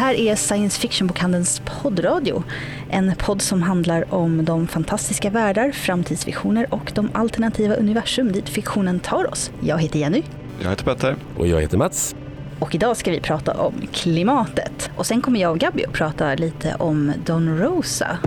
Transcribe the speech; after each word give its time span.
här 0.00 0.14
är 0.14 0.36
Science 0.36 0.80
Fiction-bokhandelns 0.80 1.62
poddradio. 1.82 2.42
En 2.90 3.14
podd 3.18 3.42
som 3.42 3.62
handlar 3.62 4.14
om 4.14 4.44
de 4.44 4.66
fantastiska 4.66 5.30
världar, 5.30 5.72
framtidsvisioner 5.72 6.74
och 6.74 6.92
de 6.94 7.10
alternativa 7.14 7.74
universum 7.74 8.32
dit 8.32 8.48
fiktionen 8.48 9.00
tar 9.00 9.30
oss. 9.30 9.50
Jag 9.60 9.78
heter 9.78 9.98
Jenny. 9.98 10.22
Jag 10.62 10.70
heter 10.70 10.84
Petter. 10.84 11.16
Och 11.38 11.46
jag 11.46 11.60
heter 11.60 11.78
Mats. 11.78 12.14
Och 12.58 12.74
idag 12.74 12.96
ska 12.96 13.10
vi 13.10 13.20
prata 13.20 13.54
om 13.54 13.74
klimatet. 13.92 14.90
Och 14.96 15.06
sen 15.06 15.22
kommer 15.22 15.40
jag 15.40 15.52
och 15.52 15.58
Gabby 15.58 15.84
att 15.84 15.92
prata 15.92 16.34
lite 16.34 16.74
om 16.78 17.12
Don 17.26 17.58
Rosa. 17.58 18.18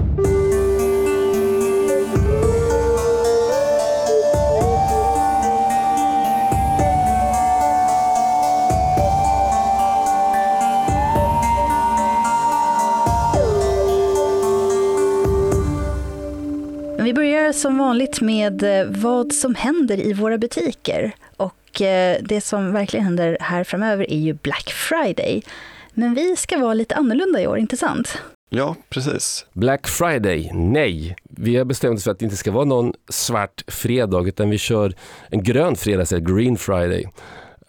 Som 17.53 17.77
vanligt 17.77 18.21
med 18.21 18.63
eh, 18.63 18.87
vad 18.89 19.33
som 19.33 19.55
händer 19.55 19.99
i 19.99 20.13
våra 20.13 20.37
butiker. 20.37 21.11
Och 21.37 21.81
eh, 21.81 22.17
det 22.21 22.41
som 22.41 22.73
verkligen 22.73 23.05
händer 23.05 23.37
här 23.41 23.63
framöver 23.63 24.11
är 24.11 24.17
ju 24.17 24.33
Black 24.33 24.69
Friday. 24.69 25.43
Men 25.93 26.13
vi 26.13 26.35
ska 26.35 26.57
vara 26.57 26.73
lite 26.73 26.95
annorlunda 26.95 27.41
i 27.41 27.47
år, 27.47 27.57
inte 27.57 27.77
sant? 27.77 28.17
Ja, 28.49 28.75
precis. 28.89 29.45
Black 29.53 29.87
Friday, 29.87 30.51
nej. 30.53 31.15
Vi 31.23 31.55
har 31.55 31.65
bestämt 31.65 31.97
oss 31.97 32.03
för 32.03 32.11
att 32.11 32.19
det 32.19 32.25
inte 32.25 32.37
ska 32.37 32.51
vara 32.51 32.65
någon 32.65 32.93
svart 33.09 33.63
fredag 33.67 34.27
utan 34.27 34.49
vi 34.49 34.57
kör 34.57 34.93
en 35.29 35.43
grön 35.43 35.75
fredag, 35.75 36.05
eller 36.11 36.35
Green 36.35 36.57
Friday. 36.57 37.05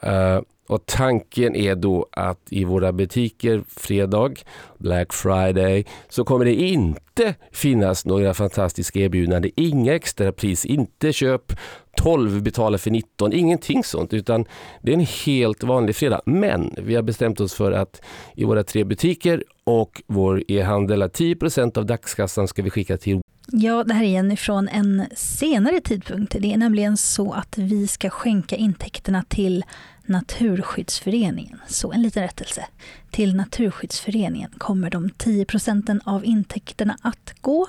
Uh, 0.06 0.42
och 0.66 0.86
tanken 0.86 1.56
är 1.56 1.74
då 1.74 2.06
att 2.10 2.40
i 2.50 2.64
våra 2.64 2.92
butiker 2.92 3.64
fredag, 3.68 4.34
Black 4.78 5.12
Friday, 5.12 5.84
så 6.08 6.24
kommer 6.24 6.44
det 6.44 6.54
inte 6.54 7.34
finnas 7.52 8.04
några 8.04 8.34
fantastiska 8.34 8.98
erbjudanden. 8.98 9.50
Inga 9.56 9.94
extra 9.94 10.32
pris, 10.32 10.64
inte 10.64 11.12
köp 11.12 11.52
12, 11.96 12.42
betala 12.42 12.78
för 12.78 12.90
19, 12.90 13.32
ingenting 13.32 13.84
sånt 13.84 14.14
utan 14.14 14.44
det 14.82 14.92
är 14.92 14.94
en 14.94 15.06
helt 15.26 15.62
vanlig 15.62 15.96
fredag. 15.96 16.20
Men 16.26 16.74
vi 16.78 16.94
har 16.94 17.02
bestämt 17.02 17.40
oss 17.40 17.54
för 17.54 17.72
att 17.72 18.02
i 18.34 18.44
våra 18.44 18.64
tre 18.64 18.84
butiker 18.84 19.44
och 19.64 20.02
vår 20.06 20.42
e-handel 20.48 21.02
10% 21.02 21.78
av 21.78 21.86
dagskassan 21.86 22.48
ska 22.48 22.62
vi 22.62 22.70
skicka 22.70 22.96
till 22.96 23.20
Ja, 23.46 23.84
det 23.84 23.94
här 23.94 24.04
är 24.04 24.08
Jenny 24.08 24.36
från 24.36 24.68
en 24.68 25.06
senare 25.14 25.80
tidpunkt. 25.80 26.36
Det 26.38 26.52
är 26.52 26.56
nämligen 26.56 26.96
så 26.96 27.32
att 27.32 27.58
vi 27.58 27.86
ska 27.86 28.10
skänka 28.10 28.56
intäkterna 28.56 29.24
till 29.28 29.64
Naturskyddsföreningen. 30.06 31.60
Så 31.66 31.92
en 31.92 32.02
liten 32.02 32.22
rättelse. 32.22 32.66
Till 33.10 33.36
Naturskyddsföreningen 33.36 34.50
kommer 34.58 34.90
de 34.90 35.10
10 35.10 35.44
procenten 35.44 36.00
av 36.04 36.24
intäkterna 36.24 36.96
att 37.02 37.34
gå 37.40 37.66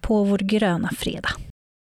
på 0.00 0.24
vår 0.24 0.38
gröna 0.38 0.90
fredag. 0.98 1.30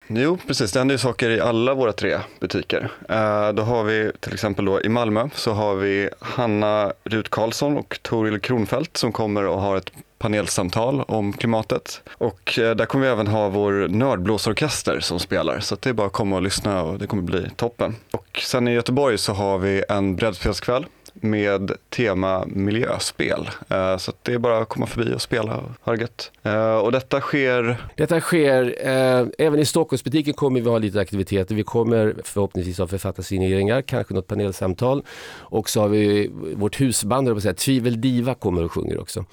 Jo, 0.09 0.39
precis. 0.47 0.72
Det 0.72 0.78
händer 0.78 0.94
ju 0.94 0.98
saker 0.98 1.31
i 1.31 1.41
alla 1.41 1.75
våra 1.75 1.92
tre 1.92 2.19
butiker. 2.41 2.91
Eh, 3.09 3.53
då 3.53 3.62
har 3.62 3.84
vi 3.84 4.12
till 4.20 4.34
exempel 4.34 4.65
då 4.65 4.81
i 4.81 4.89
Malmö 4.89 5.28
så 5.34 5.53
har 5.53 5.75
vi 5.75 6.11
Hanna 6.20 6.92
Rut 7.05 7.28
Karlsson 7.28 7.77
och 7.77 7.98
Toril 8.03 8.41
Kronfeldt 8.41 8.97
som 8.97 9.12
kommer 9.12 9.47
och 9.47 9.61
har 9.61 9.77
ett 9.77 9.92
panelsamtal 10.20 11.00
om 11.08 11.32
klimatet. 11.32 12.02
Och 12.18 12.58
eh, 12.58 12.76
där 12.76 12.86
kommer 12.86 13.06
vi 13.06 13.12
även 13.12 13.26
ha 13.26 13.48
vår 13.48 13.88
nördblåsorkester 13.88 15.00
som 15.00 15.18
spelar, 15.18 15.60
så 15.60 15.76
det 15.80 15.88
är 15.88 15.92
bara 15.92 16.06
att 16.06 16.12
komma 16.12 16.36
och 16.36 16.42
lyssna 16.42 16.82
och 16.82 16.98
det 16.98 17.06
kommer 17.06 17.22
bli 17.22 17.50
toppen. 17.56 17.96
Och 18.10 18.41
sen 18.42 18.68
i 18.68 18.72
Göteborg 18.72 19.18
så 19.18 19.32
har 19.32 19.58
vi 19.58 19.84
en 19.88 20.16
brädspelskväll 20.16 20.86
med 21.14 21.72
tema 21.88 22.44
miljöspel. 22.47 23.50
Eh, 23.69 23.97
så 23.97 24.12
det 24.22 24.32
är 24.32 24.38
bara 24.38 24.59
att 24.59 24.69
komma 24.69 24.86
förbi 24.86 25.14
och 25.14 25.22
spela 25.22 25.56
och 25.56 25.70
ha 25.80 25.92
det 25.92 26.00
gött. 26.00 26.30
Eh, 26.42 26.75
och 26.75 26.92
detta 26.92 27.20
sker? 27.20 27.76
Detta 27.97 28.20
sker, 28.20 28.75
eh, 28.80 29.26
även 29.38 29.60
i 29.60 29.64
Stockholmsbutiken 29.64 30.34
kommer 30.34 30.60
vi 30.60 30.69
ha 30.69 30.78
lite 30.78 31.00
aktiviteter. 31.00 31.54
Vi 31.54 31.62
kommer 31.62 32.14
förhoppningsvis 32.25 32.78
ha 32.78 32.86
författarsigneringar, 32.86 33.82
kanske 33.82 34.14
något 34.14 34.26
panelsamtal. 34.26 35.03
Och 35.38 35.70
så 35.70 35.80
har 35.80 35.88
vi 35.88 36.30
vårt 36.56 36.80
husband, 36.80 37.28
jag 37.28 37.42
säga, 37.42 37.54
Tvivel 37.54 38.00
Diva 38.00 38.34
kommer 38.34 38.64
och 38.64 38.72
sjunger 38.72 39.00
också. 39.00 39.25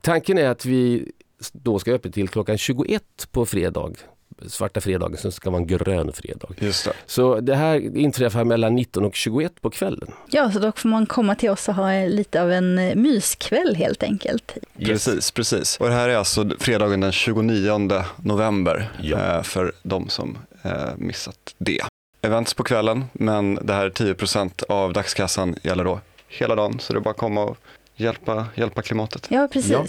Tanken 0.00 0.38
är 0.38 0.48
att 0.48 0.64
vi 0.64 1.12
då 1.52 1.78
ska 1.78 1.92
öppet 1.92 2.14
till 2.14 2.28
klockan 2.28 2.58
21 2.58 3.02
på 3.30 3.46
fredag 3.46 3.92
svarta 4.46 4.80
fredagen 4.80 5.16
som 5.16 5.32
ska 5.32 5.50
vara 5.50 5.60
en 5.60 5.66
grön 5.66 6.12
fredag. 6.12 6.48
Just 6.58 6.84
det. 6.84 6.92
Så 7.06 7.40
det 7.40 7.54
här 7.54 7.96
inträffar 7.96 8.44
mellan 8.44 8.74
19 8.74 9.04
och 9.04 9.14
21 9.14 9.60
på 9.60 9.70
kvällen. 9.70 10.10
Ja, 10.30 10.52
så 10.52 10.58
då 10.58 10.72
får 10.76 10.88
man 10.88 11.06
komma 11.06 11.34
till 11.34 11.50
oss 11.50 11.68
och 11.68 11.74
ha 11.74 11.92
lite 12.04 12.42
av 12.42 12.52
en 12.52 12.78
eh, 12.78 12.94
myskväll 12.94 13.76
helt 13.76 14.02
enkelt. 14.02 14.56
Yes. 14.78 14.88
Precis, 14.88 15.30
precis. 15.30 15.76
Och 15.76 15.86
det 15.86 15.94
här 15.94 16.08
är 16.08 16.16
alltså 16.16 16.50
fredagen 16.58 17.00
den 17.00 17.12
29 17.12 18.02
november 18.16 18.92
ja. 19.02 19.36
Eh, 19.36 19.42
för 19.42 19.72
de 19.82 20.08
som 20.08 20.38
eh, 20.62 20.72
missat 20.96 21.54
det. 21.58 21.80
Events 22.22 22.54
på 22.54 22.62
kvällen, 22.62 23.04
men 23.12 23.54
det 23.54 23.72
här 23.72 23.90
10% 23.90 24.64
av 24.68 24.92
dagskassan 24.92 25.56
gäller 25.62 25.84
då 25.84 26.00
hela 26.28 26.54
dagen, 26.54 26.78
så 26.80 26.92
det 26.92 26.98
är 26.98 27.00
bara 27.00 27.10
att 27.10 27.16
komma 27.16 27.44
och 27.44 27.56
hjälpa, 28.02 28.46
hjälpa 28.54 28.82
klimatet. 28.82 29.26
Ja, 29.30 29.48
precis. 29.52 29.70
Ja. 29.70 29.84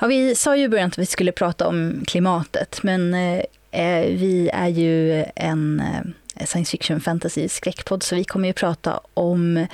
Ja, 0.00 0.06
vi 0.06 0.34
sa 0.34 0.56
ju 0.56 0.64
i 0.64 0.68
början 0.68 0.88
att 0.88 0.98
vi 0.98 1.06
skulle 1.06 1.32
prata 1.32 1.68
om 1.68 2.04
klimatet, 2.06 2.82
men 2.82 3.14
eh, 3.14 3.38
eh 3.70 4.06
vi 4.06 4.50
är 4.52 4.68
ju 4.68 5.24
en 5.36 5.80
eh, 5.80 6.46
science 6.46 6.70
fiction 6.70 7.00
fantasy 7.00 7.48
skräckpodd, 7.48 8.02
så 8.02 8.16
vi 8.16 8.24
kommer 8.24 8.48
ju 8.48 8.52
prata 8.52 9.00
om 9.14 9.66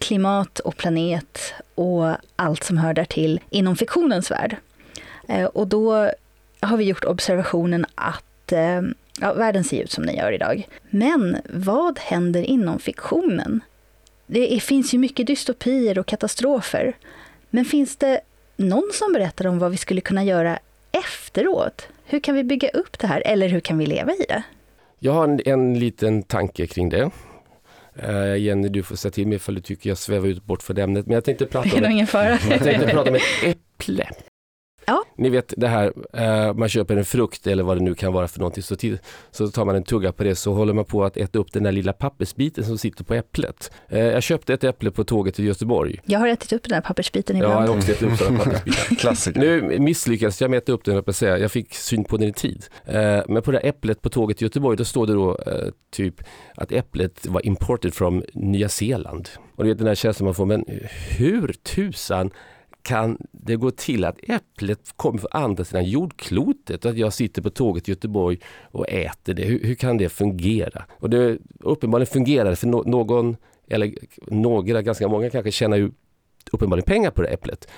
klimat 0.00 0.58
och 0.58 0.76
planet 0.76 1.54
och 1.74 2.16
allt 2.36 2.64
som 2.64 2.78
hör 2.78 2.94
därtill 2.94 3.40
inom 3.50 3.76
fiktionens 3.76 4.30
värld. 4.30 4.56
Eh, 5.28 5.44
och 5.44 5.66
då 5.66 6.10
har 6.60 6.76
vi 6.76 6.84
gjort 6.84 7.04
observationen 7.04 7.86
att 7.94 8.52
eh, 8.52 8.82
ja, 9.20 9.32
världen 9.32 9.64
ser 9.64 9.82
ut 9.82 9.92
som 9.92 10.06
den 10.06 10.16
gör 10.16 10.32
idag. 10.32 10.68
Men 10.90 11.36
vad 11.50 11.98
händer 11.98 12.42
inom 12.42 12.78
fiktionen? 12.78 13.60
Det 14.26 14.62
finns 14.62 14.94
ju 14.94 14.98
mycket 14.98 15.26
dystopier 15.26 15.98
och 15.98 16.06
katastrofer. 16.06 16.96
Men 17.50 17.64
finns 17.64 17.96
det 17.96 18.20
någon 18.56 18.90
som 18.92 19.12
berättar 19.12 19.46
om 19.46 19.58
vad 19.58 19.70
vi 19.70 19.76
skulle 19.76 20.00
kunna 20.00 20.24
göra 20.24 20.58
efteråt? 20.92 21.88
Hur 22.04 22.20
kan 22.20 22.34
vi 22.34 22.44
bygga 22.44 22.68
upp 22.68 22.98
det 22.98 23.06
här 23.06 23.22
eller 23.26 23.48
hur 23.48 23.60
kan 23.60 23.78
vi 23.78 23.86
leva 23.86 24.12
i 24.12 24.24
det? 24.28 24.42
Jag 24.98 25.12
har 25.12 25.24
en, 25.24 25.40
en 25.44 25.78
liten 25.78 26.22
tanke 26.22 26.66
kring 26.66 26.88
det. 26.88 27.10
Uh, 28.08 28.38
Jenny, 28.38 28.68
du 28.68 28.82
får 28.82 28.96
säga 28.96 29.12
till 29.12 29.26
mig 29.26 29.36
ifall 29.36 29.54
du 29.54 29.60
tycker 29.60 29.90
jag 29.90 29.98
svävar 29.98 30.28
ut 30.28 30.44
bort 30.44 30.62
för 30.62 30.78
ämnet. 30.78 31.06
Men 31.06 31.14
jag 31.14 31.24
tänkte 31.24 31.46
prata 31.46 31.76
om, 31.76 31.84
ett, 31.84 32.12
jag 32.50 32.62
tänkte 32.62 32.86
prata 32.86 33.10
om 33.10 33.16
ett 33.16 33.22
äpple. 33.42 34.08
Ja. 34.86 35.04
Ni 35.16 35.28
vet 35.28 35.54
det 35.56 35.68
här, 35.68 35.92
eh, 36.12 36.54
man 36.54 36.68
köper 36.68 36.96
en 36.96 37.04
frukt 37.04 37.46
eller 37.46 37.62
vad 37.62 37.76
det 37.76 37.82
nu 37.82 37.94
kan 37.94 38.12
vara 38.12 38.28
för 38.28 38.38
någonting. 38.38 38.62
Så, 38.62 38.76
till, 38.76 38.98
så 39.30 39.48
tar 39.48 39.64
man 39.64 39.76
en 39.76 39.82
tugga 39.82 40.12
på 40.12 40.24
det 40.24 40.34
så 40.34 40.52
håller 40.52 40.72
man 40.72 40.84
på 40.84 41.04
att 41.04 41.16
äta 41.16 41.38
upp 41.38 41.52
den 41.52 41.62
där 41.62 41.72
lilla 41.72 41.92
pappersbiten 41.92 42.64
som 42.64 42.78
sitter 42.78 43.04
på 43.04 43.14
äpplet. 43.14 43.72
Eh, 43.88 43.98
jag 44.00 44.22
köpte 44.22 44.54
ett 44.54 44.64
äpple 44.64 44.90
på 44.90 45.04
tåget 45.04 45.34
till 45.34 45.44
Göteborg. 45.44 46.00
Jag 46.04 46.18
har 46.18 46.28
ätit 46.28 46.52
upp 46.52 46.62
den 46.62 46.70
där 46.70 46.80
pappersbiten 46.80 47.36
ibland. 47.36 47.54
Ja, 47.54 47.60
jag 47.60 47.68
har 47.68 47.76
också 47.76 47.92
ätit 47.92 48.02
upp 48.02 48.18
den 48.18 48.38
pappersbiten. 48.38 48.96
Klassiker. 48.96 49.40
Nu 49.40 49.78
misslyckades 49.78 50.40
jag 50.40 50.50
med 50.50 50.58
att 50.58 50.62
äta 50.62 50.72
upp 50.72 50.84
den, 50.84 51.02
jag, 51.06 51.14
säga. 51.14 51.38
jag 51.38 51.50
fick 51.50 51.74
syn 51.74 52.04
på 52.04 52.16
den 52.16 52.28
i 52.28 52.32
tid. 52.32 52.64
Eh, 52.86 53.22
men 53.28 53.42
på 53.42 53.50
det 53.52 53.58
där 53.58 53.68
äpplet 53.68 54.02
på 54.02 54.08
tåget 54.08 54.38
till 54.38 54.44
Göteborg, 54.44 54.76
då 54.76 54.84
står 54.84 55.06
det 55.06 55.12
då 55.12 55.38
typ 55.90 56.14
att 56.54 56.72
äpplet 56.72 57.26
var 57.26 57.46
imported 57.46 57.94
från 57.94 58.22
Nya 58.34 58.68
Zeeland. 58.68 59.28
Och 59.56 59.64
det 59.64 59.70
är 59.70 59.74
den 59.74 59.86
här 59.86 59.94
känslan 59.94 60.24
man 60.24 60.34
får, 60.34 60.46
men 60.46 60.64
hur 61.18 61.52
tusan 61.52 62.30
kan 62.84 63.18
det 63.32 63.56
gå 63.56 63.70
till 63.70 64.04
att 64.04 64.18
äpplet 64.22 64.92
kommer 64.96 65.18
från 65.18 65.30
andra 65.32 65.64
sidan 65.64 65.84
jordklotet 65.84 66.84
och 66.84 66.90
att 66.90 66.96
jag 66.96 67.12
sitter 67.12 67.42
på 67.42 67.50
tåget 67.50 67.88
i 67.88 67.92
Göteborg 67.92 68.38
och 68.62 68.88
äter 68.88 69.34
det? 69.34 69.44
Hur, 69.44 69.64
hur 69.64 69.74
kan 69.74 69.96
det 69.96 70.08
fungera? 70.08 70.84
Och 70.90 71.10
det 71.10 71.38
uppenbarligen 71.60 72.12
fungerar 72.12 72.54
för 72.54 72.66
no 72.66 72.82
någon, 72.86 73.36
eller 73.68 73.94
några, 74.26 74.82
ganska 74.82 75.08
många 75.08 75.30
kanske 75.30 75.50
tjänar 75.50 75.76
ju 75.76 75.90
uppenbarligen 76.52 76.86
pengar 76.86 77.10
på 77.10 77.22
det 77.22 77.28
äpplet. 77.28 77.68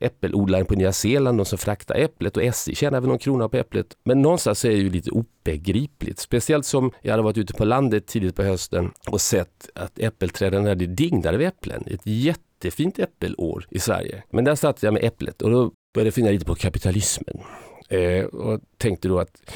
Äppelodlaren 0.00 0.66
på 0.66 0.74
Nya 0.74 0.92
Zeeland, 0.92 1.38
de 1.38 1.46
som 1.46 1.58
fraktar 1.58 1.94
äpplet 1.94 2.36
och 2.36 2.42
SJ 2.42 2.74
tjänar 2.74 3.00
väl 3.00 3.08
någon 3.08 3.18
krona 3.18 3.48
på 3.48 3.56
äpplet. 3.56 3.96
Men 4.04 4.22
någonstans 4.22 4.64
är 4.64 4.70
det 4.70 4.76
ju 4.76 4.90
lite 4.90 5.10
obegripligt. 5.10 6.18
Speciellt 6.18 6.66
som 6.66 6.90
jag 7.02 7.10
hade 7.10 7.22
varit 7.22 7.38
ute 7.38 7.54
på 7.54 7.64
landet 7.64 8.06
tidigt 8.06 8.36
på 8.36 8.42
hösten 8.42 8.90
och 9.08 9.20
sett 9.20 9.70
att 9.74 9.98
äppelträden 9.98 10.66
hade 10.66 10.86
dignade 10.86 11.36
av 11.36 11.42
äpplen. 11.42 11.84
Ett 11.86 12.00
jätte 12.04 12.53
jättefint 12.64 12.98
äppelår 12.98 13.66
i 13.70 13.78
Sverige. 13.78 14.22
Men 14.30 14.44
där 14.44 14.54
satt 14.54 14.82
jag 14.82 14.94
med 14.94 15.04
äpplet 15.04 15.42
och 15.42 15.50
då 15.50 15.72
började 15.94 16.06
jag 16.06 16.14
fundera 16.14 16.32
lite 16.32 16.44
på 16.44 16.54
kapitalismen. 16.54 17.40
Eh, 17.88 18.24
och 18.24 18.60
tänkte 18.78 19.08
då 19.08 19.18
att 19.18 19.50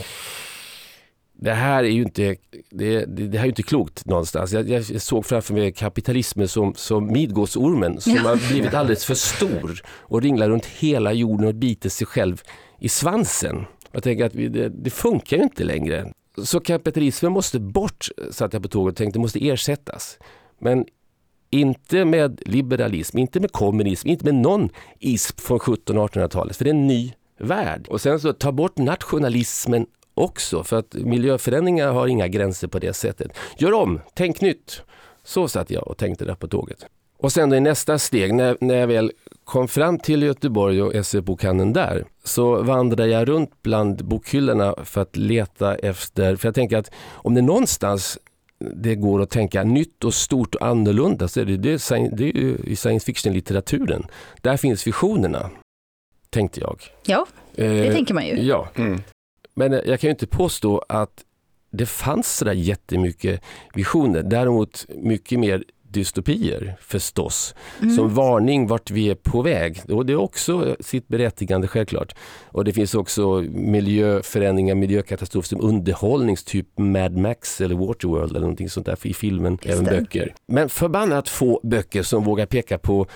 det 1.41 1.53
här 1.53 1.85
är 1.85 1.89
ju 1.89 2.03
inte, 2.03 2.37
det, 2.71 3.05
det, 3.05 3.39
här 3.39 3.45
är 3.45 3.49
inte 3.49 3.63
klokt 3.63 4.07
någonstans. 4.07 4.53
Jag, 4.53 4.69
jag, 4.69 5.03
såg 5.03 5.27
framför 5.27 5.55
mig 5.55 5.73
kapitalismen 5.73 6.49
som, 6.49 6.75
som 6.75 7.13
Midgårdsormen 7.13 8.01
som 8.01 8.17
har 8.17 8.49
blivit 8.49 8.75
alldeles 8.75 9.05
för 9.05 9.15
stor 9.15 9.83
och 9.89 10.23
ringlar 10.23 10.49
runt 10.49 10.67
hela 10.67 11.13
jorden 11.13 11.47
och 11.47 11.55
biter 11.55 11.89
sig 11.89 12.07
själv 12.07 12.43
i 12.79 12.89
svansen. 12.89 13.65
Jag 13.93 14.03
tänker 14.03 14.25
att 14.25 14.35
vi, 14.35 14.49
det, 14.49 14.69
det 14.69 14.91
funkar 14.91 15.37
ju 15.37 15.43
inte 15.43 15.65
längre. 15.65 16.13
Så 16.45 16.61
kapitalismen 16.61 17.33
måste 17.33 17.61
bort, 17.61 18.09
satt 18.31 18.53
jag 18.53 18.63
på 18.63 18.69
tåget 18.69 18.93
och 18.93 18.97
tänkte, 18.97 19.19
måste 19.19 19.49
ersättas. 19.49 20.19
Men 20.59 20.85
inte 21.51 22.05
med 22.05 22.43
liberalism, 22.47 23.19
inte 23.19 23.41
med 23.41 23.53
kommunism, 23.53 24.09
inte 24.09 24.25
med 24.25 24.35
någon 24.35 24.69
ism 24.99 25.37
från 25.39 25.57
1700 25.57 26.03
och 26.03 26.11
1800-talet, 26.11 26.57
för 26.57 26.65
det 26.65 26.71
är 26.71 26.75
en 26.75 26.87
ny 26.87 27.13
värld. 27.39 27.87
Och 27.89 28.01
sen 28.01 28.21
så 28.21 28.33
ta 28.33 28.53
bort 28.53 28.77
nationalismen 28.77 29.87
också, 30.15 30.65
för 30.65 30.77
att 30.77 30.95
miljöförändringar 30.95 31.93
har 31.93 32.07
inga 32.07 32.29
gränser 32.29 32.69
på 32.69 32.79
det 32.79 32.93
sättet. 32.93 33.31
Gör 33.59 33.73
om, 33.73 34.01
tänk 34.15 34.41
nytt. 34.41 34.83
Så 35.25 35.49
satt 35.49 35.71
jag 35.71 35.89
och 35.89 35.97
tänkte 35.97 36.25
där 36.25 36.35
på 36.35 36.49
tåget. 36.49 36.87
Och 37.19 37.33
sen 37.33 37.53
i 37.53 37.61
nästa 37.61 37.99
steg, 37.99 38.35
när, 38.35 38.57
när 38.61 38.75
jag 38.75 38.87
väl 38.87 39.13
kom 39.45 39.69
fram 39.69 39.99
till 39.99 40.23
Göteborg 40.23 40.83
och 40.83 41.07
SE-bokhandeln 41.07 41.73
där, 41.73 42.05
så 42.25 42.63
vandrade 42.63 43.07
jag 43.07 43.29
runt 43.29 43.63
bland 43.63 44.05
bokhyllorna 44.05 44.75
för 44.85 45.01
att 45.01 45.17
leta 45.17 45.75
efter, 45.75 46.37
för 46.37 46.49
jag 46.49 46.55
tänker 46.55 46.77
att 46.77 46.91
om 47.11 47.35
det 47.35 47.43
någonstans 47.43 48.19
det 48.59 48.95
går 48.95 49.23
att 49.23 49.31
tänka 49.31 49.65
nytt 49.65 50.05
och 50.05 50.15
stort 50.15 50.55
och 50.55 50.67
annorlunda 50.67 51.29
så 51.29 51.41
är 51.41 51.45
det, 51.45 51.57
det, 51.57 51.91
det 52.17 52.29
är 52.29 52.69
i 52.69 52.77
science 52.77 53.07
fiction-litteraturen. 53.07 54.07
Där 54.41 54.57
finns 54.57 54.87
visionerna, 54.87 55.51
tänkte 56.31 56.61
jag. 56.61 56.83
Ja, 57.07 57.27
det 57.55 57.87
eh, 57.87 57.95
tänker 57.95 58.15
man 58.15 58.27
ju. 58.27 58.43
Ja, 58.43 58.69
mm. 58.75 59.01
men 59.55 59.73
jag 59.73 60.01
kan 60.01 60.09
ju 60.09 60.11
inte 60.11 60.27
påstå 60.27 60.85
att 60.89 61.25
det 61.71 61.87
fanns 61.87 62.37
sådär 62.37 62.53
jättemycket 62.53 63.43
visioner. 63.75 64.23
Däremot 64.23 64.87
mycket 64.89 65.39
mer 65.39 65.65
dystopier 65.91 66.77
förstås. 66.81 67.55
Mm. 67.83 67.97
Som 67.97 68.15
varning 68.15 68.67
vart 68.67 68.91
vi 68.91 69.11
är 69.11 69.15
på 69.15 69.43
väg. 69.43 69.83
Och 69.89 70.07
det 70.07 70.13
är 70.13 70.17
också 70.17 70.77
sitt 70.81 71.09
berättigande 71.09 71.69
självklart. 71.69 72.15
Och 72.45 72.65
det 72.65 72.73
finns 72.73 72.95
också 72.95 73.45
miljöförändringar, 73.51 74.75
miljökatastrofer 74.75 75.49
som 75.49 75.61
underhållning, 75.61 76.37
typ 76.37 76.79
Mad 76.79 77.17
Max 77.17 77.61
eller 77.61 77.75
Waterworld 77.75 78.31
eller 78.31 78.41
någonting 78.41 78.71
sånt 78.71 78.87
där 78.87 79.07
i 79.07 79.15
filmen, 79.15 79.59
även 79.63 79.85
böcker. 79.85 80.35
Men 80.47 80.69
förbannat 80.69 81.29
få 81.29 81.61
böcker 81.63 82.03
som 82.03 82.25
vågar 82.25 82.47
peka 82.47 82.79
på 82.79 83.07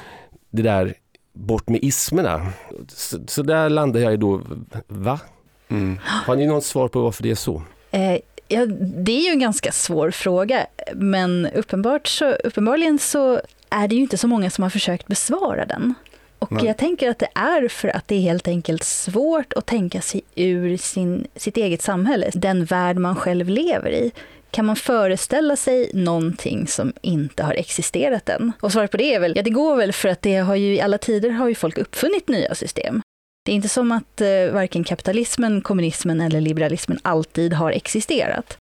det 0.51 0.63
där 0.63 0.95
bort 1.33 1.69
med 1.69 1.85
ismerna. 1.85 2.53
Så, 2.89 3.19
så 3.27 3.43
där 3.43 3.71
landar 3.71 4.01
jag 4.01 4.21
då, 4.21 4.41
va? 4.89 5.21
Mm. 5.69 5.99
Har 6.03 6.37
ni 6.37 6.47
något 6.47 6.65
svar 6.65 6.89
på 6.89 7.01
varför 7.01 7.23
det 7.23 7.31
är 7.31 7.35
så? 7.35 7.63
Eh, 7.91 8.19
Ja, 8.53 8.67
det 8.67 9.13
är 9.13 9.25
ju 9.25 9.31
en 9.31 9.39
ganska 9.39 9.73
svår 9.73 10.11
fråga, 10.11 10.67
men 10.95 11.47
uppenbart 11.55 12.07
så, 12.07 12.33
uppenbarligen 12.33 12.99
så 12.99 13.41
är 13.71 13.89
det 13.89 13.95
ju 13.95 14.01
inte 14.01 14.19
så 14.19 14.29
många 14.29 14.51
som 14.51 14.63
har 14.63 14.71
försökt 14.71 15.07
besvara 15.07 15.67
den. 15.67 15.95
Och 16.39 16.53
Nej. 16.53 16.67
jag 16.67 16.77
tänker 16.77 17.11
att 17.11 17.19
det 17.19 17.29
är 17.35 17.69
för 17.69 17.97
att 17.97 18.09
det 18.09 18.15
är 18.15 18.21
helt 18.21 18.49
enkelt 18.49 18.85
svårt 18.85 19.53
att 19.53 19.67
tänka 19.67 20.01
sig 20.01 20.23
ur 20.35 20.77
sin, 20.77 21.27
sitt 21.37 21.57
eget 21.57 21.83
samhälle, 21.83 22.31
den 22.35 22.65
värld 22.65 22.97
man 22.97 23.17
själv 23.17 23.49
lever 23.49 23.91
i. 23.91 24.13
Kan 24.51 24.65
man 24.67 24.77
föreställa 24.77 25.57
sig 25.57 25.91
någonting 25.95 26.67
som 26.67 26.93
inte 27.03 27.43
har 27.43 27.55
existerat 27.55 28.29
än? 28.29 28.53
Och 28.61 28.73
svaret 28.73 28.91
på 28.91 28.97
det 28.97 29.15
är 29.15 29.21
väl, 29.21 29.33
ja 29.37 29.43
det 29.43 29.51
går 29.51 29.77
väl 29.77 29.93
för 29.93 30.09
att 30.09 30.23
det 30.23 30.37
har 30.37 30.57
ju 30.57 30.75
i 30.75 30.81
alla 30.81 30.99
tider 30.99 31.31
har 31.31 31.49
ju 31.49 31.55
folk 31.55 31.79
uppfunnit 31.79 32.29
nya 32.29 32.55
system. 32.55 33.03
Det 33.45 33.53
är 33.53 33.57
inte 33.57 33.69
som 33.69 33.93
att 33.93 34.21
eh, 34.21 34.53
varken 34.53 34.85
kapitalismen, 34.85 35.61
kommunismen 35.61 36.21
eller 36.21 36.41
liberalismen 36.41 36.99
alltid 37.03 37.53
har 37.53 37.71
existerat. 37.71 38.57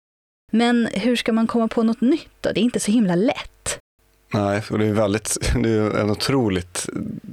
Men 0.52 0.88
hur 0.92 1.16
ska 1.16 1.32
man 1.32 1.46
komma 1.46 1.68
på 1.68 1.82
något 1.82 2.00
nytt 2.00 2.30
då? 2.40 2.52
Det 2.52 2.60
är 2.60 2.62
inte 2.62 2.80
så 2.80 2.90
himla 2.90 3.14
lätt. 3.14 3.78
Nej, 4.34 4.62
och 4.70 4.78
det 4.78 4.86
är, 4.86 4.92
väldigt, 4.92 5.36
det 5.62 5.70
är 5.70 5.98
en 5.98 6.10
otroligt 6.10 6.86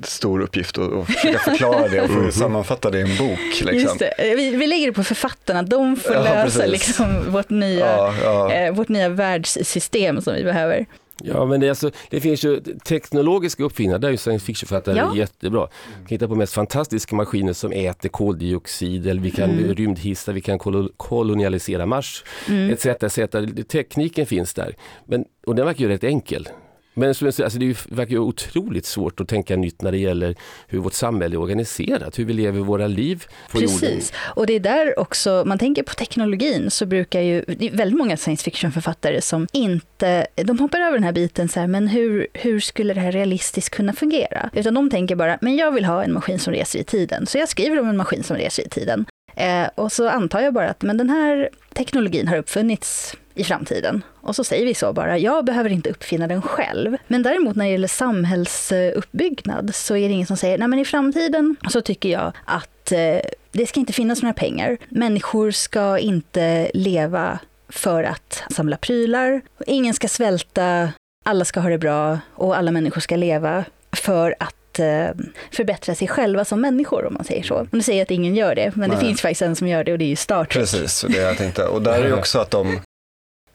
stor 0.03 0.41
uppgift 0.41 0.77
att, 0.77 0.93
att 0.93 1.05
försöka 1.07 1.39
förklara 1.39 1.87
det 1.87 2.01
och 2.01 2.09
mm. 2.09 2.31
sammanfatta 2.31 2.89
det 2.89 2.99
i 2.99 3.01
en 3.01 3.17
bok. 3.17 3.39
Liksom. 3.39 3.73
Just 3.73 3.99
det. 3.99 4.13
Vi, 4.17 4.55
vi 4.55 4.67
lägger 4.67 4.87
det 4.87 4.93
på 4.93 5.03
författarna, 5.03 5.63
de 5.63 5.95
får 5.95 6.15
ja, 6.15 6.23
lösa 6.23 6.65
liksom, 6.65 7.31
vårt, 7.31 7.49
nya, 7.49 7.85
ja, 7.85 8.13
ja. 8.23 8.53
Eh, 8.53 8.73
vårt 8.73 8.89
nya 8.89 9.09
världssystem 9.09 10.21
som 10.21 10.33
vi 10.33 10.43
behöver. 10.43 10.85
Ja, 11.25 11.45
men 11.45 11.59
det, 11.59 11.69
alltså, 11.69 11.91
det 12.09 12.21
finns 12.21 12.45
ju 12.45 12.61
teknologiska 12.85 13.63
uppfinningar, 13.63 13.99
där 13.99 14.07
är 14.07 14.11
ju 14.11 14.17
science 14.17 14.45
fiction-författare 14.45 14.97
ja. 14.97 15.15
jättebra. 15.15 15.67
Vi 15.87 15.93
kan 15.95 16.07
hitta 16.07 16.27
på 16.27 16.35
mest 16.35 16.53
fantastiska 16.53 17.15
maskiner 17.15 17.53
som 17.53 17.71
äter 17.71 18.09
koldioxid, 18.09 19.07
eller 19.07 19.21
vi 19.21 19.31
kan 19.31 19.49
mm. 19.49 19.73
rymdhissa, 19.73 20.31
vi 20.31 20.41
kan 20.41 20.59
kolonialisera 20.97 21.85
Mars, 21.85 22.23
mm. 22.49 22.69
etc, 22.69 22.85
etc. 22.85 23.19
Tekniken 23.67 24.25
finns 24.25 24.53
där, 24.53 24.75
men, 25.05 25.25
och 25.45 25.55
den 25.55 25.65
verkar 25.65 25.81
ju 25.81 25.87
rätt 25.87 26.03
enkel. 26.03 26.49
Men 26.93 27.09
alltså, 27.09 27.59
det 27.59 27.85
verkar 27.89 28.11
ju 28.11 28.19
otroligt 28.19 28.85
svårt 28.85 29.19
att 29.19 29.27
tänka 29.27 29.55
nytt 29.55 29.81
när 29.81 29.91
det 29.91 29.97
gäller 29.97 30.35
hur 30.67 30.79
vårt 30.79 30.93
samhälle 30.93 31.35
är 31.35 31.39
organiserat, 31.39 32.19
hur 32.19 32.25
vi 32.25 32.33
lever 32.33 32.59
våra 32.59 32.87
liv 32.87 33.25
på 33.51 33.59
Precis. 33.59 33.83
jorden. 33.83 34.01
och 34.35 34.45
det 34.45 34.53
är 34.53 34.59
där 34.59 34.99
också, 34.99 35.43
man 35.45 35.59
tänker 35.59 35.83
på 35.83 35.93
teknologin 35.93 36.71
så 36.71 36.85
brukar 36.85 37.21
ju, 37.21 37.45
det 37.47 37.67
är 37.67 37.71
väldigt 37.71 37.97
många 37.97 38.17
science 38.17 38.43
fiction-författare 38.43 39.21
som 39.21 39.47
inte, 39.53 40.27
de 40.35 40.59
hoppar 40.59 40.79
över 40.79 40.93
den 40.93 41.03
här 41.03 41.11
biten 41.11 41.49
så 41.49 41.59
här, 41.59 41.67
men 41.67 41.87
hur, 41.87 42.27
hur 42.33 42.59
skulle 42.59 42.93
det 42.93 42.99
här 42.99 43.11
realistiskt 43.11 43.75
kunna 43.75 43.93
fungera? 43.93 44.49
Utan 44.53 44.73
de 44.73 44.89
tänker 44.89 45.15
bara, 45.15 45.37
men 45.41 45.55
jag 45.55 45.71
vill 45.71 45.85
ha 45.85 46.03
en 46.03 46.13
maskin 46.13 46.39
som 46.39 46.53
reser 46.53 46.79
i 46.79 46.83
tiden, 46.83 47.25
så 47.25 47.37
jag 47.37 47.49
skriver 47.49 47.79
om 47.79 47.89
en 47.89 47.97
maskin 47.97 48.23
som 48.23 48.37
reser 48.37 48.65
i 48.65 48.69
tiden. 48.69 49.05
Eh, 49.35 49.67
och 49.75 49.91
så 49.91 50.09
antar 50.09 50.41
jag 50.41 50.53
bara 50.53 50.69
att 50.69 50.81
men 50.81 50.97
den 50.97 51.09
här 51.09 51.49
teknologin 51.73 52.27
har 52.27 52.37
uppfunnits 52.37 53.15
i 53.35 53.43
framtiden. 53.43 54.03
Och 54.21 54.35
så 54.35 54.43
säger 54.43 54.65
vi 54.65 54.73
så 54.73 54.93
bara, 54.93 55.17
jag 55.17 55.45
behöver 55.45 55.69
inte 55.69 55.89
uppfinna 55.89 56.27
den 56.27 56.41
själv. 56.41 56.97
Men 57.07 57.23
däremot 57.23 57.55
när 57.55 57.65
det 57.65 57.71
gäller 57.71 57.87
samhällsuppbyggnad 57.87 59.75
så 59.75 59.95
är 59.95 60.07
det 60.07 60.13
ingen 60.13 60.27
som 60.27 60.37
säger, 60.37 60.57
nej 60.57 60.67
men 60.67 60.79
i 60.79 60.85
framtiden 60.85 61.55
så 61.69 61.81
tycker 61.81 62.09
jag 62.09 62.31
att 62.45 62.91
eh, 62.91 63.19
det 63.51 63.67
ska 63.67 63.79
inte 63.79 63.93
finnas 63.93 64.21
några 64.21 64.33
pengar. 64.33 64.77
Människor 64.89 65.51
ska 65.51 65.97
inte 65.97 66.71
leva 66.73 67.39
för 67.69 68.03
att 68.03 68.43
samla 68.49 68.77
prylar. 68.77 69.41
Ingen 69.67 69.93
ska 69.93 70.07
svälta, 70.07 70.89
alla 71.23 71.45
ska 71.45 71.59
ha 71.59 71.69
det 71.69 71.77
bra 71.77 72.19
och 72.33 72.57
alla 72.57 72.71
människor 72.71 73.01
ska 73.01 73.15
leva 73.15 73.65
för 73.91 74.35
att 74.39 74.55
eh, 74.79 75.09
förbättra 75.51 75.95
sig 75.95 76.07
själva 76.07 76.45
som 76.45 76.61
människor 76.61 77.05
om 77.05 77.13
man 77.13 77.23
säger 77.23 77.43
så. 77.43 77.67
Nu 77.71 77.81
säger 77.81 77.99
jag 77.99 78.05
att 78.05 78.11
ingen 78.11 78.35
gör 78.35 78.55
det, 78.55 78.75
men 78.75 78.89
Nej. 78.89 78.99
det 78.99 79.05
finns 79.05 79.21
faktiskt 79.21 79.41
en 79.41 79.55
som 79.55 79.67
gör 79.67 79.83
det 79.83 79.91
och 79.91 79.97
det 79.97 80.05
är 80.05 80.09
ju 80.09 80.15
Star 80.15 80.45
Trek. 80.45 80.49
Precis, 80.49 81.05
det 81.09 81.17
jag 81.17 81.37
tänkte. 81.37 81.63
Och 81.63 81.81
där 81.81 82.01
är 82.01 82.07
ju 82.07 82.13
också 82.13 82.39
att 82.39 82.51
de 82.51 82.79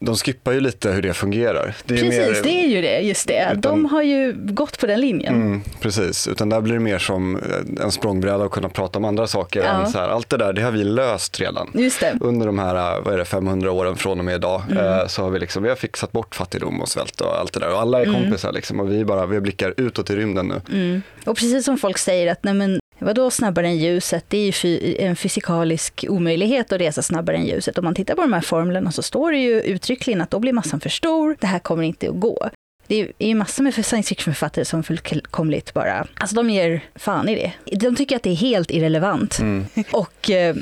de 0.00 0.16
skippar 0.16 0.52
ju 0.52 0.60
lite 0.60 0.90
hur 0.90 1.02
det 1.02 1.14
fungerar. 1.14 1.74
Det 1.84 1.94
precis, 1.94 2.18
mer, 2.18 2.42
det 2.42 2.64
är 2.64 2.68
ju 2.68 2.82
det, 2.82 3.00
just 3.00 3.28
det. 3.28 3.42
Utan, 3.42 3.60
de 3.60 3.84
har 3.84 4.02
ju 4.02 4.34
gått 4.36 4.78
på 4.78 4.86
den 4.86 5.00
linjen. 5.00 5.34
Mm, 5.34 5.62
precis, 5.80 6.28
utan 6.28 6.48
där 6.48 6.60
blir 6.60 6.74
det 6.74 6.80
mer 6.80 6.98
som 6.98 7.40
en 7.80 7.92
språngbräda 7.92 8.44
att 8.44 8.50
kunna 8.50 8.68
prata 8.68 8.98
om 8.98 9.04
andra 9.04 9.26
saker. 9.26 9.60
Ja. 9.60 9.68
Än 9.68 9.86
så 9.86 9.98
här, 9.98 10.08
allt 10.08 10.28
det 10.28 10.36
där, 10.36 10.52
det 10.52 10.62
har 10.62 10.70
vi 10.70 10.84
löst 10.84 11.40
redan. 11.40 11.70
Just 11.74 12.00
det. 12.00 12.18
Under 12.20 12.46
de 12.46 12.58
här 12.58 13.00
vad 13.00 13.14
är 13.14 13.18
det, 13.18 13.24
500 13.24 13.72
åren 13.72 13.96
från 13.96 14.18
och 14.18 14.24
med 14.24 14.34
idag 14.34 14.62
mm. 14.70 14.78
Eh, 14.78 15.06
så 15.06 15.22
har 15.22 15.30
vi, 15.30 15.38
liksom, 15.38 15.62
vi 15.62 15.68
har 15.68 15.76
fixat 15.76 16.12
bort 16.12 16.34
fattigdom 16.34 16.80
och 16.80 16.88
svält 16.88 17.20
och 17.20 17.38
allt 17.38 17.52
det 17.52 17.60
där. 17.60 17.72
Och 17.72 17.80
alla 17.80 18.00
är 18.00 18.06
mm. 18.06 18.22
kompisar 18.22 18.52
liksom, 18.52 18.80
och 18.80 18.92
vi, 18.92 19.04
bara, 19.04 19.26
vi 19.26 19.40
blickar 19.40 19.74
utåt 19.76 20.10
i 20.10 20.16
rymden 20.16 20.46
nu. 20.46 20.76
Mm. 20.78 21.02
Och 21.24 21.36
precis 21.36 21.64
som 21.64 21.78
folk 21.78 21.98
säger 21.98 22.32
att 22.32 22.44
nej, 22.44 22.54
men, 22.54 22.80
Vadå 22.98 23.30
snabbare 23.30 23.66
än 23.66 23.76
ljuset? 23.76 24.24
Det 24.28 24.38
är 24.38 24.66
ju 24.66 24.96
en 24.98 25.16
fysikalisk 25.16 26.04
omöjlighet 26.08 26.72
att 26.72 26.80
resa 26.80 27.02
snabbare 27.02 27.36
än 27.36 27.46
ljuset. 27.46 27.78
Om 27.78 27.84
man 27.84 27.94
tittar 27.94 28.14
på 28.14 28.20
de 28.20 28.32
här 28.32 28.40
formlerna 28.40 28.92
så 28.92 29.02
står 29.02 29.32
det 29.32 29.38
ju 29.38 29.60
uttryckligen 29.60 30.20
att 30.20 30.30
då 30.30 30.38
blir 30.38 30.52
massan 30.52 30.80
för 30.80 30.88
stor, 30.88 31.36
det 31.40 31.46
här 31.46 31.58
kommer 31.58 31.82
inte 31.82 32.08
att 32.08 32.20
gå. 32.20 32.50
Det 32.86 33.12
är 33.18 33.28
ju 33.28 33.34
massor 33.34 33.62
med 33.62 33.74
science 33.74 34.08
fiction-författare 34.08 34.64
som 34.64 34.82
fullkomligt 34.82 35.74
bara, 35.74 36.06
alltså 36.14 36.36
de 36.36 36.50
ger 36.50 36.84
fan 36.94 37.28
i 37.28 37.34
det. 37.34 37.76
De 37.76 37.96
tycker 37.96 38.16
att 38.16 38.22
det 38.22 38.30
är 38.30 38.34
helt 38.34 38.70
irrelevant. 38.70 39.38
Mm. 39.38 39.64
Och 39.92 40.30
eh, 40.30 40.56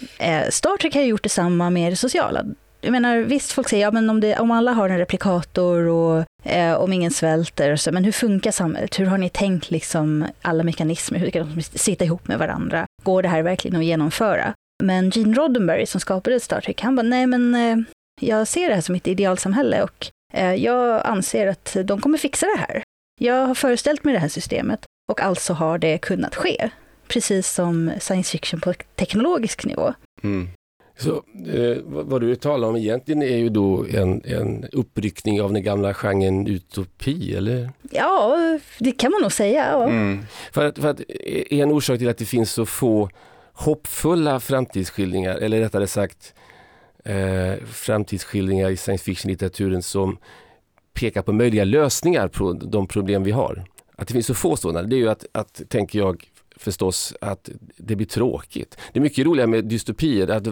Star 0.50 0.76
Trek 0.76 0.94
har 0.94 1.02
gjort 1.02 1.22
detsamma 1.22 1.70
med 1.70 1.92
det 1.92 1.96
sociala 1.96 2.44
jag 2.86 2.92
menar, 2.92 3.18
visst, 3.18 3.52
folk 3.52 3.68
säger 3.68 3.82
ja, 3.82 3.90
men 3.90 4.10
om, 4.10 4.20
det, 4.20 4.38
om 4.38 4.50
alla 4.50 4.72
har 4.72 4.88
en 4.88 4.98
replikator 4.98 5.86
och 5.86 6.24
eh, 6.44 6.74
om 6.74 6.92
ingen 6.92 7.10
svälter, 7.10 7.76
så, 7.76 7.92
men 7.92 8.04
hur 8.04 8.12
funkar 8.12 8.50
samhället? 8.50 8.98
Hur 8.98 9.06
har 9.06 9.18
ni 9.18 9.28
tänkt 9.28 9.70
liksom 9.70 10.26
alla 10.42 10.62
mekanismer? 10.62 11.18
Hur 11.18 11.30
kan 11.30 11.54
de 11.54 11.62
sitta 11.62 12.04
ihop 12.04 12.28
med 12.28 12.38
varandra? 12.38 12.86
Går 13.02 13.22
det 13.22 13.28
här 13.28 13.42
verkligen 13.42 13.76
att 13.76 13.84
genomföra? 13.84 14.54
Men 14.82 15.10
Gene 15.10 15.34
Roddenberry 15.34 15.86
som 15.86 16.00
skapade 16.00 16.40
Star 16.40 16.60
Trek, 16.60 16.80
han 16.80 16.96
bara, 16.96 17.02
nej 17.02 17.26
men 17.26 17.54
eh, 17.54 17.76
jag 18.20 18.48
ser 18.48 18.68
det 18.68 18.74
här 18.74 18.80
som 18.80 18.94
ett 18.94 19.06
idealsamhälle 19.06 19.82
och 19.82 20.06
eh, 20.34 20.54
jag 20.54 21.06
anser 21.06 21.46
att 21.46 21.76
de 21.84 22.00
kommer 22.00 22.18
fixa 22.18 22.46
det 22.46 22.58
här. 22.58 22.82
Jag 23.20 23.46
har 23.46 23.54
föreställt 23.54 24.04
mig 24.04 24.14
det 24.14 24.20
här 24.20 24.28
systemet 24.28 24.86
och 25.12 25.20
alltså 25.20 25.52
har 25.52 25.78
det 25.78 25.98
kunnat 25.98 26.34
ske. 26.34 26.70
Precis 27.08 27.52
som 27.52 27.92
science 28.00 28.30
fiction 28.30 28.60
på 28.60 28.74
teknologisk 28.94 29.64
nivå. 29.64 29.94
Mm. 30.22 30.48
Så, 30.98 31.10
eh, 31.52 31.78
vad 31.84 32.20
du 32.20 32.34
talar 32.34 32.68
om 32.68 32.76
egentligen 32.76 33.22
är 33.22 33.36
ju 33.36 33.48
då 33.48 33.86
en, 33.94 34.22
en 34.24 34.64
uppryckning 34.72 35.42
av 35.42 35.52
den 35.52 35.62
gamla 35.62 35.94
genren 35.94 36.46
utopi, 36.46 37.36
eller? 37.36 37.70
Ja, 37.90 38.36
det 38.78 38.92
kan 38.92 39.10
man 39.10 39.22
nog 39.22 39.32
säga. 39.32 39.66
Ja. 39.72 39.84
Mm. 39.84 40.22
För, 40.52 40.64
att, 40.64 40.78
för 40.78 40.88
att 40.88 41.00
en 41.50 41.70
orsak 41.70 41.98
till 41.98 42.08
att 42.08 42.18
det 42.18 42.24
finns 42.24 42.52
så 42.52 42.66
få 42.66 43.10
hoppfulla 43.52 44.40
framtidsskildringar, 44.40 45.36
eller 45.36 45.60
rättare 45.60 45.86
sagt 45.86 46.34
eh, 47.04 47.64
framtidsskildringar 47.66 48.70
i 48.70 48.76
science 48.76 49.04
fiction-litteraturen 49.04 49.82
som 49.82 50.18
pekar 50.94 51.22
på 51.22 51.32
möjliga 51.32 51.64
lösningar 51.64 52.28
på 52.28 52.52
de 52.52 52.86
problem 52.86 53.22
vi 53.22 53.30
har. 53.30 53.64
Att 53.96 54.08
det 54.08 54.12
finns 54.12 54.26
så 54.26 54.34
få 54.34 54.56
sådana, 54.56 54.82
det 54.82 54.96
är 54.96 54.98
ju 54.98 55.08
att, 55.08 55.24
att 55.32 55.62
tänker 55.68 55.98
jag, 55.98 56.30
förstås 56.56 57.14
att 57.20 57.48
det 57.76 57.96
blir 57.96 58.06
tråkigt. 58.06 58.76
Det 58.92 58.98
är 58.98 59.02
mycket 59.02 59.26
roligare 59.26 59.46
med 59.50 59.64
dystopier, 59.64 60.28
att 60.28 60.46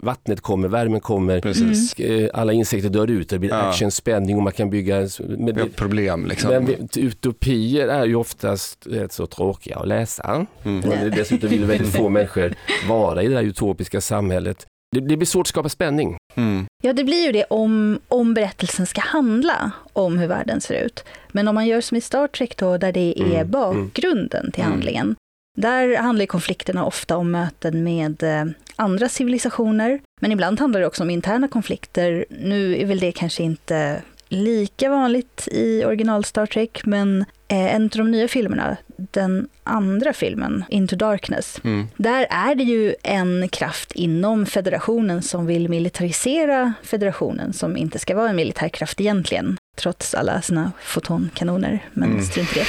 vattnet 0.00 0.40
kommer, 0.40 0.68
värmen 0.68 1.00
kommer, 1.00 1.40
Precis. 1.40 1.94
eh, 2.00 2.30
alla 2.34 2.52
insekter 2.52 2.88
dör 2.88 3.10
ut, 3.10 3.28
det 3.28 3.38
blir 3.38 3.50
Ja. 3.50 3.56
action, 3.56 3.90
spänning 3.90 4.36
och 4.36 4.42
man 4.42 4.52
kan 4.52 4.70
bygga... 4.70 5.00
Vi 5.00 5.60
har 5.60 5.68
problem 5.68 6.26
liksom. 6.26 6.50
men 6.50 6.88
utopier 6.96 7.88
är 7.88 8.04
ju 8.06 8.14
oftast 8.14 8.86
rätt 8.90 9.12
så 9.12 9.26
tråkiga 9.26 9.76
att 9.76 9.88
läsa. 9.88 10.46
Mm. 10.64 10.78
Och 10.90 11.10
dessutom 11.10 11.50
vill 11.50 11.64
väldigt 11.64 11.96
få 11.96 12.08
människor 12.08 12.54
vara 12.88 13.22
i 13.22 13.28
det 13.28 13.34
där 13.34 13.42
utopiska 13.42 14.00
samhället. 14.00 14.66
Det, 14.94 15.00
det 15.00 15.16
blir 15.16 15.26
svårt 15.26 15.44
att 15.44 15.48
skapa 15.48 15.68
spänning. 15.68 16.16
Mm. 16.34 16.66
Ja, 16.82 16.92
det 16.92 17.04
blir 17.04 17.26
ju 17.26 17.32
det 17.32 17.44
om, 17.44 17.98
om 18.08 18.34
berättelsen 18.34 18.86
ska 18.86 19.00
handla 19.00 19.70
om 19.92 20.18
hur 20.18 20.26
världen 20.26 20.60
ser 20.60 20.84
ut. 20.84 21.04
Men 21.28 21.48
om 21.48 21.54
man 21.54 21.66
gör 21.66 21.80
som 21.80 21.96
i 21.96 22.00
Star 22.00 22.26
Trek 22.28 22.56
då, 22.56 22.78
där 22.78 22.92
det 22.92 23.14
är 23.20 23.22
Mm, 23.24 23.32
mm. 23.36 23.50
bakgrunden 23.50 24.52
till 24.52 24.62
Mm. 24.62 24.72
handlingen. 24.72 25.16
Där 25.58 25.96
handlar 25.96 26.26
konflikterna 26.26 26.84
ofta 26.84 27.16
om 27.16 27.30
möten 27.30 27.84
med 27.84 28.22
eh, 28.22 28.44
andra 28.76 29.08
civilisationer. 29.08 30.00
Men 30.20 30.32
ibland 30.32 30.60
handlar 30.60 30.80
det 30.80 30.86
också 30.86 31.02
om 31.02 31.10
interna 31.10 31.48
konflikter. 31.48 32.24
Nu 32.40 32.76
är 32.78 32.84
väl 32.86 32.98
det 33.00 33.12
kanske 33.12 33.42
inte 33.42 34.02
lika 34.28 34.90
vanligt 34.90 35.48
i 35.52 35.84
original 35.84 36.24
Star 36.24 36.46
Trek, 36.46 36.80
men 36.84 37.24
eh, 37.48 37.74
en 37.74 37.82
av 37.84 37.88
de 37.88 38.10
nya 38.10 38.28
filmerna, 38.28 38.76
den 38.96 39.48
andra 39.64 40.12
filmen, 40.12 40.64
Into 40.68 40.96
Darkness, 40.96 41.60
Mm. 41.64 41.86
där 41.96 42.26
är 42.30 42.54
det 42.54 42.62
ju 42.64 42.94
en 43.02 43.48
kraft 43.48 43.92
inom 43.92 44.46
federationen 44.46 45.22
som 45.22 45.46
vill 45.46 45.68
militarisera 45.68 46.72
federationen, 46.82 47.52
som 47.52 47.76
inte 47.76 47.98
ska 47.98 48.14
vara 48.16 48.30
en 48.30 48.36
militärkraft 48.36 49.00
egentligen, 49.00 49.56
trots 49.76 50.14
alla 50.14 50.42
sina 50.42 50.72
fotonkanoner, 50.82 51.84
men 51.92 52.10
Mm. 52.10 52.24
strunt 52.24 52.56
i 52.56 52.60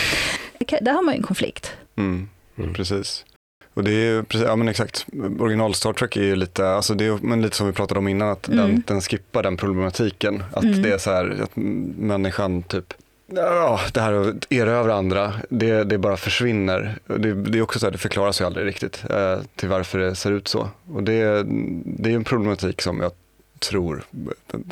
det. 0.60 0.78
Där 0.82 0.92
har 0.94 1.02
man 1.04 1.14
ju 1.14 1.18
en 1.18 1.24
konflikt. 1.24 1.72
Mm. 1.96 2.30
Mm. 2.58 2.74
Precis. 2.74 3.26
Och 3.74 3.84
det 3.84 3.92
är 3.92 4.24
precis, 4.24 4.48
ja 4.48 4.56
men 4.56 4.68
exakt, 4.68 5.06
original 5.40 5.74
Star 5.74 5.94
Trek 5.94 6.18
är 6.18 6.24
ju 6.24 6.36
lite, 6.36 6.70
alltså 6.70 6.94
det 6.94 7.06
är, 7.06 7.18
men 7.22 7.42
lite 7.42 7.56
som 7.56 7.68
vi 7.68 7.74
pratade 7.74 8.00
om 8.00 8.08
innan, 8.08 8.30
att 8.30 8.44
den, 8.44 8.60
Mm. 8.60 8.84
den 8.88 9.02
skippar 9.02 9.44
den 9.44 9.58
problematiken. 9.58 10.44
Att 10.54 10.64
Mm. 10.64 10.82
det 10.82 10.92
är 10.92 10.98
så 10.98 11.12
här, 11.12 11.40
att 11.44 11.52
människan 11.56 12.64
typ, 12.64 12.94
ja, 13.28 13.80
det 13.94 14.02
här 14.02 14.14
att 14.14 14.52
erövra 14.52 14.96
andra, 14.96 15.34
det, 15.50 15.84
det 15.84 15.98
bara 15.98 16.18
försvinner. 16.18 16.96
Det, 17.06 17.34
det 17.34 17.58
är 17.58 17.62
också 17.62 17.80
så 17.80 17.86
här, 17.86 17.92
det 17.92 17.98
förklaras 17.98 18.42
ju 18.42 18.46
aldrig 18.46 18.66
riktigt 18.66 19.04
eh, 19.10 19.40
till 19.56 19.70
varför 19.70 20.00
det 20.00 20.16
ser 20.16 20.32
ut 20.32 20.48
så. 20.48 20.70
Och 20.94 21.04
det, 21.04 21.44
det 21.86 22.12
är 22.12 22.16
en 22.16 22.24
problematik 22.24 22.82
som 22.82 23.02
jag 23.02 23.12
tror, 23.60 24.04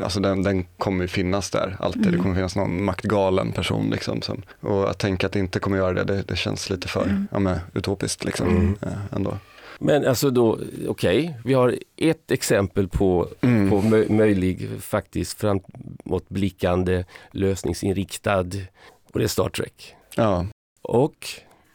alltså 0.02 0.20
den, 0.20 0.44
den 0.44 0.64
kommer 0.78 1.02
ju 1.04 1.08
finnas 1.08 1.50
där 1.52 1.76
alltid. 1.80 2.02
Mm. 2.02 2.12
Det 2.16 2.22
kommer 2.22 2.36
finnas 2.36 2.56
någon 2.56 2.84
maktgalen 2.84 3.52
person 3.52 3.90
liksom. 3.90 4.22
Som, 4.22 4.42
och 4.60 4.90
att 4.90 4.98
tänka 5.00 5.28
att 5.28 5.34
det 5.34 5.40
inte 5.40 5.60
kommer 5.60 5.78
göra 5.78 5.94
det, 5.94 6.04
det, 6.04 6.24
det 6.28 6.36
känns 6.36 6.70
lite 6.70 6.88
för 6.88 7.04
Mm. 7.04 7.28
ja, 7.32 7.40
men, 7.40 7.60
utopiskt 7.74 8.24
liksom. 8.26 8.48
Mm. 8.50 8.76
Eh, 8.82 9.16
ändå. 9.16 9.38
Men 9.80 10.06
alltså 10.08 10.30
då, 10.30 10.60
okej, 10.88 11.38
vi 11.46 11.54
har 11.54 11.76
ett 11.98 12.32
exempel 12.32 12.88
på, 12.88 13.28
Mm. 13.42 13.70
på 13.70 13.82
mö- 13.82 14.12
möjlig, 14.12 14.70
faktiskt 14.80 15.44
framåtblickande, 16.16 17.06
lösningsinriktad 17.32 18.46
och 19.14 19.20
det 19.20 19.24
är 19.24 19.28
Star 19.28 19.50
Trek. 19.50 19.96
Ja. 20.16 20.46
Och 20.82 21.28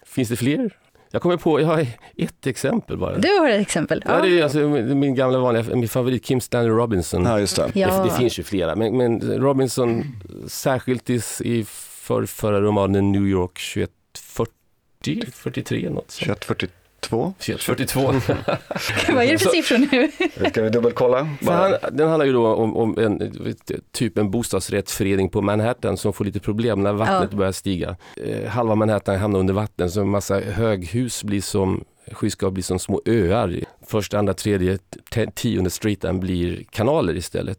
finns 0.06 0.28
det 0.28 0.36
fler? 0.36 0.76
Jag 1.12 1.22
kommer 1.22 1.36
på, 1.36 1.60
jag 1.60 1.66
har 1.66 1.86
ett 2.16 2.46
exempel 2.46 2.96
bara. 2.96 3.18
Du 3.18 3.28
har 3.28 3.48
ett 3.48 3.60
exempel. 3.60 4.02
Ja, 4.06 4.20
det 4.22 4.38
är 4.38 4.42
alltså 4.42 4.58
min 4.68 5.14
gamla 5.14 5.38
vanliga, 5.38 5.76
min 5.76 5.88
favorit 5.88 6.24
Kim 6.24 6.40
Stanley 6.40 6.70
Robinson. 6.70 7.24
ja, 7.24 7.40
just 7.40 7.56
det. 7.56 7.70
Ja. 7.74 8.02
Det, 8.02 8.08
det 8.08 8.14
finns 8.14 8.38
ju 8.38 8.42
flera, 8.42 8.76
men, 8.76 8.96
men 8.96 9.20
Robinson 9.20 10.04
särskilt 10.46 11.10
i, 11.10 11.20
i 11.40 11.64
för, 11.64 12.26
förra 12.26 12.60
romanen 12.60 13.12
New 13.12 13.26
York 13.26 13.60
2140, 13.74 15.32
43 15.32 15.90
något 15.90 16.10
sånt. 16.10 16.44
2142. 17.00 17.32
2142. 17.38 19.12
Vad 19.14 19.24
är 19.24 19.32
det 19.32 19.38
för 19.38 19.48
siffror 19.50 19.78
nu? 19.78 20.10
Ska 20.50 20.62
vi 20.62 20.70
dubbelkolla? 20.70 21.28
Han, 21.46 21.74
den 21.92 22.08
handlar 22.08 22.26
ju 22.26 22.32
då 22.32 22.46
om, 22.54 22.76
om 22.76 22.98
en, 22.98 23.32
typ 23.92 24.18
en 24.18 24.30
bostadsrättsförening 24.30 25.28
på 25.28 25.42
Manhattan 25.42 25.96
som 25.96 26.12
får 26.12 26.24
lite 26.24 26.40
problem 26.40 26.82
när 26.82 26.92
vattnet 26.92 27.28
Ja. 27.32 27.36
börjar 27.36 27.52
stiga. 27.52 27.96
Eh, 28.16 28.48
halva 28.48 28.74
Manhattan 28.74 29.16
hamnar 29.18 29.40
under 29.40 29.54
vatten 29.54 29.90
så 29.90 30.00
en 30.00 30.08
massa 30.08 30.40
höghus 30.40 31.24
blir 31.24 31.40
som 31.40 31.84
skyskrapor 32.12 32.52
blir 32.52 32.64
som 32.64 32.78
små 32.78 33.02
öar. 33.06 33.60
Första, 33.86 34.18
andra, 34.18 34.34
tredje, 34.34 34.78
tionde 35.34 35.70
streeten 35.70 36.20
blir 36.20 36.64
kanaler 36.70 37.16
istället. 37.16 37.58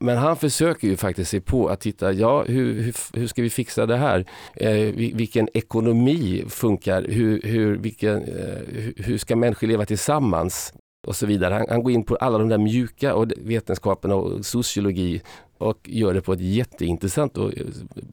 Men 0.00 0.16
han 0.16 0.36
försöker 0.36 0.88
ju 0.88 0.96
faktiskt 0.96 1.30
se 1.30 1.40
på 1.40 1.68
att 1.68 1.80
titta, 1.80 2.12
ja 2.12 2.44
hur, 2.44 2.82
hur, 2.82 3.18
hur 3.18 3.26
ska 3.26 3.42
vi 3.42 3.50
fixa 3.50 3.86
det 3.86 3.96
här? 3.96 4.24
Eh, 4.54 4.94
vilken 4.94 5.48
ekonomi 5.54 6.44
funkar? 6.48 7.02
Hur, 7.02 7.40
hur, 7.42 7.76
vilken, 7.76 8.22
eh, 8.22 8.58
hur, 8.96 9.18
ska 9.18 9.36
människor 9.36 9.66
leva 9.66 9.86
tillsammans? 9.86 10.72
och 11.06 11.16
så 11.16 11.26
vidare. 11.26 11.54
Han, 11.54 11.66
han 11.68 11.82
går 11.82 11.92
in 11.92 12.04
på 12.04 12.16
alla 12.16 12.38
de 12.38 12.48
där 12.48 12.58
mjuka 12.58 13.14
och 13.14 13.32
vetenskaperna 13.36 14.14
och 14.14 14.46
sociologi 14.46 15.22
och 15.58 15.78
gör 15.84 16.14
det 16.14 16.20
på 16.20 16.32
ett 16.32 16.40
jätteintressant 16.40 17.38
och 17.38 17.58
eh, 17.58 17.66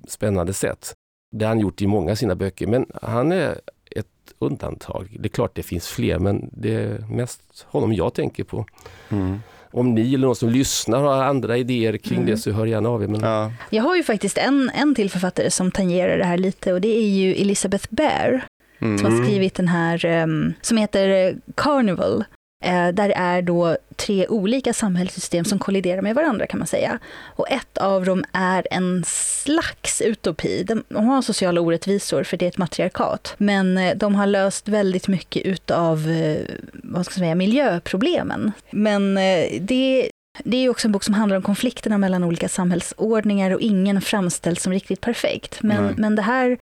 spännande 0.07 0.53
sätt. 0.53 0.93
Det 1.35 1.45
har 1.45 1.49
han 1.49 1.59
gjort 1.59 1.81
i 1.81 1.87
många 1.87 2.11
av 2.11 2.15
sina 2.15 2.35
böcker, 2.35 2.67
men 2.67 2.85
han 3.01 3.31
är 3.31 3.61
ett 3.91 4.33
undantag. 4.39 5.17
Det 5.19 5.27
är 5.27 5.29
klart 5.29 5.55
det 5.55 5.63
finns 5.63 5.87
fler, 5.87 6.19
men 6.19 6.49
det 6.51 6.73
är 6.73 7.05
mest 7.09 7.65
honom 7.67 7.93
jag 7.93 8.13
tänker 8.13 8.43
på. 8.43 8.65
Mm. 9.09 9.39
Om 9.71 9.93
ni 9.95 10.13
eller 10.13 10.27
någon 10.27 10.35
som 10.35 10.49
lyssnar 10.49 10.99
har 11.01 11.23
andra 11.23 11.57
idéer 11.57 11.97
kring 11.97 12.17
Mm. 12.17 12.29
det 12.31 12.37
så 12.37 12.51
hör 12.51 12.65
gärna 12.65 12.89
av 12.89 13.03
er. 13.03 13.07
Men... 13.07 13.21
Ja. 13.21 13.51
Jag 13.69 13.83
har 13.83 13.95
ju 13.95 14.03
faktiskt 14.03 14.37
en, 14.37 14.71
en 14.73 14.95
till 14.95 15.09
författare 15.09 15.51
som 15.51 15.71
tangerar 15.71 16.17
det 16.17 16.23
här 16.25 16.37
lite 16.37 16.73
och 16.73 16.81
det 16.81 16.97
är 16.97 17.07
ju 17.07 17.33
Elizabeth 17.33 17.87
Bear 17.89 18.43
som 18.79 18.87
Mm. 18.87 19.05
har 19.17 19.23
skrivit 19.25 19.53
den 19.55 19.67
här 19.67 20.05
ehm, 20.05 20.53
som 20.61 20.77
heter 20.77 21.35
Carnival. 21.55 22.23
Eh, 22.61 22.87
där 22.87 23.07
det 23.07 23.13
är 23.13 23.41
då 23.41 23.77
tre 23.95 24.27
olika 24.27 24.73
samhällssystem 24.73 25.45
som 25.45 25.59
kolliderar 25.59 26.01
med 26.01 26.15
varandra 26.15 26.47
kan 26.47 26.59
man 26.59 26.67
säga. 26.67 26.99
Och 27.35 27.51
ett 27.51 27.77
av 27.77 28.05
dem 28.05 28.23
är 28.31 28.67
en 28.71 29.03
slags 29.07 30.01
utopi. 30.01 30.63
De, 30.63 30.83
har 30.95 31.21
sociala 31.21 31.61
orättvisor 31.61 32.23
för 32.23 32.37
det 32.37 32.45
är 32.45 32.49
ett 32.49 32.57
matriarkat. 32.57 33.33
Men 33.37 33.77
eh, 33.77 33.97
de 33.97 34.15
har 34.15 34.25
löst 34.25 34.67
väldigt 34.67 35.07
mycket 35.07 35.45
utav 35.45 36.09
eh, 36.09 36.37
vad 36.73 37.05
ska 37.05 37.13
jag 37.13 37.19
säga, 37.19 37.35
miljöproblemen. 37.35 38.51
Men 38.71 39.15
det 39.59 40.09
det 40.43 40.57
är 40.57 40.69
också 40.69 40.87
en 40.87 40.91
bok 40.91 41.03
som 41.03 41.13
handlar 41.13 41.37
om 41.37 41.43
konflikterna 41.43 41.97
mellan 41.97 42.23
olika 42.23 42.49
samhällsordningar 42.49 43.51
och 43.51 43.61
ingen 43.61 44.01
framställs 44.01 44.63
som 44.63 44.73
riktigt 44.73 45.01
perfekt. 45.01 45.63
Men, 45.63 45.95
men 45.97 46.15
det 46.15 46.21
här 46.21 46.57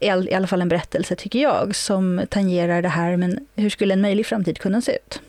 är 0.00 0.28
i 0.28 0.34
alla 0.34 0.46
fall 0.46 0.62
en 0.62 0.68
berättelse, 0.68 1.16
tycker 1.16 1.38
jag, 1.38 1.76
som 1.76 2.22
tangerar 2.30 2.82
det 2.82 2.88
här, 2.88 3.16
men 3.16 3.46
hur 3.56 3.70
skulle 3.70 3.94
en 3.94 4.00
möjlig 4.00 4.26
framtid 4.26 4.58
kunna 4.58 4.80
se 4.80 4.92
ut? 4.92 5.20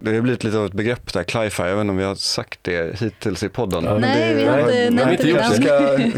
Det 0.00 0.14
har 0.14 0.20
blivit 0.20 0.44
lite 0.44 0.58
av 0.58 0.66
ett 0.66 0.72
begrepp 0.72 1.12
där, 1.12 1.22
cli-fi, 1.24 1.62
jag 1.62 1.74
vet 1.76 1.80
inte 1.80 1.90
om 1.90 1.96
vi 1.96 2.04
har 2.04 2.14
sagt 2.14 2.58
det 2.62 3.00
hittills 3.00 3.42
i 3.42 3.48
podden. 3.48 3.84
Ja, 3.84 3.98
Nej, 3.98 4.28
det, 4.28 4.34
vi 4.34 4.44
har 4.46 4.58
inte 4.58 4.90
nämnt 4.90 5.10
inte 5.10 5.22
det 5.22 5.28
gjort 5.28 5.40
redan. 5.58 6.12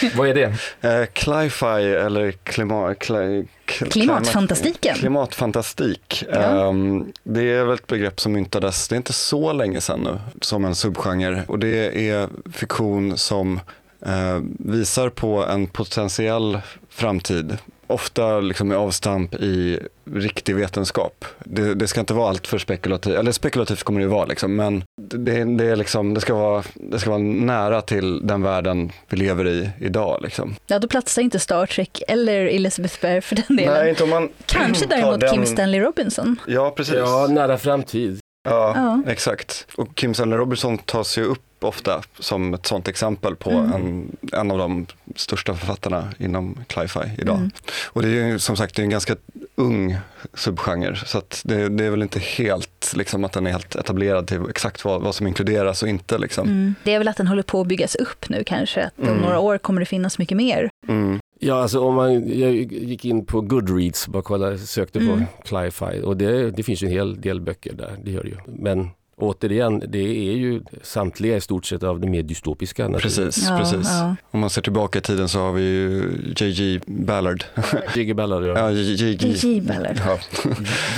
Ska, 0.00 0.16
Vad 0.18 0.28
är 0.28 0.34
det? 0.34 0.98
eh, 1.00 1.06
cli-fi 1.12 1.94
eller 1.94 2.30
klima, 2.32 2.94
kli, 2.94 3.46
kl- 3.66 3.90
Klimatfantastiken. 3.90 4.94
Klimatfantastik. 4.96 6.24
Ja. 6.32 6.68
Ehm, 6.68 7.12
det 7.22 7.42
är 7.52 7.64
väl 7.64 7.74
ett 7.74 7.86
begrepp 7.86 8.20
som 8.20 8.32
myntades, 8.32 8.88
det 8.88 8.94
är 8.94 8.96
inte 8.96 9.12
så 9.12 9.52
länge 9.52 9.80
sedan 9.80 10.00
nu, 10.00 10.18
som 10.40 10.64
en 10.64 10.74
subgenre. 10.74 11.42
Och 11.48 11.58
det 11.58 12.08
är 12.10 12.28
fiktion 12.52 13.18
som 13.18 13.60
eh, 14.06 14.38
visar 14.58 15.08
på 15.08 15.44
en 15.46 15.66
potentiell 15.66 16.60
framtid. 16.90 17.58
Ofta 17.86 18.40
liksom 18.40 18.68
med 18.68 18.76
avstamp 18.78 19.34
i 19.34 19.80
riktig 20.14 20.54
vetenskap. 20.56 21.24
Det, 21.44 21.74
det 21.74 21.88
ska 21.88 22.00
inte 22.00 22.14
vara 22.14 22.28
allt 22.28 22.46
för 22.46 22.58
spekulativt, 22.58 23.14
eller 23.14 23.32
spekulativt 23.32 23.82
kommer 23.82 24.00
det 24.00 24.04
ju 24.04 24.10
vara, 24.10 24.24
liksom, 24.26 24.56
men 24.56 24.84
det, 25.02 25.44
det, 25.44 25.64
är 25.64 25.76
liksom, 25.76 26.14
det, 26.14 26.20
ska 26.20 26.34
vara, 26.34 26.62
det 26.74 26.98
ska 26.98 27.10
vara 27.10 27.18
nära 27.22 27.82
till 27.82 28.26
den 28.26 28.42
världen 28.42 28.92
vi 29.08 29.16
lever 29.16 29.46
i 29.48 29.70
idag. 29.80 30.18
Liksom. 30.22 30.56
Ja, 30.66 30.78
då 30.78 30.88
platsar 30.88 31.22
inte 31.22 31.38
Star 31.38 31.66
Trek 31.66 32.02
eller 32.08 32.46
Elizabeth 32.46 33.00
Bear 33.00 33.20
för 33.20 33.36
den 33.36 33.56
delen. 33.56 33.74
Nej, 33.74 33.88
inte 33.90 34.02
om 34.04 34.10
man 34.10 34.28
Kanske 34.46 34.86
däremot 34.86 35.20
den- 35.20 35.34
Kim 35.34 35.46
Stanley 35.46 35.80
Robinson. 35.80 36.36
Ja, 36.46 36.70
precis. 36.76 36.94
Ja, 36.94 37.26
nära 37.30 37.58
framtid. 37.58 38.18
Ja, 38.48 38.72
Ja. 38.76 39.10
exakt. 39.12 39.66
Och 39.76 39.94
Kim 39.94 40.14
Stanley 40.14 40.38
Robinson 40.38 40.78
tas 40.78 41.18
ju 41.18 41.24
upp 41.24 41.42
ofta 41.60 42.02
som 42.18 42.54
ett 42.54 42.66
sånt 42.66 42.88
exempel 42.88 43.36
på 43.36 43.50
Mm. 43.50 43.72
en, 43.72 44.16
en 44.32 44.50
av 44.50 44.58
de 44.58 44.86
största 45.16 45.54
författarna 45.54 46.08
inom 46.18 46.58
cli-fi 46.66 47.00
idag. 47.18 47.36
Mm. 47.36 47.50
Och 47.86 48.02
det 48.02 48.08
är 48.08 48.26
ju 48.26 48.38
som 48.38 48.56
sagt 48.56 48.76
det 48.76 48.82
är 48.82 48.84
en 48.84 48.90
ganska 48.90 49.16
ung 49.54 49.96
subgenre 50.34 50.96
så 50.96 51.18
att 51.18 51.42
det, 51.44 51.68
det 51.68 51.84
är 51.84 51.90
väl 51.90 52.02
inte 52.02 52.18
helt 52.18 52.92
liksom 52.96 53.24
att 53.24 53.32
den 53.32 53.46
är 53.46 53.50
helt 53.50 53.76
etablerad 53.76 54.26
till 54.26 54.40
exakt 54.50 54.84
vad, 54.84 55.02
vad 55.02 55.14
som 55.14 55.26
inkluderas 55.26 55.82
och 55.82 55.88
inte. 55.88 56.18
Liksom. 56.18 56.48
Mm. 56.48 56.74
Det 56.84 56.92
är 56.94 56.98
väl 56.98 57.08
att 57.08 57.16
den 57.16 57.26
håller 57.26 57.42
på 57.42 57.60
att 57.60 57.66
byggas 57.66 57.94
upp 57.94 58.28
nu 58.28 58.44
kanske, 58.44 58.84
att 58.84 58.92
om 58.98 59.08
Mm. 59.08 59.20
några 59.20 59.38
år 59.38 59.58
kommer 59.58 59.80
det 59.80 59.86
finnas 59.86 60.18
mycket 60.18 60.36
mer. 60.36 60.70
Mm. 60.88 61.18
Ja, 61.38 61.62
alltså 61.62 61.80
om 61.80 61.94
man, 61.94 62.38
jag 62.38 62.52
gick 62.72 63.04
in 63.04 63.26
på 63.26 63.40
Goodreads, 63.40 64.08
bara 64.08 64.22
kolla, 64.22 64.58
sökte 64.58 64.98
på 64.98 65.04
Mm. 65.04 65.24
Cli-Fi 65.44 66.00
och 66.04 66.16
det, 66.16 66.50
det 66.50 66.62
finns 66.62 66.82
ju 66.82 66.86
en 66.86 66.92
hel 66.92 67.20
del 67.20 67.40
böcker 67.40 67.72
där, 67.72 67.96
det 68.04 68.10
gör 68.10 68.22
det 68.22 68.28
ju. 68.28 68.36
Men 68.46 68.90
återigen, 69.20 69.82
det 69.88 69.98
är 70.28 70.32
ju 70.36 70.62
samtliga 70.82 71.36
i 71.36 71.40
stort 71.40 71.66
sett 71.66 71.82
av 71.82 72.00
de 72.00 72.10
mer 72.10 72.22
dystopiska. 72.22 72.88
Precis, 72.88 73.48
Ja, 73.48 73.58
precis. 73.58 73.88
ja. 73.90 74.16
Om 74.30 74.40
man 74.40 74.50
ser 74.50 74.62
tillbaka 74.62 74.98
i 74.98 75.02
tiden 75.02 75.28
så 75.28 75.38
har 75.38 75.52
vi 75.52 75.62
ju 75.62 76.12
J.J. 76.36 76.80
Ballard. 76.86 77.44
Jiggy 77.94 78.14
Ballard, 78.14 78.44
Ja, 78.44 78.58
ja. 78.58 78.70
J.J. 78.70 79.60
Ballard. 79.60 80.00
Ja. 80.06 80.18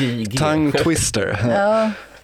JG. 0.04 0.38
Tongue 0.38 0.72
Twister. 0.72 1.38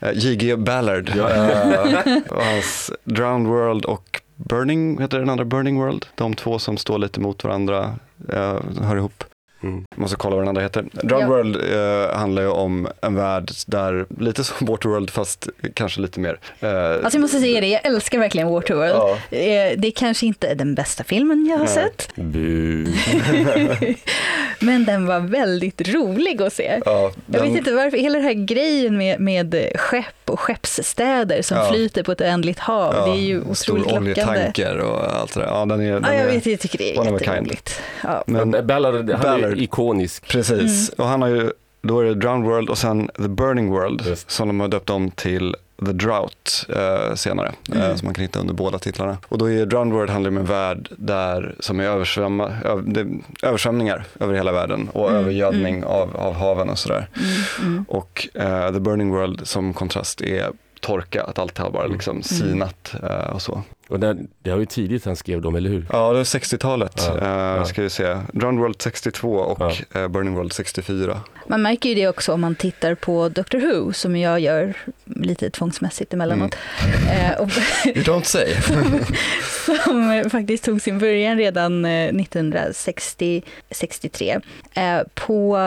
Ja, 0.00 0.12
J.G. 0.12 0.56
Ballard. 0.56 1.12
Ja. 1.16 1.28
Och 2.30 2.42
hans 2.44 2.90
Drowned 3.04 3.48
World 3.48 3.84
och 3.84 4.20
Burning, 4.36 5.00
heter 5.00 5.18
den 5.18 5.30
andra 5.30 5.44
Burning 5.44 5.80
World? 5.80 6.06
De 6.14 6.34
två 6.34 6.58
som 6.58 6.76
står 6.76 6.98
lite 6.98 7.20
mot 7.20 7.44
varandra, 7.44 7.94
eh, 8.32 8.56
hör 8.82 8.96
ihop. 8.96 9.24
Mm. 9.64 9.84
Jag 9.90 9.98
måste 9.98 10.16
kolla 10.16 10.36
vad 10.36 10.42
den 10.44 10.48
andra 10.48 10.62
heter. 10.62 10.84
Drowned 10.92 11.24
Ja. 11.24 11.28
World 11.28 11.56
eh, 11.56 12.16
handlar 12.16 12.42
ju 12.42 12.48
om 12.48 12.88
en 13.02 13.14
värld 13.14 13.50
där, 13.66 14.06
lite 14.18 14.44
som 14.44 14.56
Waterworld 14.66 15.10
fast 15.10 15.48
kanske 15.74 16.00
lite 16.00 16.20
mer. 16.20 16.38
Eh, 16.60 16.90
alltså 16.90 17.10
jag 17.12 17.20
måste 17.20 17.40
säga 17.40 17.60
det, 17.60 17.66
jag 17.68 17.86
älskar 17.86 18.18
verkligen 18.18 18.48
Waterworld. 18.48 18.92
ja. 18.94 19.10
Eh, 19.30 19.72
Det 19.78 19.88
är 19.88 19.92
kanske 19.96 20.26
inte 20.26 20.48
är 20.48 20.54
den 20.54 20.74
bästa 20.74 21.04
filmen 21.04 21.46
jag 21.50 21.58
har 21.58 21.64
Nej. 21.64 21.74
sett, 21.74 22.08
men 24.60 24.84
den 24.84 25.06
var 25.06 25.20
väldigt 25.20 25.88
rolig 25.88 26.42
att 26.42 26.52
se. 26.52 26.80
Ja, 26.84 27.02
Jag 27.02 27.12
den- 27.26 27.42
vet 27.48 27.58
inte 27.58 27.72
varför, 27.72 27.96
hela 27.98 28.18
den 28.18 28.24
här 28.26 28.46
grejen 28.46 28.96
med, 28.98 29.20
med 29.20 29.70
skepp 29.76 30.23
och 30.30 30.40
skeppsstäder 30.40 31.42
som 31.42 31.56
Ja. 31.56 31.68
flyter 31.72 32.02
på 32.02 32.12
ett 32.12 32.20
oändligt 32.20 32.58
hav, 32.58 32.94
ja, 32.94 33.04
det 33.06 33.10
är 33.10 33.22
ju 33.22 33.42
en 33.48 33.54
stor 33.54 33.72
otroligt 33.78 33.94
lockande. 33.94 34.10
oljetanker 34.30 34.78
och 34.78 35.14
allt 35.20 35.34
det 35.34 35.40
där. 35.40 35.46
Ja, 35.46 35.64
den 35.66 35.80
är, 35.80 35.92
den 35.92 36.02
Ja, 36.06 36.12
jag 36.14 36.20
är, 36.22 36.26
vet, 36.34 36.46
jag 36.46 36.60
tycker 36.60 36.78
det 36.78 36.96
är 36.96 37.04
jätteroligt. 37.12 37.80
Ja. 38.02 38.24
Men, 38.26 38.50
Men 38.50 38.66
Ballard, 38.66 38.94
han 38.94 39.08
är 39.10 39.18
Ballard. 39.18 39.56
ju 39.56 39.62
ikonisk. 39.64 40.28
Precis, 40.28 40.88
och 40.88 41.06
han 41.06 41.22
har 41.22 41.28
ju, 41.28 41.50
då 41.82 42.00
är 42.00 42.04
det 42.04 42.14
Drowned 42.14 42.48
World 42.50 42.70
och 42.70 42.78
sen 42.78 43.10
The 43.16 43.28
Burning 43.28 43.70
World 43.70 44.02
Just. 44.06 44.30
som 44.30 44.48
de 44.48 44.60
har 44.60 44.68
döpt 44.68 44.90
om 44.90 45.10
till 45.10 45.56
The 45.86 45.92
Drought 45.92 46.66
eh, 46.68 47.14
senare, 47.14 47.52
eh, 47.72 47.84
Mm. 47.84 47.96
som 47.98 48.06
man 48.06 48.14
kan 48.14 48.22
hitta 48.22 48.38
under 48.40 48.54
båda 48.54 48.78
titlarna. 48.78 49.16
Och 49.28 49.38
då 49.38 49.50
är 49.50 49.66
Drowned 49.66 49.94
World 49.94 50.10
handlar 50.10 50.30
om 50.30 50.36
en 50.36 50.44
värld 50.44 50.88
där, 50.96 51.54
som 51.60 51.80
är 51.80 51.84
översvämma, 51.84 52.50
över, 52.64 52.82
det, 52.82 53.06
översvämningar 53.42 54.04
över 54.20 54.34
hela 54.34 54.52
världen 54.52 54.88
och 54.92 55.08
Mm, 55.10 55.20
övergödning 55.22 55.84
Av, 55.84 56.16
av 56.16 56.34
haven 56.34 56.68
och 56.70 56.78
sådär. 56.78 57.08
Mm, 57.16 57.70
mm. 57.72 57.84
Och 57.88 58.28
eh, 58.34 58.72
The 58.72 58.80
Burning 58.80 59.10
World 59.10 59.46
som 59.46 59.72
kontrast 59.74 60.20
är 60.20 60.50
torka, 60.80 61.22
att 61.24 61.38
allt 61.38 61.58
har 61.58 61.70
bara 61.70 61.86
liksom 61.86 62.22
sinat 62.22 62.94
eh, 63.02 63.30
och 63.34 63.42
så. 63.42 63.62
Och 63.88 64.00
det, 64.00 64.16
det 64.42 64.50
var 64.50 64.58
ju 64.58 64.66
tidigt 64.66 65.04
han 65.04 65.16
skrev 65.16 65.40
dem, 65.40 65.56
eller 65.56 65.70
hur? 65.70 65.86
Ja, 65.92 66.12
det 66.12 66.18
är 66.18 66.24
60-talet 66.24 67.02
Ja, 67.06 67.18
eh, 67.18 67.28
ja. 67.58 67.64
ska 67.64 67.82
vi 67.82 67.90
se. 67.90 68.16
Drowned 68.32 68.60
World 68.60 68.82
62 68.82 69.34
och 69.34 69.96
eh, 69.96 70.08
Burning 70.08 70.34
World 70.34 70.52
64. 70.52 71.20
Man 71.46 71.62
märker 71.62 71.88
ju 71.88 71.94
det 71.94 72.08
också 72.08 72.32
om 72.32 72.40
man 72.40 72.54
tittar 72.54 72.94
på 72.94 73.28
Doctor 73.28 73.58
Who, 73.58 73.92
som 73.92 74.16
jag 74.16 74.40
gör 74.40 74.74
lite 75.04 75.50
tvångsmässigt 75.50 76.14
emellanåt. 76.14 76.56
Eh, 77.14 77.40
och, 77.40 77.48
You 77.86 78.02
don't 78.04 78.22
say. 78.22 78.54
som 79.84 80.24
faktiskt 80.30 80.64
tog 80.64 80.80
sin 80.80 80.98
början 80.98 81.36
redan 81.36 81.84
eh, 81.84 82.12
1960-63. 82.12 84.42
Eh, 84.74 85.00
på 85.14 85.58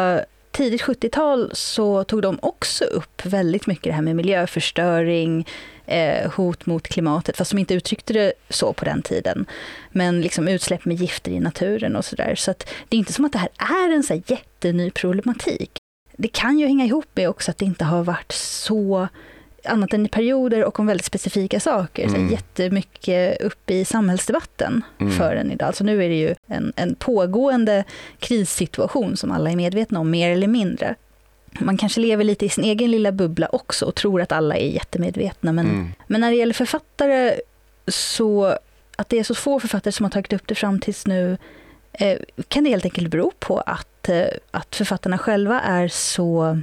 tidigt 0.52 0.82
70-tal 0.82 1.50
så 1.54 2.04
tog 2.04 2.22
de 2.22 2.40
också 2.42 2.86
upp 2.86 3.26
väldigt 3.26 3.68
mycket 3.68 3.84
det 3.84 3.92
här 3.92 4.02
med 4.02 4.16
miljöförstöring, 4.16 5.48
eh, 5.88 6.32
hot 6.32 6.66
mot 6.66 6.88
klimatet, 6.88 7.38
fast 7.38 7.52
de 7.52 7.58
inte 7.58 7.74
uttryckte 7.74 8.14
det 8.14 8.34
så 8.50 8.74
på 8.74 8.86
den 8.86 9.02
tiden. 9.02 9.46
Men 9.92 10.22
liksom 10.22 10.48
utsläpp 10.48 10.86
med 10.86 10.98
gifter 10.98 11.32
i 11.32 11.40
naturen 11.40 11.96
och 11.96 12.06
sådär. 12.06 12.36
Så 12.36 12.52
att 12.52 12.70
det 12.90 12.96
är 12.98 13.00
inte 13.00 13.14
som 13.14 13.26
att 13.26 13.32
det 13.34 13.38
här 13.58 13.90
är 13.90 13.96
en 13.96 14.04
så 14.04 14.14
här 14.14 14.22
jätteny 14.28 14.92
problematik. 14.92 15.72
Det 16.18 16.28
kan 16.28 16.60
ju 16.60 16.68
hänga 16.68 16.86
ihop 16.86 17.06
med 17.14 17.30
också 17.30 17.52
att 17.52 17.58
det 17.58 17.66
inte 17.66 17.86
har 17.86 18.04
varit 18.04 18.32
så 18.32 19.08
annat 19.64 19.94
än 19.94 20.06
i 20.06 20.10
perioder 20.10 20.64
och 20.64 20.80
om 20.80 20.88
väldigt 20.88 21.06
specifika 21.06 21.60
saker. 21.60 22.08
Så 22.08 22.16
Mm. 22.16 22.24
här 22.26 22.32
jättemycket 22.32 23.42
uppe 23.42 23.74
i 23.74 23.86
samhällsdebatten 23.86 24.82
Mm. 25.00 25.14
förrän 25.14 25.52
idag. 25.52 25.68
Alltså 25.68 25.84
nu 25.84 26.04
är 26.04 26.10
det 26.10 26.16
ju 26.20 26.36
en, 26.48 26.74
en 26.76 26.96
pågående 26.96 27.84
krissituation 28.20 29.18
som 29.18 29.32
alla 29.32 29.52
är 29.52 29.56
medvetna 29.56 30.00
om, 30.00 30.10
mer 30.12 30.32
eller 30.32 30.48
mindre. 30.48 30.96
Man 31.60 31.78
kanske 31.78 32.02
lever 32.02 32.24
lite 32.24 32.46
i 32.46 32.50
sin 32.50 32.64
egen 32.64 32.92
lilla 32.92 33.12
bubbla 33.12 33.48
också 33.52 33.86
och 33.86 33.96
tror 33.96 34.22
att 34.22 34.32
alla 34.32 34.56
är 34.58 34.68
jättemedvetna. 34.68 35.52
Men, 35.52 35.66
Mm. 35.70 35.88
men 36.08 36.22
när 36.22 36.30
det 36.32 36.38
gäller 36.38 36.54
författare, 36.54 37.40
så 37.88 38.58
att 38.96 39.10
det 39.10 39.20
är 39.20 39.24
så 39.24 39.36
få 39.36 39.60
författare 39.60 39.92
som 39.92 40.04
har 40.04 40.12
tagit 40.12 40.34
upp 40.34 40.48
det 40.48 40.56
fram 40.56 40.80
tills 40.80 41.08
nu, 41.08 41.38
eh, 41.94 42.18
kan 42.48 42.64
det 42.64 42.70
helt 42.70 42.86
enkelt 42.86 43.08
bero 43.12 43.32
på 43.40 43.60
att, 43.60 44.10
eh, 44.10 44.26
att 44.52 44.76
författarna 44.76 45.18
själva 45.18 45.62
är 45.62 45.88
så 45.88 46.60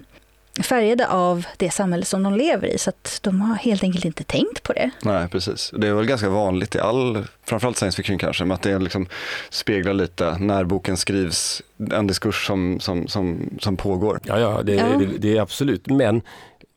färgade 0.62 1.08
av 1.08 1.46
det 1.56 1.70
samhälle 1.70 2.04
som 2.04 2.22
de 2.22 2.34
lever 2.34 2.66
i, 2.68 2.78
så 2.78 2.90
att 2.90 3.18
de 3.22 3.40
har 3.40 3.54
helt 3.56 3.82
enkelt 3.82 4.04
inte 4.04 4.24
tänkt 4.24 4.62
på 4.62 4.72
det. 4.72 4.90
Nej, 5.02 5.28
precis. 5.28 5.72
Det 5.78 5.88
är 5.88 5.92
väl 5.94 6.06
ganska 6.06 6.28
vanligt 6.28 6.74
i 6.74 6.78
all, 6.78 7.24
framförallt 7.44 7.76
science 7.76 7.96
fiction 7.96 8.18
kanske, 8.18 8.44
men 8.44 8.54
att 8.54 8.62
det 8.62 8.78
liksom 8.78 9.06
speglar 9.50 9.94
lite 9.94 10.38
när 10.38 10.64
boken 10.64 10.96
skrivs, 10.96 11.62
en 11.92 12.06
diskurs 12.06 12.46
som, 12.46 12.80
som, 12.80 13.08
som, 13.08 13.50
som 13.60 13.76
pågår. 13.76 14.20
Ja, 14.24 14.38
ja, 14.38 14.62
det, 14.62 14.74
Ja. 14.74 14.84
Det, 14.98 15.06
det 15.18 15.36
är 15.36 15.40
absolut, 15.40 15.86
men 15.90 16.22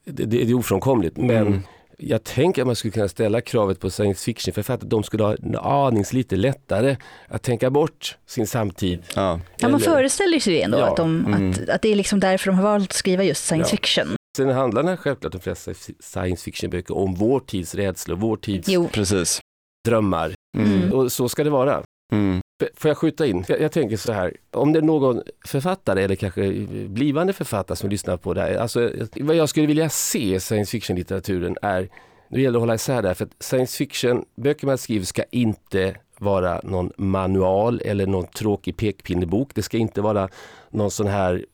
det, 0.05 0.25
det 0.25 0.41
är 0.41 0.53
ofrånkomligt. 0.53 1.17
Men 1.17 1.47
Mm. 1.47 1.61
Jag 1.97 2.23
tänker 2.23 2.61
att 2.61 2.65
man 2.65 2.75
skulle 2.75 2.91
kunna 2.91 3.07
ställa 3.07 3.41
kravet 3.41 3.79
på 3.79 3.89
science 3.89 4.23
fiction 4.25 4.53
författare 4.53 4.85
att 4.85 4.89
de 4.89 5.03
skulle 5.03 5.23
ha 5.23 5.35
en 5.35 5.55
anings 5.55 6.13
lite 6.13 6.35
lättare 6.35 6.97
att 7.27 7.43
tänka 7.43 7.69
bort 7.69 8.17
sin 8.25 8.47
samtid. 8.47 9.03
Ja, 9.15 9.39
Ja, 9.59 9.67
man 9.69 9.81
Eller- 9.81 9.91
föreställer 9.91 10.39
sig 10.39 10.53
det 10.53 10.61
ändå, 10.61 10.77
Ja, 10.77 10.89
att, 10.89 10.97
de, 10.97 11.25
mm. 11.25 11.51
att, 11.51 11.69
att 11.69 11.81
det 11.81 11.89
är 11.91 11.95
liksom 11.95 12.19
därför 12.19 12.45
de 12.51 12.55
har 12.55 12.63
valt 12.63 12.83
att 12.89 12.93
skriva 12.93 13.23
just 13.23 13.45
science 13.45 13.69
Ja. 13.71 13.77
fiction. 13.77 14.15
Sen 14.37 14.49
handlar 14.49 14.83
det 14.83 14.97
självklart 14.97 15.31
de 15.33 15.39
flesta 15.41 15.71
science 15.99 16.43
fiction-böcker 16.43 16.97
om 16.97 17.15
vår 17.15 17.39
tids 17.39 17.75
rädslor, 17.75 18.15
vår 18.15 18.37
tids 18.37 18.67
Jo, 18.69 18.87
precis. 18.87 19.39
drömmar. 19.87 20.33
Mm. 20.57 20.93
Och 20.93 21.11
så 21.11 21.29
ska 21.29 21.43
det 21.43 21.49
vara. 21.49 21.83
Mm. 22.13 22.41
Får 22.75 22.89
jag 22.89 22.97
skjuta 22.97 23.25
in? 23.25 23.45
Jag, 23.47 23.61
jag 23.61 23.71
tänker 23.71 23.97
så 23.97 24.11
här, 24.11 24.33
om 24.51 24.73
det 24.73 24.79
är 24.79 24.83
någon 24.83 25.21
författare 25.45 26.03
eller 26.03 26.15
kanske 26.15 26.51
blivande 26.87 27.33
författare 27.33 27.75
som 27.75 27.89
lyssnar 27.89 28.17
på 28.17 28.33
det 28.33 28.41
här. 28.41 28.55
Alltså, 28.55 28.91
vad 29.15 29.35
jag 29.35 29.49
skulle 29.49 29.67
vilja 29.67 29.89
se 29.89 30.35
i 30.35 30.39
science 30.39 30.71
fiction-litteraturen 30.71 31.57
är, 31.61 31.89
nu 32.29 32.41
gäller 32.41 32.53
det 32.53 32.57
att 32.57 32.61
hålla 32.61 32.75
isär 32.75 33.01
det 33.01 33.07
här, 33.07 33.15
för 33.15 33.25
att 33.25 33.43
science 33.43 33.77
fiction-böcker 33.77 34.67
man 34.67 34.77
skriver 34.77 35.05
ska 35.05 35.23
inte 35.31 35.95
vara 36.19 36.61
någon 36.63 36.91
manual 36.97 37.81
eller 37.85 38.05
någon 38.07 38.27
tråkig 38.27 38.77
pekpinnebok. 38.77 39.55
Det 39.55 39.61
ska 39.61 39.77
inte 39.77 40.01
vara 40.01 40.29
någon 40.69 40.91
sån 40.91 41.07
här 41.07 41.45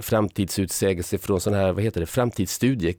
framtidsutsägelse 0.00 1.18
från 1.18 1.40
sån 1.40 1.54
här, 1.54 1.72
vad 1.72 1.84
heter 1.84 2.00
det, 2.00 2.06
framtidsstudie. 2.06 2.94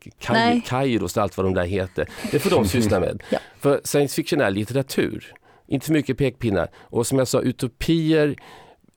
Kairos 0.65 1.17
och 1.17 1.23
allt 1.23 1.37
vad 1.37 1.45
de 1.45 1.53
där 1.53 1.65
heter. 1.65 2.09
Det 2.31 2.39
får 2.39 2.49
de 2.49 2.65
syssla 2.67 2.99
med. 2.99 3.23
Ja. 3.29 3.39
För 3.59 3.81
science 3.83 4.15
fiction 4.15 4.41
är 4.41 4.51
litteratur. 4.51 5.33
Inte 5.69 5.85
för 5.85 5.93
mycket 5.93 6.17
pekpinnar. 6.17 6.69
Och 6.75 7.07
som 7.07 7.17
jag 7.17 7.27
sa, 7.27 7.41
utopier 7.41 8.35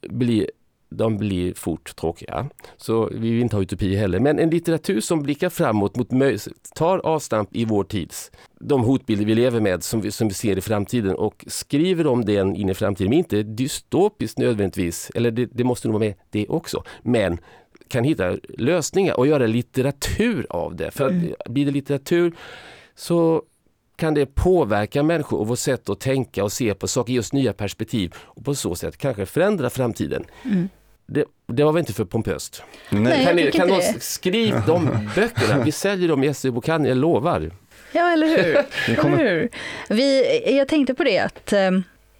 blir, 0.08 0.50
de 0.90 1.18
blir 1.18 1.54
fort 1.54 1.96
tråkiga. 1.96 2.48
Så 2.76 3.08
vi 3.12 3.30
vill 3.30 3.40
inte 3.40 3.56
ha 3.56 3.62
utopier 3.62 3.98
heller. 3.98 4.20
Men 4.20 4.38
en 4.38 4.50
litteratur 4.50 5.00
som 5.00 5.22
blickar 5.22 5.48
framåt, 5.48 5.96
mot 5.96 6.08
tar 6.74 6.98
avstamp 6.98 7.56
i 7.56 7.64
vår 7.64 7.85
tids, 7.85 8.30
de 8.61 8.80
hotbilder 8.85 9.24
vi 9.24 9.35
lever 9.35 9.61
med 9.61 9.82
som 9.82 10.00
vi, 10.00 10.11
som 10.11 10.28
vi 10.28 10.35
ser 10.35 10.58
i 10.58 10.61
framtiden 10.61 11.14
och 11.14 11.44
skriver 11.46 12.06
om 12.06 12.24
den 12.24 12.56
in 12.56 12.68
i 12.68 12.74
framtiden. 12.74 13.11
Men 13.11 13.18
inte 13.18 13.42
dystopiskt 13.42 14.38
nödvändigtvis, 14.38 15.11
eller 15.14 15.30
det, 15.30 15.46
det 15.46 15.64
måste 15.64 15.88
nog 15.88 15.92
vara 15.92 16.08
med 16.08 16.14
det 16.30 16.48
också. 16.48 16.85
Men 17.02 17.38
kan 17.88 18.04
hitta 18.04 18.37
lösningar 18.58 19.18
och 19.18 19.26
göra 19.26 19.46
litteratur 19.46 20.46
av 20.50 20.76
det. 20.76 20.90
För 20.90 21.08
Mm. 21.08 21.35
blir 21.48 21.66
det 21.66 21.72
litteratur 21.72 22.32
så 22.94 23.42
kan 23.96 24.14
det 24.14 24.26
påverka 24.26 25.02
människor 25.02 25.38
och 25.40 25.46
vårt 25.48 25.59
sätt 25.59 25.88
att 25.88 26.00
tänka 26.00 26.44
och 26.44 26.52
se 26.52 26.74
på 26.74 26.88
saker, 26.88 27.12
just 27.12 27.33
nya 27.33 27.52
perspektiv 27.52 28.14
och 28.18 28.44
på 28.44 28.55
så 28.55 28.74
sätt 28.74 28.96
kanske 28.96 29.26
förändra 29.26 29.70
framtiden. 29.70 30.24
Mm. 30.44 30.68
Det, 31.07 31.24
det 31.46 31.64
var 31.64 31.72
väl 31.72 31.81
inte 31.81 31.92
för 31.92 32.05
pompöst? 32.05 32.62
Nej, 32.90 33.24
kan 33.26 33.37
ni, 33.37 33.50
kan 33.50 33.68
någon 33.68 33.83
skriva 34.00 34.62
de 34.66 34.85
böckerna? 35.14 35.64
Vi 35.64 35.72
säljer 35.72 36.09
dem 36.09 36.24
i 36.24 36.35
SE-bokhandeln, 36.35 36.88
jag 36.88 37.00
lovar. 37.00 37.50
Ja, 37.92 38.12
eller 38.12 38.26
hur? 38.26 38.59
Vi 38.88 38.96
kommer- 38.96 39.18
eller 39.18 39.31
hur? 39.40 39.48
Vi, 39.88 40.57
jag 40.57 40.68
tänkte 40.68 40.94
på 40.94 41.05
det 41.05 41.18
att 41.18 41.52
eh, 41.52 41.70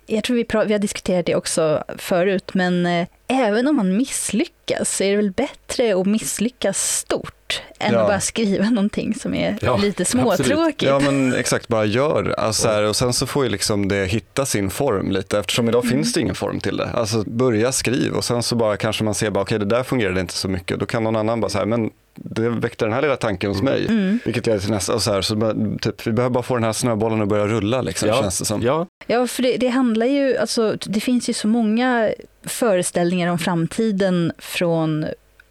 jag 0.07 0.25
tror 0.25 0.37
vi, 0.37 0.45
pra- 0.45 0.67
vi 0.67 0.73
har 0.73 0.79
diskuterat 0.81 1.27
det 1.27 1.35
också 1.35 1.85
förut, 1.99 2.55
men 2.55 2.87
eh, 2.87 3.07
även 3.27 3.69
om 3.69 3.77
man 3.77 3.97
misslyckas 3.97 4.97
så 4.97 5.05
är 5.05 5.11
det 5.11 5.17
väl 5.17 5.31
bättre 5.31 5.95
att 6.01 6.07
misslyckas 6.07 6.97
stort 6.99 7.42
än 7.83 7.93
Ja. 7.93 8.01
att 8.01 8.07
bara 8.09 8.21
skriva 8.21 8.71
någonting 8.71 9.15
som 9.15 9.35
är 9.35 9.59
Ja, 9.61 9.77
lite 9.77 10.05
småtråkigt. 10.05 10.83
Ja 10.83 11.01
men 11.01 11.35
exakt, 11.35 11.69
bara 11.69 11.85
gör. 11.85 12.35
Alltså, 12.39 12.69
här, 12.69 12.83
och 12.83 12.97
sen 12.97 13.13
så 13.13 13.27
får 13.27 13.45
ju 13.45 13.51
liksom 13.51 13.89
det 13.89 14.07
hitta 14.07 14.47
sin 14.47 14.71
form 14.71 15.11
lite 15.11 15.39
eftersom 15.39 15.69
idag 15.69 15.85
Mm. 15.85 15.97
finns 15.97 16.13
det 16.13 16.21
ingen 16.21 16.35
form 16.35 16.61
till 16.61 16.77
det. 16.77 16.91
Alltså 16.95 17.25
börja 17.27 17.73
skriv 17.73 18.13
och 18.13 18.25
sen 18.25 18.43
så 18.43 18.57
bara 18.57 18.77
kanske 18.77 19.05
man 19.05 19.15
ser 19.15 19.31
bara 19.31 19.41
okej 19.43 19.59
det 19.59 19.65
där 19.65 19.83
fungerade 19.83 20.21
inte 20.21 20.35
så 20.35 20.49
mycket. 20.49 20.81
Då 20.81 20.87
kan 20.87 21.05
någon 21.05 21.17
annan 21.17 21.41
bara 21.41 21.49
så 21.49 21.59
här, 21.59 21.67
men 21.67 21.91
det 22.15 22.49
väckte 22.49 22.85
den 22.85 22.93
här 22.95 23.03
lilla 23.03 23.17
tanken 23.17 23.51
hos 23.51 23.63
mig. 23.63 23.87
Mm. 23.89 24.19
Vilket 24.25 24.47
jag 24.47 24.61
till 24.61 24.71
nästa, 24.71 24.95
och 24.95 25.03
så 25.03 25.13
här, 25.13 25.23
så 25.23 25.55
typ, 25.81 26.07
vi 26.07 26.13
behöver 26.13 26.35
bara 26.35 26.43
få 26.43 26.55
den 26.55 26.65
här 26.65 26.73
snöbollen 26.73 27.23
att 27.23 27.29
börja 27.29 27.47
rulla 27.47 27.83
liksom, 27.83 28.09
Ja. 28.09 28.23
känns 28.23 28.39
det 28.39 28.45
som. 28.45 28.63
Ja, 28.63 28.87
Ja, 29.07 29.27
för 29.27 29.43
det, 29.43 29.57
det 29.57 29.69
handlar 29.69 30.07
ju, 30.07 30.37
alltså 30.37 30.77
det 30.87 31.01
finns 31.01 31.29
ju 31.29 31.33
så 31.33 31.49
många 31.49 32.11
föreställningar 32.47 33.29
om 33.31 33.39
framtiden 33.39 34.33
från 34.39 35.07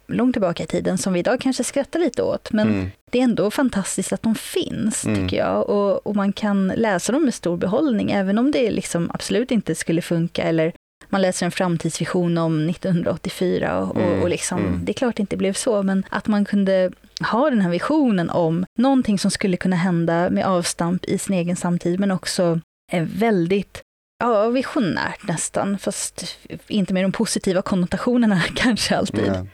långt 0.06 0.34
tillbaka 0.34 0.62
i 0.62 0.66
tiden 0.66 0.98
som 0.98 1.12
vi 1.12 1.18
idag 1.20 1.40
kanske 1.40 1.64
skrattar 1.64 2.00
lite 2.00 2.22
åt. 2.22 2.52
Men 2.52 2.68
Mm. 2.68 2.90
det 3.10 3.18
är 3.18 3.22
ändå 3.22 3.50
fantastiskt 3.50 4.12
att 4.12 4.22
de 4.22 4.34
finns, 4.34 5.04
Mm. 5.06 5.16
tycker 5.22 5.36
jag. 5.36 5.68
Och, 5.70 6.06
och 6.06 6.16
man 6.16 6.32
kan 6.32 6.68
läsa 6.68 7.12
dem 7.12 7.24
med 7.24 7.34
stor 7.34 7.56
behållning, 7.56 8.10
även 8.10 8.38
om 8.38 8.50
det 8.50 8.70
liksom 8.70 9.10
absolut 9.14 9.50
inte 9.50 9.74
skulle 9.74 10.02
funka. 10.02 10.42
Eller 10.42 10.72
man 11.08 11.22
läser 11.22 11.46
en 11.46 11.52
framtidsvision 11.52 12.38
om 12.38 12.66
1984 12.70 13.78
och, 13.80 13.96
Mm. 14.00 14.22
och, 14.22 14.28
liksom, 14.28 14.58
Mm. 14.58 14.80
det 14.84 14.92
är 14.92 14.94
klart 14.94 15.16
det 15.16 15.20
inte 15.20 15.36
blev 15.36 15.52
så, 15.52 15.82
men 15.82 16.04
att 16.08 16.26
man 16.26 16.44
kunde 16.44 16.90
ha 17.32 17.50
den 17.50 17.60
här 17.60 17.70
visionen 17.70 18.30
om 18.30 18.64
någonting 18.78 19.18
som 19.18 19.30
skulle 19.30 19.56
kunna 19.56 19.76
hända 19.76 20.30
med 20.30 20.44
avstamp 20.46 21.04
i 21.04 21.18
sin 21.18 21.34
egen 21.36 21.56
samtid, 21.56 22.00
men 22.00 22.10
också 22.10 22.60
är 22.92 23.08
väldigt 23.18 23.80
ja, 24.24 24.48
visionärt 24.48 25.28
nästan, 25.28 25.78
fast 25.78 26.36
inte 26.68 26.94
med 26.94 27.04
de 27.04 27.12
positiva 27.12 27.62
konnotationerna 27.62 28.40
kanske 28.54 28.96
alltid 28.96 29.32
Nej. 29.32 29.46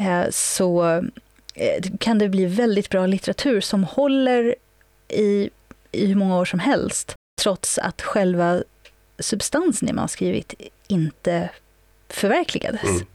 Eh, 0.00 0.30
så 0.30 0.84
eh, 1.54 1.82
kan 1.98 2.18
det 2.18 2.28
bli 2.28 2.46
väldigt 2.46 2.90
bra 2.90 3.06
litteratur 3.06 3.60
som 3.60 3.84
håller 3.84 4.54
i, 5.08 5.50
i 5.92 6.06
hur 6.06 6.14
många 6.14 6.38
år 6.38 6.44
som 6.44 6.58
helst, 6.58 7.14
trots 7.42 7.78
att 7.78 8.02
själva 8.02 8.62
substansen 9.18 9.88
i 9.88 9.92
man 9.92 10.08
skrivit 10.08 10.54
inte 10.88 11.50
förverkligades. 12.08 12.84
Mm. 12.84 13.06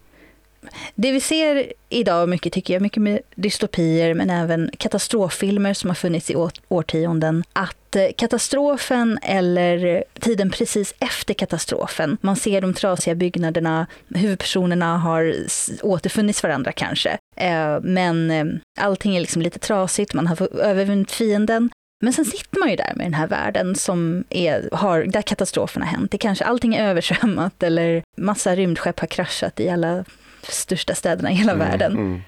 Det 0.95 1.11
vi 1.11 1.19
ser 1.19 1.73
idag 1.89 2.29
mycket, 2.29 2.53
tycker 2.53 2.73
jag, 2.73 2.81
mycket 2.81 3.03
med 3.03 3.19
dystopier, 3.35 4.13
men 4.13 4.29
även 4.29 4.71
katastroffilmer 4.77 5.73
som 5.73 5.89
har 5.89 5.95
funnits 5.95 6.31
i 6.31 6.35
årtionden, 6.67 7.43
att 7.53 7.95
eh, 7.95 8.05
katastrofen 8.17 9.19
eller 9.21 10.03
tiden 10.19 10.51
precis 10.51 10.93
efter 10.99 11.33
katastrofen, 11.33 12.17
man 12.21 12.35
ser 12.35 12.61
de 12.61 12.73
trasiga 12.73 13.15
byggnaderna, 13.15 13.87
huvudpersonerna 14.15 14.97
har 14.97 15.35
återfunnits 15.81 16.43
varandra 16.43 16.71
kanske, 16.71 17.17
eh, 17.35 17.79
men 17.81 18.31
eh, 18.31 18.45
allting 18.79 19.15
är 19.15 19.21
liksom 19.21 19.41
lite 19.41 19.59
trasigt, 19.59 20.13
man 20.13 20.27
har 20.27 20.57
övervunnit 20.57 21.11
fienden, 21.11 21.69
men 22.01 22.13
sen 22.13 22.25
sitter 22.25 22.59
man 22.59 22.69
ju 22.69 22.75
där 22.75 22.93
med 22.95 23.05
den 23.05 23.13
här 23.13 23.27
världen 23.27 23.75
som 23.75 24.23
är, 24.29 24.69
har, 24.71 25.03
där 25.03 25.21
katastrofen 25.21 25.81
har 25.81 25.89
hänt. 25.89 26.11
Det 26.11 26.17
kanske 26.17 26.45
allting 26.45 26.75
är 26.75 26.89
översvämmat 26.89 27.63
eller 27.63 28.03
massa 28.17 28.55
rymdskepp 28.55 28.99
har 28.99 29.07
kraschat 29.07 29.59
i 29.59 29.69
alla 29.69 30.05
största 30.43 30.95
städerna 30.95 31.31
i 31.31 31.33
hela 31.35 31.51
Mm, 31.53 31.67
världen. 31.69 31.91
mm. 31.91 32.21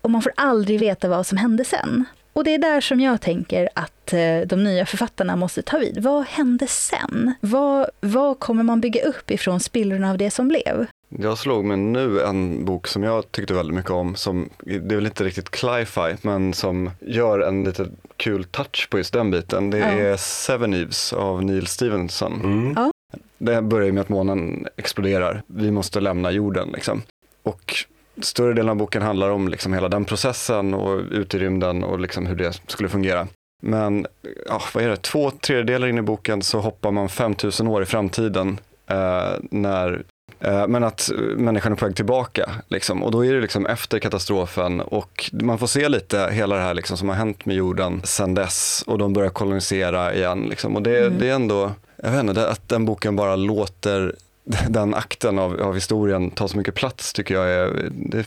Och 0.00 0.10
man 0.10 0.22
får 0.22 0.32
aldrig 0.36 0.80
veta 0.80 1.08
vad 1.08 1.26
som 1.26 1.38
hände 1.38 1.64
sen. 1.64 2.04
Och 2.32 2.44
det 2.44 2.54
är 2.54 2.58
där 2.58 2.80
som 2.80 3.00
jag 3.00 3.20
tänker 3.20 3.68
att 3.74 4.12
eh, 4.12 4.40
de 4.46 4.64
nya 4.64 4.86
författarna 4.86 5.36
måste 5.36 5.62
ta 5.62 5.78
vid. 5.78 6.02
Vad 6.02 6.24
hände 6.26 6.66
sen? 6.66 7.34
Vad, 7.40 7.86
vad 8.00 8.38
kommer 8.38 8.62
man 8.62 8.80
bygga 8.80 9.02
upp 9.04 9.30
ifrån 9.30 9.60
spillrorna 9.60 10.10
av 10.10 10.18
det 10.18 10.30
som 10.30 10.48
blev? 10.48 10.86
Jag 11.18 11.38
slog 11.38 11.64
mig 11.64 11.76
nu 11.76 12.20
en 12.22 12.64
bok 12.64 12.86
som 12.86 13.02
jag 13.02 13.32
tyckte 13.32 13.54
väldigt 13.54 13.76
mycket 13.76 13.90
om, 13.90 14.14
som, 14.14 14.48
det 14.64 14.74
är 14.74 14.94
väl 14.96 15.06
inte 15.06 15.24
riktigt 15.24 15.50
cli-fi, 15.50 16.16
men 16.22 16.52
som 16.54 16.90
gör 17.00 17.40
en 17.40 17.64
lite 17.64 17.86
kul 18.16 18.44
touch 18.44 18.88
på 18.90 18.98
just 18.98 19.12
den 19.12 19.30
biten. 19.30 19.70
Det 19.70 19.78
är 19.78 20.16
Seven 20.16 20.74
Eves 20.74 21.12
av 21.12 21.44
Neil 21.44 21.66
Stevenson. 21.66 22.40
Mm. 22.44 22.92
Det 23.38 23.62
börjar 23.62 23.92
med 23.92 24.00
att 24.00 24.08
månen 24.08 24.66
exploderar, 24.76 25.42
vi 25.46 25.70
måste 25.70 26.00
lämna 26.00 26.30
jorden 26.30 26.68
liksom. 26.74 27.02
Och 27.42 27.74
större 28.22 28.52
delen 28.54 28.68
av 28.70 28.76
boken 28.76 29.02
handlar 29.02 29.30
om 29.30 29.48
liksom 29.48 29.72
hela 29.72 29.88
den 29.88 30.04
processen 30.04 30.74
och 30.74 31.00
ut 31.10 31.34
i 31.34 31.38
rymden 31.38 31.84
och 31.84 32.00
liksom 32.00 32.26
hur 32.26 32.36
det 32.36 32.60
skulle 32.66 32.88
fungera. 32.88 33.26
Men 33.62 34.06
ja, 34.46 34.62
vad 34.74 34.84
är 34.84 34.88
det, 34.88 34.96
två 34.96 35.30
tredjedelar 35.30 35.86
in 35.88 35.98
i 35.98 36.02
boken 36.02 36.42
så 36.42 36.60
hoppar 36.60 36.90
man 36.90 37.08
5000 37.08 37.66
år 37.66 37.82
i 37.82 37.86
framtiden 37.86 38.60
eh, 38.86 39.32
när 39.50 40.02
eh, 40.40 40.66
men 40.66 40.84
att 40.84 41.10
människan 41.36 41.72
är 41.72 41.76
på 41.76 41.86
väg 41.86 41.96
tillbaka. 41.96 42.50
Liksom. 42.68 43.02
Och 43.02 43.10
då 43.10 43.24
är 43.24 43.32
det 43.32 43.40
liksom 43.40 43.66
efter 43.66 43.98
katastrofen 43.98 44.80
och 44.80 45.30
man 45.32 45.58
får 45.58 45.66
se 45.66 45.88
lite 45.88 46.28
hela 46.32 46.56
det 46.56 46.62
här 46.62 46.74
liksom 46.74 46.96
som 46.96 47.08
har 47.08 47.16
hänt 47.16 47.46
med 47.46 47.56
jorden 47.56 48.00
sedan 48.04 48.34
dess 48.34 48.84
och 48.86 48.98
de 48.98 49.12
börjar 49.12 49.30
kolonisera 49.30 50.14
igen. 50.14 50.46
Liksom. 50.50 50.76
Och 50.76 50.82
det, 50.82 50.98
Mm. 51.06 51.18
det 51.18 51.28
är 51.28 51.34
ändå, 51.34 51.70
jag 52.02 52.10
vet 52.10 52.20
inte, 52.20 52.48
att 52.48 52.68
den 52.68 52.84
boken 52.84 53.16
bara 53.16 53.36
låter 53.36 54.14
den 54.68 54.94
akten 54.94 55.38
av, 55.38 55.60
av 55.60 55.74
historien 55.74 56.30
ta 56.30 56.48
så 56.48 56.56
mycket 56.56 56.74
plats 56.74 57.12
tycker 57.12 57.34
jag 57.34 57.50
är, 57.50 57.90
det 57.90 58.18
är 58.18 58.26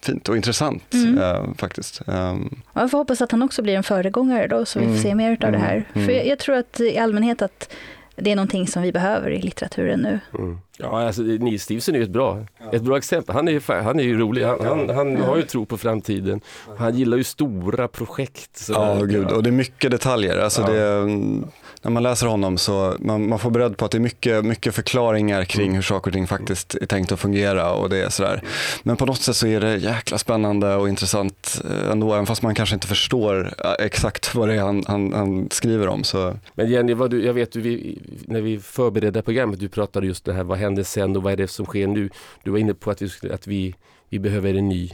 fint 0.00 0.28
och 0.28 0.36
intressant 0.36 0.94
Mm. 0.94 1.18
eh, 1.18 1.54
faktiskt. 1.58 2.00
Um, 2.06 2.62
Ja, 2.74 2.80
Jag 2.80 2.90
får 2.90 2.98
hoppas 2.98 3.20
att 3.22 3.32
han 3.32 3.42
också 3.42 3.62
blir 3.62 3.76
en 3.76 3.82
föregångare 3.82 4.46
då, 4.46 4.64
så 4.64 4.78
vi 4.78 4.84
Mm. 4.84 4.96
får 4.96 5.02
se 5.02 5.14
mer 5.14 5.30
av 5.32 5.36
det 5.38 5.46
Mm. 5.46 5.60
här. 5.60 5.84
Mm. 5.94 6.06
För 6.06 6.14
jag, 6.14 6.26
jag 6.26 6.38
tror 6.38 6.56
att 6.56 6.80
i 6.80 6.98
allmänhet 6.98 7.42
att 7.42 7.72
det 8.16 8.30
är 8.32 8.36
någonting 8.36 8.66
som 8.66 8.82
vi 8.82 8.92
behöver 8.92 9.30
i 9.30 9.42
litteraturen 9.42 10.00
nu. 10.00 10.20
Ja, 10.78 11.06
alltså 11.06 11.22
Neil 11.22 11.60
Stevenson 11.60 11.94
är 11.94 11.98
ju 11.98 12.04
ett 12.04 12.10
bra, 12.10 12.46
ett 12.72 12.82
bra 12.82 12.96
exempel. 12.96 13.34
Han 13.34 13.48
är 13.48 13.52
ju, 13.52 13.60
han 13.68 14.00
är 14.00 14.04
ju 14.04 14.18
rolig. 14.18 14.44
Han, 14.44 14.58
han, 14.64 14.90
han 14.90 15.16
har 15.16 15.36
ju 15.36 15.42
tro 15.42 15.66
på 15.66 15.78
framtiden. 15.78 16.40
Han 16.78 16.94
gillar 16.96 17.16
ju 17.16 17.24
stora 17.24 17.88
projekt. 17.88 18.56
Så 18.56 18.72
Ja, 18.72 18.94
gud. 19.02 19.30
Och 19.30 19.42
det 19.42 19.50
är 19.50 19.52
mycket 19.52 19.90
detaljer. 19.90 20.38
Alltså 20.38 20.60
Ja. 20.62 20.68
det, 20.72 20.82
mm, 20.92 21.44
när 21.82 21.90
man 21.90 22.02
läser 22.02 22.26
honom 22.26 22.58
så 22.58 22.94
man, 22.98 23.28
man 23.28 23.38
får 23.38 23.50
beredd 23.50 23.76
på 23.76 23.84
att 23.84 23.90
det 23.90 23.98
är 23.98 24.00
mycket, 24.00 24.44
mycket 24.44 24.74
förklaringar 24.74 25.44
kring 25.44 25.62
Mm. 25.66 25.74
hur 25.74 25.82
saker 25.82 26.10
och 26.10 26.12
ting 26.14 26.26
faktiskt 26.26 26.74
är 26.74 26.86
tänkt 26.86 27.12
att 27.12 27.20
fungera 27.20 27.72
och 27.72 27.88
det 27.90 28.02
är 28.02 28.08
sådär. 28.08 28.42
Men 28.82 28.96
på 28.96 29.06
något 29.06 29.20
sätt 29.20 29.36
så 29.36 29.46
är 29.46 29.60
det 29.60 29.76
jäkla 29.76 30.18
spännande 30.18 30.74
och 30.74 30.88
intressant 30.88 31.62
eh, 31.64 31.90
ändå, 31.92 32.12
även 32.12 32.26
fast 32.26 32.42
man 32.42 32.54
kanske 32.54 32.74
inte 32.74 32.86
förstår 32.86 33.54
eh, 33.64 33.86
exakt 33.86 34.34
vad 34.34 34.48
det 34.48 34.54
är 34.54 34.60
han, 34.60 34.84
han, 34.86 35.12
han 35.12 35.48
skriver 35.50 35.88
om. 35.88 36.04
Så, 36.04 36.34
Men 36.54 36.70
Jenny, 36.70 36.94
vad 36.94 37.10
du, 37.10 37.24
jag 37.24 37.34
vet 37.34 37.52
du, 37.52 37.60
vi, 37.60 37.98
när 38.26 38.40
vi 38.40 38.58
förberedde 38.58 39.22
programmet, 39.22 39.60
du 39.60 39.68
pratade 39.68 40.06
just 40.06 40.24
det 40.24 40.32
här, 40.32 40.42
vad 40.44 40.58
händer 40.62 40.82
sen 40.82 41.16
och 41.16 41.22
vad 41.22 41.32
är 41.32 41.36
det 41.36 41.48
som 41.48 41.66
sker 41.66 41.86
nu? 41.86 42.10
Du 42.44 42.50
var 42.50 42.58
inne 42.58 42.74
på 42.74 42.90
att 42.90 43.02
vi, 43.02 43.10
att 43.32 43.46
vi, 43.46 43.74
vi 44.08 44.18
behöver 44.18 44.54
en 44.54 44.68
ny 44.68 44.90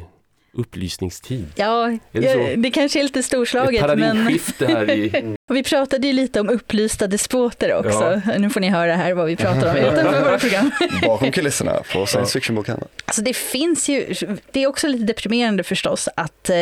upplysningstid. 0.52 1.46
Ja, 1.56 1.90
Är 1.90 1.98
det 2.12 2.26
ja, 2.26 2.32
så? 2.54 2.60
det 2.60 2.70
kanske 2.70 2.98
är 3.00 3.02
lite 3.02 3.18
Ett 3.18 3.24
storslaget, 3.24 3.80
men 3.80 3.88
paradigmskifte 3.98 4.66
här 4.66 4.90
i... 4.90 5.36
och 5.50 5.56
vi 5.56 5.62
pratade 5.62 6.06
ju 6.06 6.12
lite 6.12 6.40
om 6.40 6.48
upplysta 6.48 7.06
despoter 7.06 7.74
också. 7.74 8.22
Nu 8.38 8.50
får 8.50 8.60
ni 8.60 8.68
höra 8.68 8.94
här 8.96 9.12
vad 9.12 9.26
vi 9.26 9.36
pratar 9.36 9.70
om 9.70 9.76
utanför 9.92 10.24
våra 10.24 10.38
program. 10.38 10.70
bakom 11.02 11.32
kulisserna 11.32 11.82
på 11.92 12.06
science 12.06 12.32
fiction-bokhandeln. 12.32 12.88
Alltså 13.04 13.22
det 13.22 13.36
finns 13.36 13.88
ju, 13.88 14.14
det 14.52 14.62
är 14.62 14.66
också 14.66 14.86
lite 14.88 15.04
deprimerande 15.04 15.62
förstås 15.62 16.08
att 16.14 16.50
eh, 16.50 16.56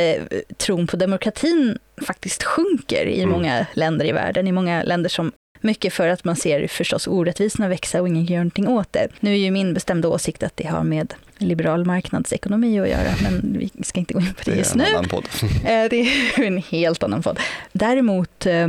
tron 0.56 0.86
på 0.86 0.96
demokratin 0.96 1.78
faktiskt 2.06 2.42
sjunker 2.42 3.06
i 3.06 3.16
Mm. 3.22 3.30
många 3.30 3.66
länder 3.74 4.04
i 4.06 4.12
världen, 4.12 4.48
i 4.48 4.52
många 4.52 4.82
länder 4.82 5.10
som 5.10 5.32
mycket 5.66 5.92
för 5.92 6.08
att 6.08 6.24
man 6.24 6.36
ser 6.36 6.66
förstås 6.66 7.06
orättvisorna 7.06 7.68
växa 7.68 8.00
och 8.00 8.08
ingen 8.08 8.24
gör 8.24 8.36
någonting 8.38 8.68
åt 8.68 8.92
det. 8.92 9.08
Nu 9.20 9.30
är 9.32 9.36
ju 9.36 9.50
min 9.50 9.74
bestämda 9.74 10.08
åsikt 10.08 10.42
att 10.42 10.56
det 10.56 10.66
har 10.66 10.82
med 10.84 11.14
liberal 11.38 11.84
marknadsekonomi 11.84 12.80
att 12.80 12.88
göra, 12.88 13.14
men 13.22 13.56
vi 13.58 13.70
ska 13.84 14.00
inte 14.00 14.14
gå 14.14 14.20
in 14.20 14.26
på 14.34 14.42
det, 14.44 14.50
Det 14.50 14.56
just 14.58 14.74
nu. 14.74 14.84
Eh, 15.64 15.88
Det 15.90 16.00
är 16.36 16.42
en 16.42 16.58
helt 16.58 17.02
annan 17.02 17.22
podd. 17.22 17.38
Däremot 17.72 18.46
eh, 18.46 18.68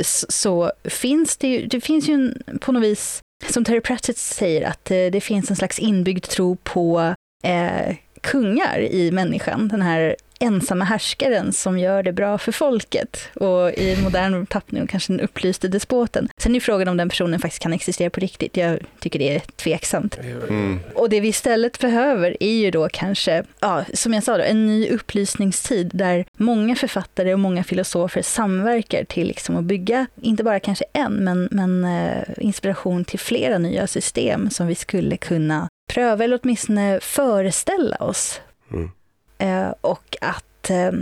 s- 0.00 0.32
så 0.32 0.72
finns 0.84 1.36
det 1.36 1.48
ju, 1.48 1.66
det 1.66 1.80
finns 1.80 2.08
ju 2.08 2.14
en, 2.14 2.42
på 2.60 2.72
något 2.72 2.82
vis, 2.82 3.20
som 3.50 3.64
Terry 3.64 3.80
Pratchett 3.80 4.18
säger, 4.18 4.62
att 4.68 4.90
eh, 4.90 4.96
det 5.12 5.20
finns 5.20 5.50
en 5.50 5.56
slags 5.56 5.78
inbyggd 5.78 6.24
tro 6.24 6.56
på 6.56 7.14
eh, 7.44 7.96
kungar 8.20 8.78
i 8.80 9.10
människan. 9.10 9.68
Den 9.68 9.82
här 9.82 10.16
ensamma 10.40 10.84
härskaren 10.84 11.52
som 11.52 11.78
gör 11.78 12.02
det 12.02 12.12
bra 12.12 12.38
för 12.38 12.52
folket. 12.52 13.28
Och 13.34 13.70
i 13.70 14.02
modern 14.02 14.46
tappning 14.46 14.86
kanske 14.86 15.12
den 15.12 15.20
upplyste 15.20 15.68
despoten. 15.68 16.28
Sen 16.42 16.54
är 16.54 16.60
frågan 16.60 16.88
om 16.88 16.96
den 16.96 17.08
personen 17.08 17.40
faktiskt 17.40 17.62
kan 17.62 17.72
existera 17.72 18.10
på 18.10 18.20
riktigt. 18.20 18.56
Jag 18.56 18.78
tycker 19.00 19.18
det 19.18 19.36
är 19.36 19.40
tveksamt. 19.40 20.18
Mm. 20.48 20.80
Och 20.94 21.10
det 21.10 21.20
vi 21.20 21.28
istället 21.28 21.78
behöver 21.78 22.36
är 22.40 22.54
ju 22.54 22.70
då 22.70 22.88
kanske, 22.88 23.44
ja, 23.60 23.84
som 23.94 24.14
jag 24.14 24.22
sa, 24.22 24.36
då, 24.36 24.44
en 24.44 24.66
ny 24.66 24.88
upplysningstid 24.88 25.90
där 25.94 26.24
många 26.38 26.76
författare 26.76 27.32
och 27.32 27.40
många 27.40 27.64
filosofer 27.64 28.22
samverkar 28.22 29.04
till 29.04 29.26
liksom 29.26 29.56
att 29.56 29.64
bygga, 29.64 30.06
inte 30.22 30.44
bara 30.44 30.60
kanske 30.60 30.84
en, 30.92 31.12
men, 31.12 31.48
men 31.50 31.84
eh, 31.84 32.22
inspiration 32.38 33.04
till 33.04 33.18
flera 33.18 33.58
nya 33.58 33.86
system 33.86 34.50
som 34.50 34.66
vi 34.66 34.74
skulle 34.74 35.16
kunna 35.16 35.68
pröva 35.92 36.24
eller 36.24 36.40
åtminstone 36.42 37.00
föreställa 37.00 37.96
oss. 37.96 38.40
Mm. 38.72 38.90
Eh, 39.38 39.74
och 39.80 40.16
att 40.20 40.70
eh, 40.70 40.92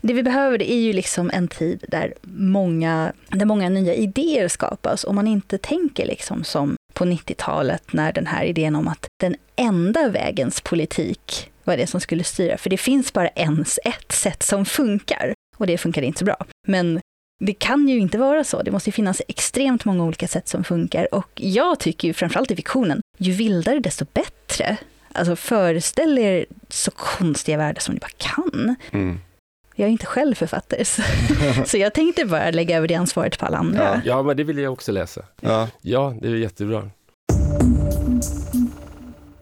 det 0.00 0.12
vi 0.12 0.22
behöver 0.22 0.58
det 0.58 0.72
är 0.72 0.80
ju 0.80 0.92
liksom 0.92 1.30
en 1.34 1.48
tid 1.48 1.84
där 1.88 2.14
många, 2.22 3.12
där 3.28 3.46
många 3.46 3.68
nya 3.68 3.94
idéer 3.94 4.48
skapas. 4.48 5.04
och 5.04 5.14
man 5.14 5.26
inte 5.26 5.58
tänker 5.58 6.06
liksom 6.06 6.44
som 6.44 6.76
på 6.94 7.04
90-talet 7.04 7.92
när 7.92 8.12
den 8.12 8.26
här 8.26 8.44
idén 8.44 8.76
om 8.76 8.88
att 8.88 9.06
den 9.20 9.36
enda 9.56 10.08
vägens 10.08 10.60
politik 10.60 11.50
var 11.64 11.76
det 11.76 11.86
som 11.86 12.00
skulle 12.00 12.24
styra. 12.24 12.58
För 12.58 12.70
det 12.70 12.76
finns 12.76 13.12
bara 13.12 13.28
ens 13.28 13.78
ett 13.84 14.12
sätt 14.12 14.42
som 14.42 14.64
funkar 14.64 15.34
och 15.56 15.66
det 15.66 15.78
funkar 15.78 16.02
inte 16.02 16.18
så 16.18 16.24
bra. 16.24 16.36
Men 16.66 17.00
det 17.40 17.52
kan 17.52 17.88
ju 17.88 17.98
inte 17.98 18.18
vara 18.18 18.44
så. 18.44 18.62
Det 18.62 18.70
måste 18.70 18.90
ju 18.90 18.92
finnas 18.92 19.22
extremt 19.28 19.84
många 19.84 20.04
olika 20.04 20.28
sätt 20.28 20.48
som 20.48 20.64
funkar. 20.64 21.14
Och 21.14 21.30
jag 21.34 21.78
tycker 21.78 22.08
ju 22.08 22.14
framförallt 22.14 22.50
i 22.50 22.56
fiktionen, 22.56 23.00
ju 23.18 23.32
vildare 23.32 23.78
desto 23.78 24.04
bättre. 24.12 24.76
Alltså 25.14 25.36
föreställ 25.36 26.18
er 26.18 26.46
så 26.68 26.90
konstiga 26.90 27.58
världar 27.58 27.80
som 27.80 27.94
ni 27.94 28.00
bara 28.00 28.10
kan. 28.16 28.76
Mm. 28.92 29.20
Jag 29.74 29.86
är 29.86 29.90
inte 29.90 30.06
själv 30.06 30.34
författare, 30.34 30.84
så, 30.84 31.02
så 31.66 31.76
jag 31.76 31.94
tänkte 31.94 32.24
bara 32.24 32.50
lägga 32.50 32.76
över 32.76 32.88
det 32.88 32.94
ansvaret 32.94 33.38
på 33.38 33.46
alla 33.46 33.56
andra. 33.58 33.82
Ja. 33.82 34.00
Ja, 34.04 34.22
men 34.22 34.36
det 34.36 34.44
vill 34.44 34.58
jag 34.58 34.72
också 34.72 34.92
läsa. 34.92 35.22
Ja. 35.40 35.68
Ja, 35.80 36.14
det 36.22 36.28
är 36.28 36.34
jättebra. 36.34 36.90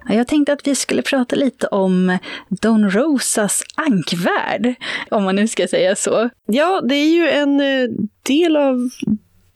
Ja, 0.08 0.14
Jag 0.14 0.28
tänkte 0.28 0.52
att 0.52 0.66
vi 0.66 0.74
skulle 0.74 1.02
prata 1.02 1.36
lite 1.36 1.66
om 1.66 2.18
Don 2.48 2.90
Rosas 2.90 3.62
ankvärld, 3.74 4.74
om 5.10 5.24
man 5.24 5.36
nu 5.36 5.48
ska 5.48 5.68
säga 5.68 5.96
så. 5.96 6.30
Ja, 6.46 6.80
det 6.80 6.94
är 6.94 7.10
ju 7.10 7.28
en 7.28 7.60
eh, 7.60 7.88
del 8.22 8.56
av 8.56 8.90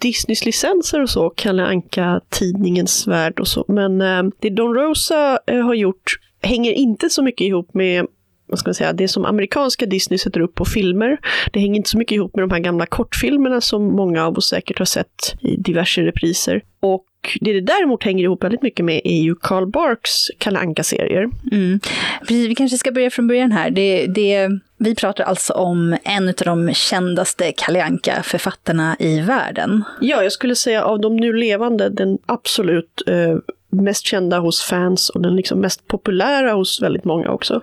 Disneys 0.03 0.45
licenser 0.45 1.03
och 1.03 1.11
så, 1.11 1.31
Kalle 1.31 1.65
Anka 1.65 2.21
tidningens 2.29 3.07
värld 3.07 3.41
och 3.41 3.49
så. 3.49 3.65
Men 3.69 4.01
eh, 4.01 4.23
det 4.41 4.51
Don 4.51 4.75
Rosa 4.75 5.39
eh, 5.47 5.61
har 5.61 5.75
gjort 5.75 6.19
hänger 6.43 6.73
inte 6.73 7.11
så 7.11 7.23
mycket 7.23 7.45
ihop 7.45 7.75
med 7.75 8.07
vad 8.47 8.59
ska 8.59 8.69
man 8.69 8.75
säga, 8.75 8.93
det 8.93 9.09
som 9.09 9.25
amerikanska 9.25 9.87
Disney 9.87 10.19
sätter 10.19 10.41
upp 10.41 10.55
på 10.55 10.65
filmer. 10.65 11.19
Det 11.53 11.61
hänger 11.61 11.77
inte 11.77 11.91
så 11.91 11.99
mycket 11.99 12.17
ihop 12.17 12.37
med 12.37 12.43
de 12.43 12.51
här 12.51 12.59
gamla 12.59 12.87
kortfilmerna 12.87 13.61
som 13.61 13.97
många 13.97 14.27
av 14.27 14.39
oss 14.39 14.49
säkert 14.49 14.79
har 14.79 14.87
sett 14.87 15.35
i 15.41 15.57
diverse 15.57 16.01
repriser. 16.01 16.63
Och 16.81 17.07
det 17.41 17.53
det 17.53 17.61
däremot 17.61 18.03
hänger 18.03 18.25
ihop 18.25 18.45
väldigt 18.45 18.63
mycket 18.63 18.85
med 18.85 19.01
är 19.05 19.23
ju 19.23 19.35
Carl 19.35 19.67
Barks 19.71 20.11
Kalle 20.39 20.59
Anka-serier. 20.59 21.31
Mm. 21.53 21.81
Vi 22.29 22.55
kanske 22.55 22.79
ska 22.79 22.93
börja 22.93 23.11
från 23.11 23.27
början 23.27 23.53
här. 23.53 23.71
Det, 23.71 24.07
det, 24.07 24.49
vi 24.83 24.95
pratar 24.95 25.25
alltså 25.25 25.53
om 25.53 25.97
en 26.05 26.29
av 26.29 26.35
de 26.45 26.75
kändaste 26.75 27.53
Kalle 27.57 27.85
Anka-författarna 27.85 28.97
i 28.99 29.21
världen. 29.21 29.85
Ja, 30.01 30.23
jag 30.23 30.33
skulle 30.33 30.55
säga 30.55 30.85
av 30.85 31.01
de 31.01 31.17
nu 31.17 31.33
levande, 31.33 31.89
den 31.89 32.19
absolut 32.27 33.03
eh, 33.07 33.37
mest 33.73 34.07
kända 34.07 34.39
hos 34.39 34.63
fans 34.63 35.09
och 35.11 35.21
den 35.21 35.37
liksom 35.37 35.59
mest 35.61 35.87
populära 35.89 36.53
hos 36.53 36.83
väldigt 36.83 37.05
många 37.05 37.31
också. 37.31 37.61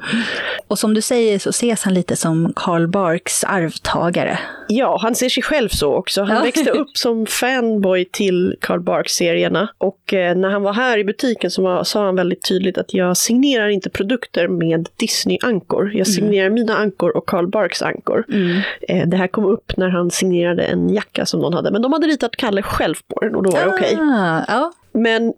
Och 0.67 0.79
som 0.79 0.93
du 0.93 1.01
säger 1.01 1.39
så 1.39 1.49
ses 1.49 1.83
han 1.83 1.93
lite 1.93 2.15
som 2.15 2.53
Carl 2.55 2.87
Barks 2.87 3.43
arvtagare. 3.43 4.39
Ja, 4.67 4.99
han 5.01 5.15
ser 5.15 5.29
sig 5.29 5.43
själv 5.43 5.69
så 5.69 5.93
också. 5.93 6.23
Han 6.23 6.35
Ja. 6.37 6.43
växte 6.43 6.69
upp 6.71 6.87
som 6.97 7.25
fanboy 7.25 8.05
till 8.05 8.55
Carl 8.61 8.79
Barks-serierna. 8.79 9.67
Och 9.77 10.13
eh, 10.13 10.35
när 10.35 10.49
han 10.49 10.63
var 10.63 10.73
här 10.73 10.97
i 10.97 11.03
butiken 11.03 11.51
så 11.51 11.61
var, 11.61 11.83
sa 11.83 12.05
han 12.05 12.15
väldigt 12.15 12.47
tydligt 12.47 12.77
att 12.77 12.93
jag 12.93 13.17
signerar 13.17 13.67
inte 13.69 13.89
produkter 13.89 14.47
med 14.47 14.89
Disney-ankor. 14.97 15.91
Jag 15.95 16.07
signerar 16.07 16.49
mina 16.49 16.75
ankor 16.77 17.17
och 17.17 17.25
Carl 17.27 17.47
Barks 17.47 17.81
ankor. 17.81 18.25
Eh, 18.87 19.07
det 19.07 19.17
här 19.17 19.27
kom 19.27 19.45
upp 19.45 19.77
när 19.77 19.89
han 19.89 20.11
signerade 20.11 20.63
en 20.63 20.89
jacka 20.89 21.25
som 21.25 21.39
någon 21.39 21.53
hade. 21.53 21.71
Men 21.71 21.81
de 21.81 21.93
hade 21.93 22.07
ritat 22.07 22.35
Kalle 22.35 22.61
själv 22.61 22.95
på 23.07 23.19
den 23.19 23.35
och 23.35 23.43
då 23.43 23.51
var 23.51 23.59
det 23.59 23.67
okej. 23.67 23.97
Ah, 23.99 24.41
ja. 24.47 24.71
Men 24.93 25.33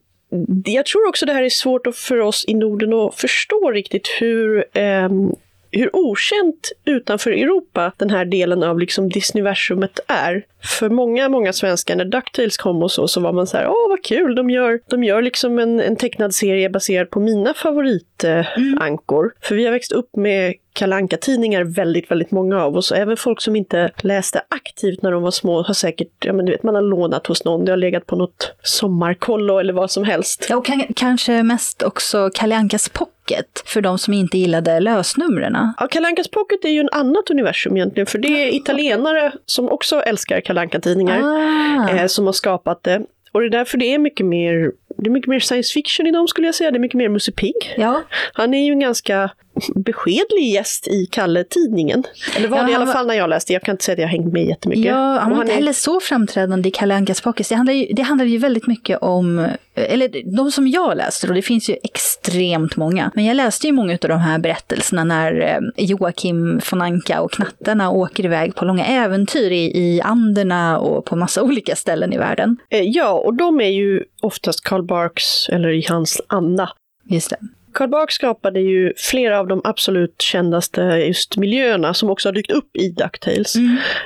jag 0.66 0.86
tror 0.86 1.08
också 1.08 1.26
det 1.26 1.34
här 1.34 1.44
är 1.44 1.50
svårt 1.50 1.96
för 1.96 2.20
oss 2.20 2.46
i 2.48 2.54
Norden 2.54 2.94
att 2.94 3.16
förstå 3.16 3.72
riktigt 3.72 4.08
hur, 4.20 4.66
ehm, 4.74 5.36
hur 5.72 5.96
okänt 5.96 6.72
utanför 6.86 7.32
Europa 7.32 7.92
den 7.98 8.10
här 8.10 8.26
delen 8.26 8.64
av 8.64 8.80
liksom 8.80 9.10
Disneyversumet 9.10 10.00
är. 10.08 10.46
För 10.64 10.90
många, 10.90 11.30
många 11.30 11.54
svenskar, 11.54 11.96
när 11.96 12.06
DuckTales 12.06 12.58
kom 12.58 12.84
och 12.84 12.92
så, 12.92 13.08
så 13.08 13.22
var 13.22 13.34
man 13.34 13.48
så 13.48 13.58
här, 13.58 13.68
åh 13.68 13.90
vad 13.90 14.04
kul, 14.04 14.36
de 14.36 14.50
gör, 14.50 14.80
de 14.88 15.04
gör 15.04 15.22
liksom 15.22 15.60
en, 15.60 15.80
en 15.80 15.96
tecknad 15.96 16.34
serie 16.36 16.70
baserad 16.70 17.10
på 17.10 17.20
mina 17.20 17.54
favoritankor. 17.54 19.34
För 19.42 19.56
vi 19.56 19.66
har 19.66 19.72
växt 19.72 19.92
upp 19.92 20.16
med 20.16 20.54
Kalle 20.74 20.96
Anka-tidningar, 20.96 21.64
väldigt, 21.64 22.12
väldigt 22.12 22.32
många 22.32 22.64
av 22.64 22.78
oss. 22.78 22.92
Även 22.92 23.18
folk 23.18 23.42
som 23.42 23.56
inte 23.56 23.92
läste 24.02 24.42
aktivt 24.50 25.02
när 25.02 25.12
de 25.12 25.24
var 25.24 25.32
små 25.32 25.62
har 25.62 25.74
säkert, 25.74 26.26
ja 26.26 26.34
men 26.34 26.46
du 26.46 26.52
vet, 26.52 26.64
man 26.64 26.76
har 26.76 26.82
lånat 26.82 27.28
hos 27.28 27.46
någon, 27.46 27.66
det 27.66 27.72
har 27.72 27.78
legat 27.78 28.06
på 28.06 28.16
något 28.16 28.54
sommarkollo 28.64 29.58
eller 29.58 29.74
vad 29.74 29.92
som 29.92 30.04
helst. 30.04 30.46
Ja, 30.50 30.58
och 30.58 30.66
kan, 30.66 30.84
kanske 30.96 31.44
mest 31.44 31.84
också 31.84 32.30
Kalle 32.34 32.56
Ankas 32.56 32.90
Pocket, 33.36 33.64
för 33.66 33.82
de 33.82 33.98
som 33.98 34.14
inte 34.14 34.38
gillade 34.38 34.80
lösnumren. 34.80 35.58
Ja, 35.78 35.88
Kalle 35.92 36.08
Ankas 36.08 36.28
Pocket 36.28 36.66
är 36.66 36.70
ju 36.70 36.80
en 36.80 36.90
annat 36.92 37.30
universum 37.30 37.76
egentligen, 37.78 38.08
för 38.08 38.18
det 38.18 38.28
är 38.28 38.56
italienare 38.56 39.32
som 39.46 39.70
också 39.70 40.02
älskar 40.02 40.42
Kalle 40.42 40.62
Anka-tidningar, 40.62 41.20
Ah. 41.22 41.90
eh, 41.90 42.08
som 42.08 42.26
har 42.26 42.34
skapat 42.34 42.84
det. 42.84 43.02
Och 43.32 43.42
det 43.42 43.48
är 43.48 43.50
därför 43.50 43.78
det 43.78 43.94
är 43.94 44.00
mycket 44.00 44.26
mer, 44.26 44.72
det 44.98 45.10
är 45.10 45.12
mycket 45.12 45.30
mer 45.30 45.40
science 45.40 45.74
fiction 45.74 46.08
i 46.08 46.12
dem 46.12 46.28
skulle 46.28 46.48
jag 46.48 46.56
säga, 46.56 46.72
det 46.72 46.78
är 46.78 46.80
mycket 46.80 46.98
mer 46.98 47.10
Musse 47.10 47.32
Pigg. 47.32 47.74
Ja, 47.78 48.02
Han 48.34 48.54
är 48.54 48.66
ju 48.66 48.72
en 48.72 48.80
ganska 48.80 49.30
beskedlig 49.76 50.52
gäst 50.54 50.88
i 50.88 51.06
Kalle-tidningen. 51.06 52.04
Eller 52.38 52.48
var 52.48 52.58
Ja, 52.58 52.64
det 52.64 52.72
i 52.72 52.76
alla 52.76 52.86
var- 52.86 52.94
fall 52.94 53.08
när 53.08 53.16
jag 53.16 53.30
läste, 53.30 53.54
jag 53.54 53.62
kan 53.62 53.74
inte 53.74 53.84
säga 53.84 53.94
att 53.94 54.00
jag 54.00 54.08
hängt 54.08 54.34
med 54.34 54.46
jättemycket. 54.46 54.86
ja 54.86 54.96
han 54.96 55.30
var 55.30 55.38
han 55.38 55.42
inte 55.42 55.54
är- 55.54 55.56
heller 55.56 55.74
så 55.74 56.00
framträdande 56.00 56.70
i 56.70 56.72
Kalle 56.72 56.96
Ankas 56.96 57.22
Pocket. 57.22 57.50
Det 57.50 57.56
handlar, 57.56 57.74
ju, 57.74 57.86
det 57.94 58.02
handlar 58.02 58.26
ju 58.26 58.38
väldigt 58.38 58.68
mycket 58.68 58.98
om, 59.02 59.48
eller 59.76 60.36
de 60.38 60.52
som 60.52 60.68
jag 60.68 60.98
läste, 60.98 61.28
och 61.28 61.34
det 61.34 61.42
finns 61.42 61.70
ju 61.70 61.76
extremt 61.84 62.76
många. 62.76 63.12
Men 63.16 63.26
jag 63.26 63.36
läste 63.36 63.68
ju 63.68 63.74
många 63.74 63.94
av 63.94 63.98
de 64.10 64.20
här 64.20 64.40
berättelserna 64.40 65.04
när 65.04 65.42
eh, 65.42 65.86
Joakim 65.86 66.60
von 66.72 66.82
Anka 66.82 67.22
och 67.22 67.32
knattarna 67.32 67.90
åker 67.92 68.26
iväg 68.26 68.56
på 68.56 68.66
långa 68.66 68.86
äventyr 68.86 69.52
i, 69.52 69.78
i 69.96 70.02
Anderna 70.02 70.80
och 70.80 71.06
på 71.06 71.16
massa 71.16 71.44
olika 71.44 71.76
ställen 71.76 72.14
i 72.14 72.18
världen. 72.18 72.58
Eh, 72.70 72.82
Ja, 72.82 73.12
och 73.12 73.34
de 73.34 73.62
är 73.62 73.70
ju 73.70 74.04
oftast 74.22 74.64
Karl 74.64 74.84
Barks, 74.84 75.50
eller 75.50 75.70
i 75.70 75.86
hans 75.90 76.22
anda. 76.28 76.70
Just 77.10 77.30
det. 77.30 77.38
Karl 77.74 77.90
Barks 77.90 78.16
skapade 78.16 78.60
ju 78.60 78.94
flera 78.98 79.40
av 79.40 79.48
de 79.48 79.62
absolut 79.64 80.22
kändaste 80.22 80.82
just 80.82 81.38
miljöerna 81.38 81.94
som 81.94 82.10
också 82.10 82.28
har 82.30 82.34
dykt 82.34 82.52
upp 82.52 82.78
i 82.78 82.90
DuckTales. 82.90 83.56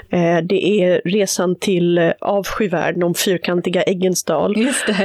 Eh, 0.10 0.38
det 0.44 0.82
är 0.82 1.02
resan 1.06 1.56
till 1.56 1.98
eh, 1.98 2.12
avskyvärlden, 2.22 3.00
de 3.00 3.14
fyrkantiga 3.14 3.84
äggens 3.84 4.24
dal. 4.24 4.56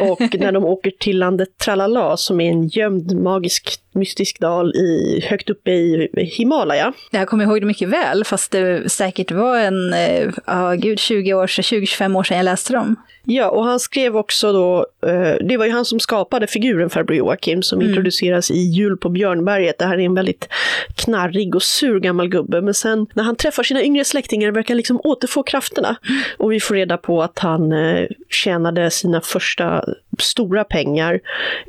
Och 0.00 0.40
när 0.40 0.52
de 0.52 0.64
åker 0.70 0.90
till 0.90 1.18
landet 1.18 1.48
Tralala 1.58 2.16
som 2.16 2.40
är 2.40 2.50
en 2.50 2.68
gömd 2.68 3.16
magisk 3.16 3.80
mystisk 3.92 4.40
dal 4.40 4.76
i, 4.76 5.20
högt 5.30 5.50
uppe 5.50 5.70
i 5.70 6.08
Himalaya. 6.16 6.92
Jag 7.10 7.28
kommer 7.28 7.44
ihåg 7.44 7.60
det 7.60 7.66
mycket 7.66 7.88
väl, 7.88 8.24
fast 8.24 8.50
det 8.50 8.92
säkert 8.92 9.30
var 9.30 9.58
en, 9.58 9.92
eh, 9.92 10.30
ja 10.46 10.72
gud, 10.72 10.98
20 10.98 11.34
år 11.34 11.46
sedan, 11.46 11.62
20-25 11.62 12.16
år 12.16 12.22
sedan 12.22 12.36
jag 12.36 12.44
läste 12.44 12.72
dem. 12.72 12.96
Ja, 13.24 13.50
och 13.50 13.64
han 13.64 13.80
skrev 13.80 14.16
också 14.16 14.52
då, 14.52 14.86
eh, 15.06 15.46
det 15.48 15.56
var 15.56 15.66
ju 15.66 15.72
han 15.72 15.84
som 15.84 16.00
skapade 16.00 16.46
figuren 16.46 16.90
farbror 16.90 17.16
Joakim 17.16 17.62
som 17.62 17.82
introduceras 17.82 18.50
i 18.50 18.58
Jul 18.58 18.96
på 18.96 19.08
Björnberget. 19.08 19.78
Det 19.78 19.84
här 19.84 19.98
är 19.98 20.04
en 20.04 20.14
väldigt 20.14 20.48
knarrig 20.94 21.54
och 21.54 21.62
sur 21.62 22.00
gammal 22.00 22.28
gubbe. 22.28 22.60
Men 22.60 22.74
sen 22.74 23.06
när 23.14 23.24
han 23.24 23.36
träffar 23.36 23.62
sina 23.62 23.82
yngre 23.82 24.04
släktingar 24.04 24.50
verkar 24.50 24.68
han 24.68 24.76
liksom 24.76 25.00
återfå 25.04 25.42
krafterna. 25.42 25.96
Och 26.38 26.52
vi 26.52 26.60
får 26.60 26.74
reda 26.74 26.96
på 26.96 27.22
att 27.22 27.38
han 27.38 27.72
eh, 27.72 28.06
tjänade 28.30 28.90
sina 28.90 29.20
första 29.20 29.84
stora 30.18 30.64
pengar 30.64 31.20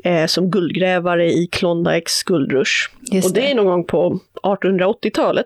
eh, 0.03 0.25
som 0.25 0.51
guldgrävare 0.51 1.31
i 1.31 1.47
Klondikes 1.47 2.10
guldrush. 2.25 2.89
Just 3.11 3.27
och 3.27 3.33
det 3.33 3.41
det. 3.41 3.51
är 3.51 3.55
någon 3.55 3.65
gång 3.65 3.83
på 3.83 4.19
1880-talet. 4.43 5.45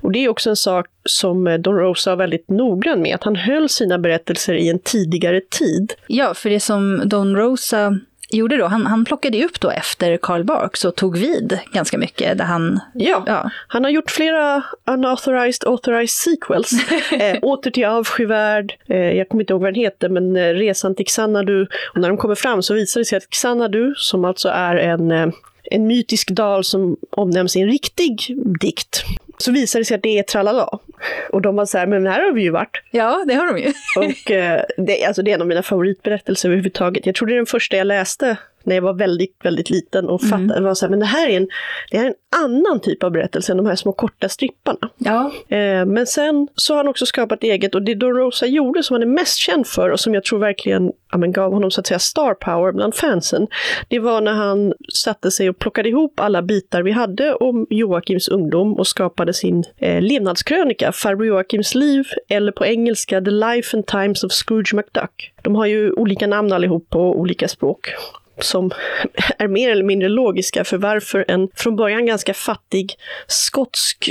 Och 0.00 0.12
det 0.12 0.24
är 0.24 0.28
också 0.28 0.50
en 0.50 0.56
sak 0.56 0.86
som 1.04 1.46
eh, 1.46 1.58
Don 1.58 1.76
Rosa 1.76 2.10
var 2.10 2.16
väldigt 2.16 2.48
noggrann 2.48 3.02
med, 3.02 3.14
att 3.14 3.24
han 3.24 3.36
höll 3.36 3.68
sina 3.68 3.98
berättelser 3.98 4.54
i 4.54 4.68
en 4.68 4.78
tidigare 4.78 5.40
tid. 5.40 5.92
Ja, 6.06 6.34
för 6.34 6.50
det 6.50 6.60
som 6.60 7.02
Don 7.04 7.36
Rosa 7.36 7.98
gjorde 8.32 8.56
då, 8.56 8.66
han, 8.66 8.86
han 8.86 9.04
plockade 9.04 9.44
upp 9.44 9.60
då 9.60 9.70
efter 9.70 10.16
Karl 10.16 10.44
Barks 10.44 10.84
och 10.84 10.94
tog 10.96 11.18
vid 11.18 11.58
ganska 11.72 11.98
mycket 11.98 12.38
där 12.38 12.44
han, 12.44 12.80
Ja, 12.94 13.24
ja, 13.26 13.50
han 13.68 13.84
har 13.84 13.90
gjort 13.90 14.10
flera 14.10 14.62
unauthorized, 14.86 15.68
authorized 15.68 16.10
sequels. 16.10 16.72
eh, 17.12 17.38
Åter 17.42 17.70
till 17.70 17.84
avskyvärld, 17.84 18.74
eh, 18.86 18.96
jag 18.96 19.28
kommer 19.28 19.42
inte 19.42 19.52
ihåg 19.52 19.62
vad 19.62 19.74
den 19.74 19.82
heter, 19.82 20.08
men 20.08 20.36
eh, 20.36 20.54
Resan 20.54 20.94
till 20.94 21.06
Xanadu. 21.06 21.66
Och 21.94 22.00
när 22.00 22.08
de 22.08 22.16
kommer 22.16 22.34
fram 22.34 22.62
så 22.62 22.74
visar 22.74 23.00
det 23.00 23.04
sig 23.04 23.16
att 23.16 23.30
Xanadu, 23.30 23.94
som 23.96 24.24
alltså 24.24 24.48
är 24.48 24.76
en, 24.76 25.10
eh, 25.10 25.26
en 25.70 25.86
mytisk 25.86 26.30
dal 26.30 26.64
som 26.64 26.96
omnämns 27.10 27.56
i 27.56 27.60
en 27.60 27.68
riktig 27.68 28.36
dikt, 28.60 29.04
så 29.38 29.52
visar 29.52 29.78
det 29.78 29.84
sig 29.84 29.94
att 29.94 30.02
det 30.02 30.18
är 30.18 30.22
Tralala. 30.22 30.78
Och 31.32 31.42
de 31.42 31.56
var 31.56 31.66
så 31.66 31.78
här, 31.78 31.86
men 31.86 32.06
här 32.06 32.22
har 32.22 32.32
vi 32.32 32.42
ju 32.42 32.50
varit. 32.50 32.82
ja 32.90 33.24
det 33.26 33.34
har 33.34 33.46
de 33.46 33.58
ju. 33.58 33.72
Och 33.96 34.30
eh, 34.30 34.62
det, 34.76 35.04
alltså 35.04 35.22
det 35.22 35.30
är 35.30 35.34
en 35.34 35.40
av 35.40 35.46
mina 35.46 35.62
favoritberättelser 35.62 36.48
överhuvudtaget. 36.48 37.06
Jag 37.06 37.14
tror 37.14 37.28
det 37.28 37.34
är 37.34 37.36
den 37.36 37.46
första 37.46 37.76
jag 37.76 37.86
läste 37.86 38.36
när 38.64 38.74
jag 38.74 38.82
var 38.82 38.94
väldigt, 38.94 39.36
väldigt 39.42 39.70
liten 39.70 40.08
och 40.08 40.22
fattade, 40.22 40.60
var 40.60 40.74
så 40.74 40.86
här, 40.86 40.90
men 40.90 41.00
det 41.00 41.06
här 41.06 41.28
är 41.28 41.36
en, 41.36 41.48
det 41.90 41.98
här 41.98 42.04
är 42.04 42.08
en 42.08 42.44
annan 42.44 42.80
typ 42.80 43.04
av 43.04 43.10
berättelse 43.10 43.52
än 43.52 43.56
de 43.56 43.66
här 43.66 43.76
små 43.76 43.92
korta 43.92 44.28
stripparna. 44.28 44.90
Ja, 44.98 45.30
Eh, 45.48 45.86
men 45.86 46.06
sen 46.06 46.48
så 46.54 46.72
har 46.72 46.76
han 46.78 46.88
också 46.88 47.06
skapat 47.06 47.42
eget 47.42 47.74
och 47.74 47.82
det 47.82 47.94
Don 47.94 48.14
Rosa 48.14 48.46
gjorde 48.46 48.82
som 48.82 48.94
han 48.94 49.02
är 49.02 49.06
mest 49.06 49.36
känd 49.36 49.66
för 49.66 49.90
och 49.90 50.00
som 50.00 50.14
jag 50.14 50.24
tror 50.24 50.38
verkligen 50.38 50.92
ja, 51.12 51.18
men 51.18 51.32
gav 51.32 51.52
honom 51.52 51.70
så 51.70 51.80
att 51.80 51.86
säga 51.86 51.98
star 51.98 52.34
power 52.34 52.72
bland 52.72 52.94
fansen. 52.94 53.46
Det 53.88 53.98
var 53.98 54.20
när 54.20 54.32
han 54.32 54.72
satte 54.94 55.30
sig 55.30 55.50
och 55.50 55.58
plockade 55.58 55.88
ihop 55.88 56.20
alla 56.20 56.42
bitar 56.42 56.82
vi 56.82 56.90
hade 56.90 57.34
om 57.34 57.66
Joakims 57.70 58.28
ungdom 58.28 58.74
och 58.74 58.86
skapade 58.86 59.34
sin 59.34 59.64
eh, 59.76 60.02
levnadskrönika, 60.02 60.92
Farbror 60.92 61.26
Joakims 61.26 61.74
liv, 61.74 62.04
eller 62.28 62.52
på 62.52 62.66
engelska 62.66 63.20
The 63.20 63.30
Life 63.30 63.76
and 63.76 63.86
Times 63.86 64.24
of 64.24 64.32
Scrooge 64.32 64.74
McDuck. 64.74 65.32
De 65.42 65.54
har 65.54 65.66
ju 65.66 65.92
olika 65.92 66.26
namn 66.26 66.52
allihop 66.52 66.90
på 66.90 67.00
olika 67.00 67.48
språk 67.48 67.88
som 68.42 68.70
är 69.38 69.48
mer 69.48 69.70
eller 69.70 69.84
mindre 69.84 70.08
logiska 70.08 70.64
för 70.64 70.76
varför 70.76 71.24
en 71.28 71.48
från 71.54 71.76
början 71.76 72.06
ganska 72.06 72.34
fattig 72.34 72.94
skotsk 73.26 74.10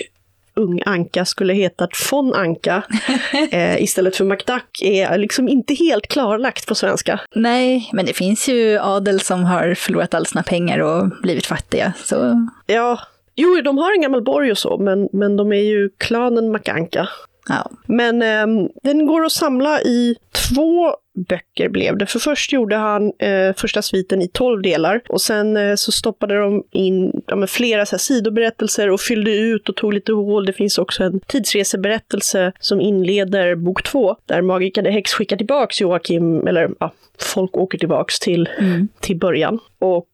ung 0.54 0.82
anka 0.86 1.26
skulle 1.26 1.54
hetat 1.54 1.90
von 2.12 2.34
Anka 2.34 2.84
eh, 3.52 3.84
istället 3.84 4.16
för 4.16 4.26
McDuck 4.26 4.82
är 4.82 5.18
liksom 5.18 5.50
inte 5.50 5.74
helt 5.74 6.08
klarlagt 6.08 6.68
på 6.68 6.76
svenska. 6.76 7.20
nej, 7.36 7.90
men 7.94 8.06
det 8.06 8.14
finns 8.14 8.50
ju 8.50 8.78
adel 8.78 9.20
som 9.20 9.44
har 9.44 9.74
förlorat 9.74 10.14
all 10.14 10.26
sina 10.26 10.44
pengar 10.44 10.80
och 10.80 11.12
blivit 11.22 11.46
fattiga, 11.46 11.94
så 12.04 12.48
Ja, 12.66 13.00
jo, 13.36 13.62
de 13.62 13.78
har 13.78 13.94
en 13.94 14.02
gammal 14.02 14.24
borg 14.24 14.52
och 14.52 14.58
så, 14.58 14.78
men, 14.78 15.10
men 15.14 15.38
de 15.38 15.52
är 15.54 15.64
ju 15.64 15.90
klanen 15.98 16.52
McAnka. 16.52 17.10
ja. 17.48 17.72
Men 17.86 18.22
ehm, 18.22 18.70
den 18.84 19.06
går 19.06 19.26
att 19.26 19.32
samla 19.32 19.82
i 19.82 20.16
två 20.54 20.96
böcker 21.28 21.70
blev 21.70 21.98
det. 21.98 22.06
För 22.06 22.20
först 22.20 22.54
gjorde 22.54 22.76
han 22.76 23.12
eh, 23.20 23.54
första 23.58 23.82
sviten 23.82 24.22
i 24.22 24.28
tolv 24.28 24.62
delar 24.62 25.02
och 25.10 25.22
sen 25.22 25.58
eh, 25.58 25.76
så 25.76 25.92
stoppade 25.92 26.40
de 26.40 26.64
in 26.72 27.22
ja, 27.28 27.48
flera 27.48 27.86
så 27.86 27.96
här, 27.96 28.00
sidoberättelser 28.00 28.90
och 28.90 29.02
fyllde 29.02 29.32
ut 29.32 29.70
och 29.70 29.76
tog 29.76 29.94
lite 29.94 30.12
hål. 30.12 30.46
Det 30.46 30.54
finns 30.54 30.78
också 30.78 31.04
en 31.04 31.20
tidsreseberättelse 31.20 32.52
som 32.60 32.82
inleder 32.82 33.56
bok 33.56 33.84
två 33.84 34.16
där 34.26 34.42
Magica 34.42 34.82
de 34.82 34.92
Hex 34.92 35.14
skickar 35.14 35.38
tillbaks 35.38 35.82
Joakim, 35.82 36.48
eller 36.48 36.70
ja, 36.80 36.94
folk 37.20 37.58
åker 37.58 37.78
tillbaks 37.78 38.20
till, 38.20 38.50
mm. 38.60 38.88
till 39.00 39.18
början. 39.18 39.60
Och 39.80 40.08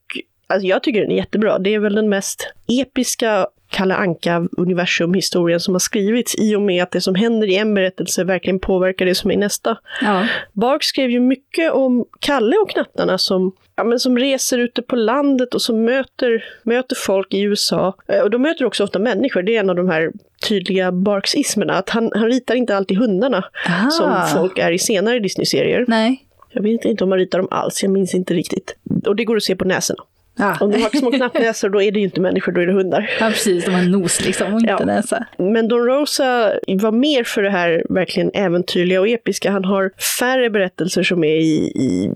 Alltså 0.47 0.67
jag 0.67 0.83
tycker 0.83 1.01
den 1.01 1.11
är 1.11 1.15
jättebra. 1.15 1.59
Det 1.59 1.73
är 1.73 1.79
väl 1.79 1.95
den 1.95 2.09
mest 2.09 2.53
episka 2.81 3.47
Kalle 3.69 3.95
Anka-universumhistorien 3.95 5.59
som 5.59 5.73
har 5.73 5.79
skrivits 5.79 6.35
i 6.37 6.55
och 6.55 6.61
med 6.61 6.83
att 6.83 6.91
det 6.91 7.01
som 7.01 7.15
händer 7.15 7.47
i 7.47 7.55
en 7.55 7.73
berättelse 7.73 8.23
verkligen 8.23 8.59
påverkar 8.59 9.05
det 9.05 9.15
som 9.15 9.31
är 9.31 9.35
i 9.35 9.37
nästa. 9.37 9.77
Ja. 10.01 10.27
Bark 10.53 10.83
skrev 10.83 11.09
ju 11.09 11.19
mycket 11.19 11.71
om 11.71 12.05
Kalle 12.19 12.55
och 12.57 12.69
knattarna 12.69 13.17
som, 13.17 13.51
ja, 13.75 13.83
men 13.83 13.99
som 13.99 14.17
reser 14.17 14.57
ute 14.57 14.81
på 14.81 14.95
landet 14.95 15.53
och 15.53 15.61
som 15.61 15.83
möter, 15.83 16.45
möter 16.63 16.95
folk 17.05 17.33
i 17.33 17.41
USA. 17.41 17.95
Eh, 18.07 18.19
och 18.19 18.29
de 18.29 18.41
möter 18.41 18.65
också 18.65 18.83
ofta 18.83 18.99
människor, 18.99 19.41
det 19.41 19.55
är 19.55 19.59
en 19.59 19.69
av 19.69 19.75
de 19.75 19.89
här 19.89 20.11
tydliga 20.47 20.91
Barks-ismerna, 20.91 21.73
att 21.73 21.89
han, 21.89 22.11
han 22.15 22.25
ritar 22.25 22.55
inte 22.55 22.77
alltid 22.77 22.97
hundarna 22.97 23.45
Aha. 23.67 23.89
som 23.89 24.39
folk 24.39 24.57
är 24.57 24.71
i 24.71 24.79
senare 24.79 25.19
Disney-serier. 25.19 25.85
Nej. 25.87 26.21
Jag 26.51 26.63
vet 26.63 26.85
inte 26.85 27.03
om 27.03 27.09
man 27.09 27.19
ritar 27.19 27.37
dem 27.37 27.47
alls, 27.51 27.83
jag 27.83 27.91
minns 27.91 28.13
inte 28.13 28.33
riktigt. 28.33 28.75
Och 29.07 29.15
det 29.15 29.25
går 29.25 29.35
att 29.35 29.43
se 29.43 29.55
på 29.55 29.65
näsorna. 29.65 30.03
Ja. 30.35 30.57
Om 30.59 30.71
de 30.71 30.81
har 30.81 30.89
små 30.89 31.11
knappnäsor 31.11 31.69
då 31.69 31.81
är 31.81 31.91
det 31.91 31.99
ju 31.99 32.05
inte 32.05 32.21
människor, 32.21 32.51
då 32.51 32.61
är 32.61 32.67
det 32.67 32.73
hundar. 32.73 33.11
Ja 33.19 33.29
precis, 33.29 33.65
de 33.65 33.71
har 33.71 33.81
nos 33.81 34.25
liksom 34.25 34.53
och 34.53 34.59
inte 34.59 34.75
ja. 34.79 34.85
näsa. 34.85 35.25
Men 35.37 35.67
Don 35.67 35.85
Rosa 35.85 36.53
var 36.67 36.91
mer 36.91 37.23
för 37.23 37.41
det 37.41 37.49
här 37.49 37.83
verkligen 37.89 38.31
äventyrliga 38.33 39.01
och 39.01 39.07
episka. 39.07 39.51
Han 39.51 39.65
har 39.65 39.91
färre 40.19 40.49
berättelser 40.49 41.03
som 41.03 41.23
är 41.23 41.35
i, 41.35 41.71
i 41.75 42.11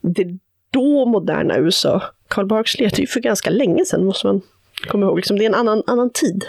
det 0.00 0.38
då 0.70 1.06
moderna 1.06 1.58
USA. 1.58 2.02
Karl 2.28 2.46
Barks 2.46 2.78
letade 2.78 3.02
ju 3.02 3.06
för 3.06 3.20
ganska 3.20 3.50
länge 3.50 3.84
sedan 3.84 4.04
måste 4.04 4.26
man 4.26 4.42
komma 4.88 5.06
ihåg. 5.06 5.16
Liksom, 5.16 5.38
det 5.38 5.44
är 5.44 5.48
en 5.48 5.54
annan, 5.54 5.82
annan 5.86 6.10
tid. 6.10 6.44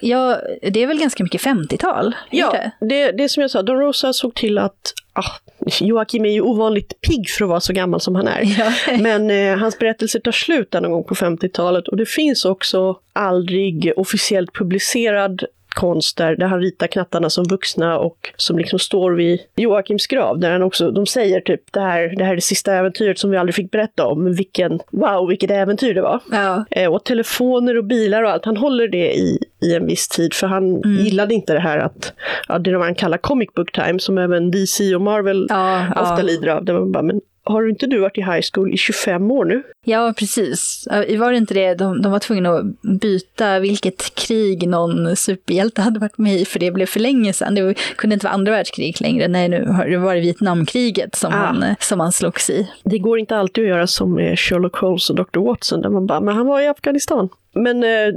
Ja, 0.00 0.38
det 0.62 0.82
är 0.82 0.86
väl 0.86 0.98
ganska 0.98 1.22
mycket 1.22 1.42
50-tal? 1.42 2.14
Ja, 2.30 2.52
det? 2.52 2.86
det, 2.86 3.12
det 3.12 3.28
som 3.28 3.40
jag 3.40 3.50
sa, 3.50 3.62
Don 3.62 3.78
Rosa 3.78 4.12
såg 4.12 4.34
till 4.34 4.58
att 4.58 4.92
ah, 5.16 5.32
Joakim 5.80 6.24
är 6.24 6.30
ju 6.30 6.40
ovanligt 6.40 7.00
pigg 7.00 7.30
för 7.30 7.44
att 7.44 7.48
vara 7.48 7.60
så 7.60 7.72
gammal 7.72 8.00
som 8.00 8.14
han 8.14 8.28
är. 8.28 8.42
Ja. 8.58 8.72
Men 9.00 9.30
eh, 9.30 9.58
hans 9.58 9.78
berättelse 9.78 10.20
tar 10.20 10.32
slut 10.32 10.72
någon 10.72 10.92
gång 10.92 11.04
på 11.04 11.14
50-talet 11.14 11.88
och 11.88 11.96
det 11.96 12.06
finns 12.06 12.44
också 12.44 12.96
aldrig 13.12 13.92
officiellt 13.96 14.52
publicerad 14.54 15.44
konst 15.76 16.16
där, 16.16 16.36
där 16.36 16.46
han 16.46 16.60
ritar 16.60 16.86
knattarna 16.86 17.30
som 17.30 17.44
vuxna 17.44 17.98
och 17.98 18.32
som 18.36 18.58
liksom 18.58 18.78
står 18.78 19.12
vid 19.12 19.40
Joakims 19.56 20.06
grav. 20.06 20.38
Där 20.38 20.52
han 20.52 20.62
också, 20.62 20.90
de 20.90 21.06
säger 21.06 21.40
typ 21.40 21.72
det 21.72 21.80
här, 21.80 22.14
det 22.16 22.24
här 22.24 22.32
är 22.32 22.34
det 22.34 22.40
sista 22.40 22.74
äventyret 22.74 23.18
som 23.18 23.30
vi 23.30 23.36
aldrig 23.36 23.54
fick 23.54 23.70
berätta 23.70 24.06
om. 24.06 24.24
Men 24.24 24.34
vilken, 24.34 24.80
wow, 24.90 25.28
vilket 25.28 25.50
äventyr 25.50 25.94
det 25.94 26.02
var. 26.02 26.20
Ja. 26.30 26.64
Eh, 26.70 26.94
och 26.94 27.04
telefoner 27.04 27.76
och 27.76 27.84
bilar 27.84 28.22
och 28.22 28.30
allt, 28.30 28.44
han 28.44 28.56
håller 28.56 28.88
det 28.88 29.14
i, 29.14 29.38
i 29.62 29.74
en 29.74 29.86
viss 29.86 30.08
tid 30.08 30.34
för 30.34 30.46
han 30.46 30.76
mm. 30.76 30.96
gillade 30.96 31.34
inte 31.34 31.52
det 31.52 31.60
här 31.60 31.78
att, 31.78 32.12
ja, 32.48 32.58
det 32.58 32.78
man 32.78 32.94
kallar 32.94 33.18
comic 33.18 33.48
book 33.54 33.72
time 33.72 33.98
som 33.98 34.18
även 34.18 34.50
DC 34.50 34.94
och 34.94 35.02
Marvel 35.02 35.46
ja, 35.48 35.86
ofta 35.96 36.22
lider 36.22 36.48
av. 36.48 36.64
Det 36.64 36.72
var 36.72 36.86
bara, 36.86 37.02
men 37.02 37.20
har 37.46 37.68
inte 37.68 37.86
du 37.86 37.98
varit 37.98 38.18
i 38.18 38.20
high 38.20 38.40
school 38.52 38.74
i 38.74 38.76
25 38.76 39.30
år 39.30 39.44
nu? 39.44 39.62
Ja, 39.84 40.14
precis. 40.16 40.88
Var 41.18 41.30
det 41.30 41.36
inte 41.36 41.54
det, 41.54 41.74
de, 41.74 42.02
de 42.02 42.12
var 42.12 42.18
tvungna 42.18 42.50
att 42.50 42.82
byta 43.00 43.58
vilket 43.58 44.14
krig 44.14 44.68
någon 44.68 45.16
superhjälte 45.16 45.82
hade 45.82 46.00
varit 46.00 46.18
med 46.18 46.34
i, 46.34 46.44
för 46.44 46.58
det 46.58 46.70
blev 46.70 46.86
för 46.86 47.00
länge 47.00 47.32
sedan. 47.32 47.54
Det 47.54 47.74
kunde 47.96 48.14
inte 48.14 48.26
vara 48.26 48.34
andra 48.34 48.52
världskrig 48.52 49.00
längre. 49.00 49.28
Nej, 49.28 49.48
nu 49.48 49.66
har 49.96 50.14
det 50.14 50.20
Vietnamkriget 50.20 51.14
som, 51.14 51.32
ah. 51.32 51.36
han, 51.36 51.64
som 51.80 52.00
han 52.00 52.12
slogs 52.12 52.50
i. 52.50 52.70
Det 52.84 52.98
går 52.98 53.18
inte 53.18 53.36
alltid 53.36 53.64
att 53.64 53.70
göra 53.70 53.86
som 53.86 54.14
med 54.14 54.38
Sherlock 54.38 54.76
Holmes 54.76 55.10
och 55.10 55.16
Dr. 55.16 55.40
Watson, 55.40 55.80
där 55.80 55.90
man 55.90 56.06
bara, 56.06 56.20
men 56.20 56.34
han 56.34 56.46
var 56.46 56.60
i 56.60 56.66
Afghanistan. 56.66 57.28
Men 57.54 57.84
eh, 57.84 58.14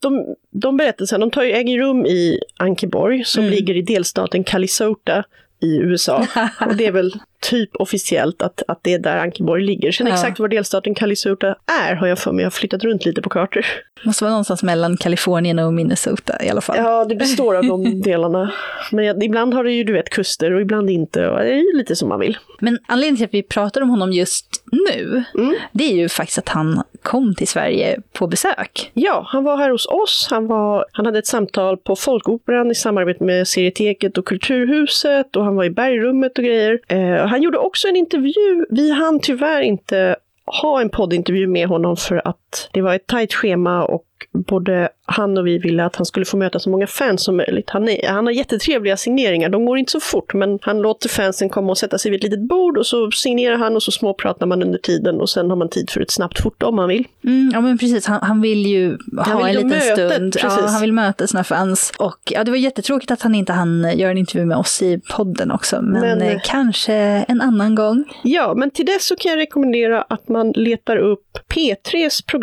de, 0.00 0.34
de 0.50 0.76
berättelserna, 0.76 1.26
de 1.26 1.30
tar 1.30 1.42
ju 1.42 1.52
äger 1.52 1.78
rum 1.78 2.06
i 2.06 2.38
Ankeborg, 2.58 3.24
som 3.24 3.44
mm. 3.44 3.54
ligger 3.54 3.76
i 3.76 3.82
delstaten 3.82 4.44
Calisota 4.44 5.24
i 5.60 5.76
USA. 5.76 6.26
Och 6.66 6.76
det 6.76 6.86
är 6.86 6.92
väl 6.92 7.12
typ 7.40 7.76
officiellt 7.76 8.42
att, 8.42 8.62
att 8.68 8.80
det 8.82 8.94
är 8.94 8.98
där 8.98 9.16
Ankeborg 9.16 9.64
ligger. 9.64 9.92
Sen 9.92 10.06
ja. 10.06 10.12
exakt 10.12 10.38
var 10.38 10.48
delstaten 10.48 10.94
California 10.94 11.56
är 11.82 11.94
har 11.94 12.06
jag 12.06 12.18
för 12.18 12.32
mig. 12.32 12.42
Jag 12.42 12.46
har 12.46 12.50
flyttat 12.50 12.84
runt 12.84 13.04
lite 13.04 13.22
på 13.22 13.28
kartor. 13.28 13.66
Måste 14.02 14.24
vara 14.24 14.30
någonstans 14.30 14.62
mellan 14.62 14.96
Kalifornien 14.96 15.58
och 15.58 15.72
Minnesota 15.72 16.44
i 16.44 16.50
alla 16.50 16.60
fall. 16.60 16.76
Ja, 16.76 17.04
det 17.04 17.14
består 17.14 17.56
av 17.56 17.64
de 17.64 18.00
delarna. 18.04 18.52
Men 18.92 19.04
jag, 19.04 19.24
ibland 19.24 19.54
har 19.54 19.64
det 19.64 19.72
ju, 19.72 19.84
du 19.84 19.92
vet, 19.92 20.10
kuster 20.10 20.52
och 20.52 20.60
ibland 20.60 20.90
inte. 20.90 21.28
Och 21.28 21.38
det 21.38 21.52
är 21.52 21.72
ju 21.72 21.78
lite 21.78 21.96
som 21.96 22.08
man 22.08 22.20
vill. 22.20 22.38
Men 22.60 22.78
anledningen 22.86 23.16
till 23.16 23.24
att 23.24 23.34
vi 23.34 23.42
pratar 23.42 23.80
om 23.80 23.90
honom 23.90 24.12
just 24.12 24.46
nu, 24.72 25.24
mm. 25.34 25.54
det 25.72 25.84
är 25.84 25.96
ju 25.96 26.08
faktiskt 26.08 26.38
att 26.38 26.48
han 26.48 26.82
kom 27.02 27.34
till 27.34 27.48
Sverige 27.48 28.00
på 28.12 28.26
besök. 28.26 28.90
Ja, 28.94 29.24
han 29.26 29.44
var 29.44 29.56
här 29.56 29.70
hos 29.70 29.86
oss. 29.86 30.28
Han, 30.30 30.46
var, 30.46 30.84
han 30.92 31.06
hade 31.06 31.18
ett 31.18 31.26
samtal 31.26 31.76
på 31.76 31.96
Folkoperan 31.96 32.70
i 32.70 32.74
samarbete 32.74 33.24
med 33.24 33.48
Serieteket 33.48 34.18
och 34.18 34.26
Kulturhuset 34.26 35.36
och 35.36 35.44
han 35.44 35.56
var 35.56 35.64
i 35.64 35.70
Bergrummet 35.70 36.38
och 36.38 36.44
grejer. 36.44 36.80
Eh, 36.88 37.26
han 37.26 37.42
gjorde 37.42 37.58
också 37.58 37.88
en 37.88 37.96
intervju. 37.96 38.66
Vi 38.70 38.90
hann 38.90 39.20
tyvärr 39.20 39.60
inte 39.60 40.16
ha 40.46 40.80
en 40.80 40.90
poddintervju 40.90 41.46
med 41.46 41.68
honom 41.68 41.96
för 41.96 42.28
att 42.28 42.36
det 42.72 42.80
var 42.80 42.94
ett 42.94 43.06
tajt 43.06 43.34
schema 43.34 43.84
och 43.84 44.04
både 44.32 44.88
han 45.04 45.38
och 45.38 45.46
vi 45.46 45.58
ville 45.58 45.84
att 45.84 45.96
han 45.96 46.06
skulle 46.06 46.26
få 46.26 46.36
möta 46.36 46.58
så 46.58 46.70
många 46.70 46.86
fans 46.86 47.24
som 47.24 47.36
möjligt. 47.36 47.70
Han, 47.70 47.88
är, 47.88 48.08
han 48.08 48.26
har 48.26 48.32
jättetrevliga 48.32 48.96
signeringar, 48.96 49.48
de 49.48 49.66
går 49.66 49.78
inte 49.78 49.92
så 49.92 50.00
fort, 50.00 50.34
men 50.34 50.58
han 50.62 50.78
låter 50.78 51.08
fansen 51.08 51.48
komma 51.48 51.70
och 51.70 51.78
sätta 51.78 51.98
sig 51.98 52.10
vid 52.10 52.18
ett 52.18 52.30
litet 52.30 52.48
bord 52.48 52.78
och 52.78 52.86
så 52.86 53.10
signerar 53.10 53.56
han 53.56 53.76
och 53.76 53.82
så 53.82 53.90
småpratar 53.90 54.46
man 54.46 54.62
under 54.62 54.78
tiden 54.78 55.20
och 55.20 55.30
sen 55.30 55.50
har 55.50 55.56
man 55.56 55.68
tid 55.68 55.90
för 55.90 56.00
ett 56.00 56.10
snabbt 56.10 56.40
foto 56.40 56.66
om 56.66 56.76
man 56.76 56.88
vill. 56.88 57.06
Mm, 57.24 57.50
ja 57.54 57.60
men 57.60 57.78
precis, 57.78 58.06
han, 58.06 58.20
han 58.22 58.40
vill 58.40 58.66
ju 58.66 58.98
ha 59.26 59.36
vill 59.36 59.46
en 59.46 59.54
liten 59.54 59.68
mötet, 59.68 60.12
stund. 60.12 60.36
Ja, 60.42 60.48
han 60.48 60.80
vill 60.80 60.92
möta 60.92 61.26
sina 61.26 61.44
fans. 61.44 61.92
Och 61.98 62.18
ja, 62.30 62.44
det 62.44 62.50
var 62.50 62.58
jättetråkigt 62.58 63.10
att 63.10 63.22
han 63.22 63.34
inte 63.34 63.52
hann 63.52 63.92
göra 63.96 64.10
en 64.10 64.18
intervju 64.18 64.46
med 64.46 64.56
oss 64.56 64.82
i 64.82 65.00
podden 65.10 65.50
också, 65.50 65.82
men, 65.82 66.00
men 66.00 66.22
eh, 66.22 66.40
kanske 66.44 66.94
en 67.28 67.40
annan 67.40 67.74
gång. 67.74 68.04
Ja, 68.22 68.54
men 68.56 68.70
till 68.70 68.86
dess 68.86 69.06
så 69.06 69.16
kan 69.16 69.30
jag 69.30 69.38
rekommendera 69.38 70.02
att 70.02 70.28
man 70.28 70.52
letar 70.52 70.96
upp 70.96 71.38
P3s 71.54 72.26
program 72.26 72.39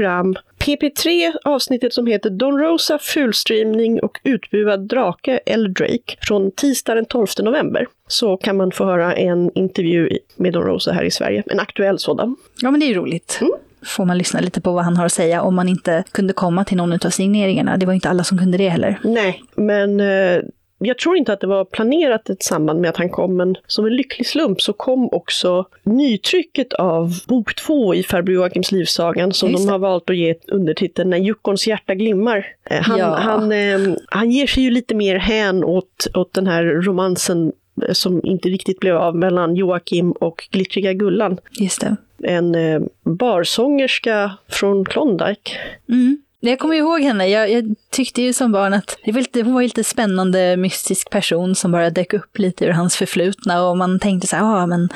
PP3 0.60 1.34
avsnittet 1.44 1.94
som 1.94 2.08
heter 2.08 2.30
Don 2.30 2.60
Rosa 2.60 3.00
fulstreamning 3.00 4.00
och 4.00 4.20
utbuad 4.24 4.88
drake 4.88 5.40
eller 5.46 5.70
Drake 5.70 6.16
från 6.22 6.52
tisdag 6.52 6.96
den 6.96 7.06
12 7.06 7.28
november. 7.40 7.88
Så 8.08 8.38
kan 8.38 8.58
man 8.58 8.72
få 8.72 8.86
höra 8.86 9.14
en 9.14 9.52
intervju 9.56 10.10
med 10.36 10.54
Don 10.54 10.64
Rosa 10.64 10.92
här 10.92 11.04
i 11.04 11.12
Sverige, 11.12 11.44
en 11.46 11.60
aktuell 11.60 12.00
sådan. 12.00 12.36
Ja 12.62 12.72
men 12.72 12.80
det 12.80 12.86
är 12.86 12.88
ju 12.88 12.94
roligt. 12.94 13.38
Mm 13.42 13.54
får 13.88 14.06
man 14.06 14.18
lyssna 14.18 14.40
lite 14.40 14.62
på 14.62 14.72
vad 14.72 14.84
han 14.84 14.98
har 14.98 15.06
att 15.06 15.14
säga 15.14 15.42
om 15.42 15.56
man 15.56 15.70
inte 15.70 16.04
kunde 16.12 16.34
komma 16.34 16.66
till 16.66 16.78
någon 16.78 16.94
av 16.94 17.10
signeringarna. 17.10 17.78
Det 17.78 17.86
var 17.86 17.94
inte 17.94 18.10
alla 18.10 18.24
som 18.24 18.38
kunde 18.38 18.58
det 18.58 18.70
heller. 18.70 19.00
Nej, 19.04 19.44
men 19.56 20.00
eh, 20.00 20.42
jag 20.80 20.98
tror 20.98 21.18
inte 21.18 21.34
att 21.34 21.40
det 21.40 21.48
var 21.48 21.66
planerat 21.66 22.30
ett 22.30 22.44
samband 22.44 22.82
med 22.82 22.90
att 22.90 22.98
han 22.98 23.10
kom, 23.10 23.38
men 23.38 23.56
som 23.68 23.86
en 23.86 23.96
lycklig 23.96 24.28
slump 24.28 24.62
så 24.62 24.74
kom 24.74 25.10
också 25.12 25.68
nytrycket 25.84 26.74
av 26.74 27.20
bok 27.28 27.56
två 27.56 27.96
i 27.96 28.04
farbror 28.04 28.36
Joakims 28.36 28.72
livsagan 28.72 29.34
som 29.34 29.54
de 29.54 29.70
har 29.70 29.80
valt 29.80 30.10
att 30.10 30.18
ge 30.18 30.36
undertiteln 30.48 31.10
När 31.10 31.18
Juckons 31.18 31.68
hjärta 31.68 31.96
glimmar. 31.96 32.46
Eh, 32.70 32.82
han, 32.82 33.00
ja. 33.00 33.16
han, 33.16 33.52
eh, 33.52 33.80
han 34.08 34.32
ger 34.32 34.48
sig 34.48 34.64
ju 34.64 34.72
lite 34.72 34.96
mer 34.96 35.16
hän 35.16 35.64
åt, 35.64 36.08
åt 36.14 36.34
den 36.34 36.48
här 36.48 36.64
romansen 36.64 37.52
eh, 37.88 37.94
som 37.94 38.26
inte 38.26 38.50
riktigt 38.50 38.80
blev 38.80 38.98
av 38.98 39.16
mellan 39.16 39.56
Joakim 39.56 40.12
och 40.12 40.48
glittriga 40.52 40.94
Gullan. 40.94 41.38
Just 41.52 41.82
det. 41.82 41.96
En 42.24 42.56
barsångerska 43.04 44.32
från 44.48 44.86
Klondike. 44.86 45.52
Mm. 45.90 46.22
Jag 46.40 46.60
kommer 46.60 46.76
ihåg 46.76 47.02
henne, 47.02 47.28
jag, 47.28 47.52
jag, 47.52 47.76
tyckte 47.92 48.22
ju 48.22 48.34
som 48.34 48.52
barn 48.52 48.74
att 48.74 48.98
det 49.06 49.12
var 49.12 49.20
lite, 49.20 49.42
hon 49.42 49.54
var 49.54 49.62
lite 49.62 49.84
spännande 49.84 50.58
mystisk 50.58 51.10
person 51.10 51.56
som 51.56 51.72
bara 51.72 51.90
dök 51.90 52.14
upp 52.14 52.38
lite 52.38 52.66
ur 52.66 52.72
hans 52.72 52.96
förflutna 52.96 53.64
och 53.64 53.78
man 53.78 54.00
tänkte 54.00 54.28
så 54.28 54.36
här, 54.36 54.44
ja 54.44 54.66
men 54.66 54.90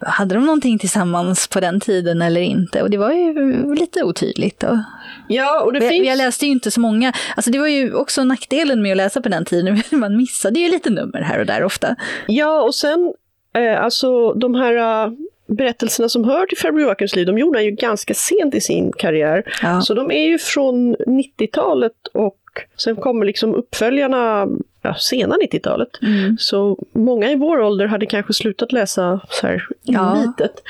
hade 0.00 0.34
de 0.34 0.46
någonting 0.46 0.78
tillsammans 0.78 1.48
på 1.48 1.60
den 1.60 1.80
tiden 1.80 2.22
eller 2.22 2.40
inte? 2.40 2.82
Och 2.82 2.90
det 2.90 2.96
var 2.96 3.12
ju 3.12 3.74
lite 3.74 4.04
otydligt. 4.04 4.62
Och... 4.62 4.76
Ja, 5.28 5.62
och 5.62 5.72
det 5.72 5.78
jag, 5.78 5.88
finns... 5.88 6.06
jag 6.06 6.18
läste 6.18 6.46
ju 6.46 6.52
inte 6.52 6.70
så 6.70 6.80
många, 6.80 7.12
alltså 7.36 7.50
det 7.50 7.58
var 7.58 7.66
ju 7.66 7.94
också 7.94 8.24
nackdelen 8.24 8.82
med 8.82 8.90
att 8.90 8.96
läsa 8.96 9.20
på 9.20 9.28
den 9.28 9.44
tiden, 9.44 9.82
man 9.90 10.16
missade 10.16 10.60
ju 10.60 10.70
lite 10.70 10.90
nummer 10.90 11.20
här 11.20 11.38
och 11.38 11.46
där 11.46 11.62
ofta. 11.62 11.96
Ja, 12.26 12.62
och 12.62 12.74
sen 12.74 13.12
eh, 13.56 13.82
alltså 13.82 14.32
de 14.32 14.54
här 14.54 15.10
berättelserna 15.46 16.08
som 16.08 16.24
hör 16.24 16.46
till 16.46 16.58
Farbror 16.58 16.82
Joakims 16.82 17.16
liv, 17.16 17.26
de 17.26 17.38
gjorde 17.38 17.58
han 17.58 17.64
ju 17.64 17.70
ganska 17.70 18.14
sent 18.14 18.54
i 18.54 18.60
sin 18.60 18.92
karriär. 18.92 19.42
Ja. 19.62 19.80
Så 19.80 19.94
de 19.94 20.10
är 20.10 20.26
ju 20.26 20.38
från 20.38 20.96
90-talet 20.96 22.06
och 22.12 22.38
sen 22.76 22.96
kommer 22.96 23.26
liksom 23.26 23.54
uppföljarna 23.54 24.48
ja, 24.86 24.94
sena 24.94 25.36
90-talet. 25.50 25.88
Mm. 26.02 26.36
Så 26.38 26.78
många 26.92 27.30
i 27.30 27.36
vår 27.36 27.60
ålder 27.60 27.86
hade 27.86 28.06
kanske 28.06 28.32
slutat 28.32 28.72
läsa 28.72 29.20
så 29.28 29.46
här 29.46 29.62
ja. 29.82 30.14
litet. 30.26 30.62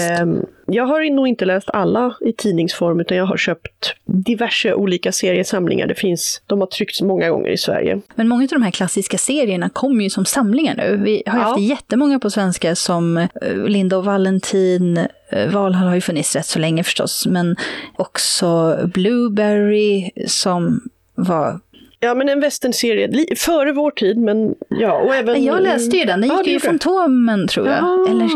Ehm, 0.00 0.46
Jag 0.66 0.86
har 0.86 1.10
nog 1.14 1.28
inte 1.28 1.44
läst 1.44 1.70
alla 1.70 2.14
i 2.20 2.32
tidningsform 2.32 3.00
utan 3.00 3.16
jag 3.16 3.26
har 3.26 3.36
köpt 3.36 3.94
diverse 4.04 4.74
olika 4.74 5.12
seriesamlingar. 5.12 5.86
Det 5.86 5.94
finns, 5.94 6.42
de 6.46 6.60
har 6.60 6.66
tryckts 6.66 7.02
många 7.02 7.30
gånger 7.30 7.50
i 7.50 7.56
Sverige. 7.56 8.00
Men 8.14 8.28
många 8.28 8.42
av 8.42 8.48
de 8.48 8.62
här 8.62 8.70
klassiska 8.70 9.18
serierna 9.18 9.68
kommer 9.68 10.04
ju 10.04 10.10
som 10.10 10.24
samlingar 10.24 10.74
nu. 10.76 10.96
Vi 11.04 11.22
har 11.26 11.38
ju 11.38 11.40
Ja. 11.44 11.48
haft 11.48 11.60
jättemånga 11.60 12.18
på 12.18 12.30
svenska 12.30 12.74
som 12.76 13.16
eh, 13.16 13.28
Linda 13.66 13.96
och 13.96 14.04
Valentin, 14.04 14.98
eh, 15.30 15.50
Valhall 15.52 15.86
har 15.88 15.94
ju 15.94 16.00
funnits 16.00 16.36
rätt 16.36 16.46
så 16.46 16.58
länge 16.58 16.84
förstås, 16.84 17.26
men 17.26 17.56
också 17.96 18.78
Blueberry 18.94 20.10
som 20.26 20.80
var... 21.14 21.60
Ja, 22.04 22.14
men 22.14 22.28
en 22.28 22.40
westernserie, 22.40 23.06
li- 23.08 23.36
före 23.36 23.72
vår 23.72 23.90
tid, 23.90 24.18
men 24.18 24.54
ja, 24.68 24.92
och 24.92 25.14
även... 25.14 25.44
Jag 25.44 25.62
läste 25.62 25.96
ju 25.96 26.04
den, 26.04 26.20
den 26.20 26.36
gick 26.38 26.46
ju 26.46 26.56
i. 26.56 26.60
Fantomen 26.60 27.48
tror 27.48 27.68
jag. 27.68 27.78
Ja. 27.78 28.06
Eller, 28.10 28.28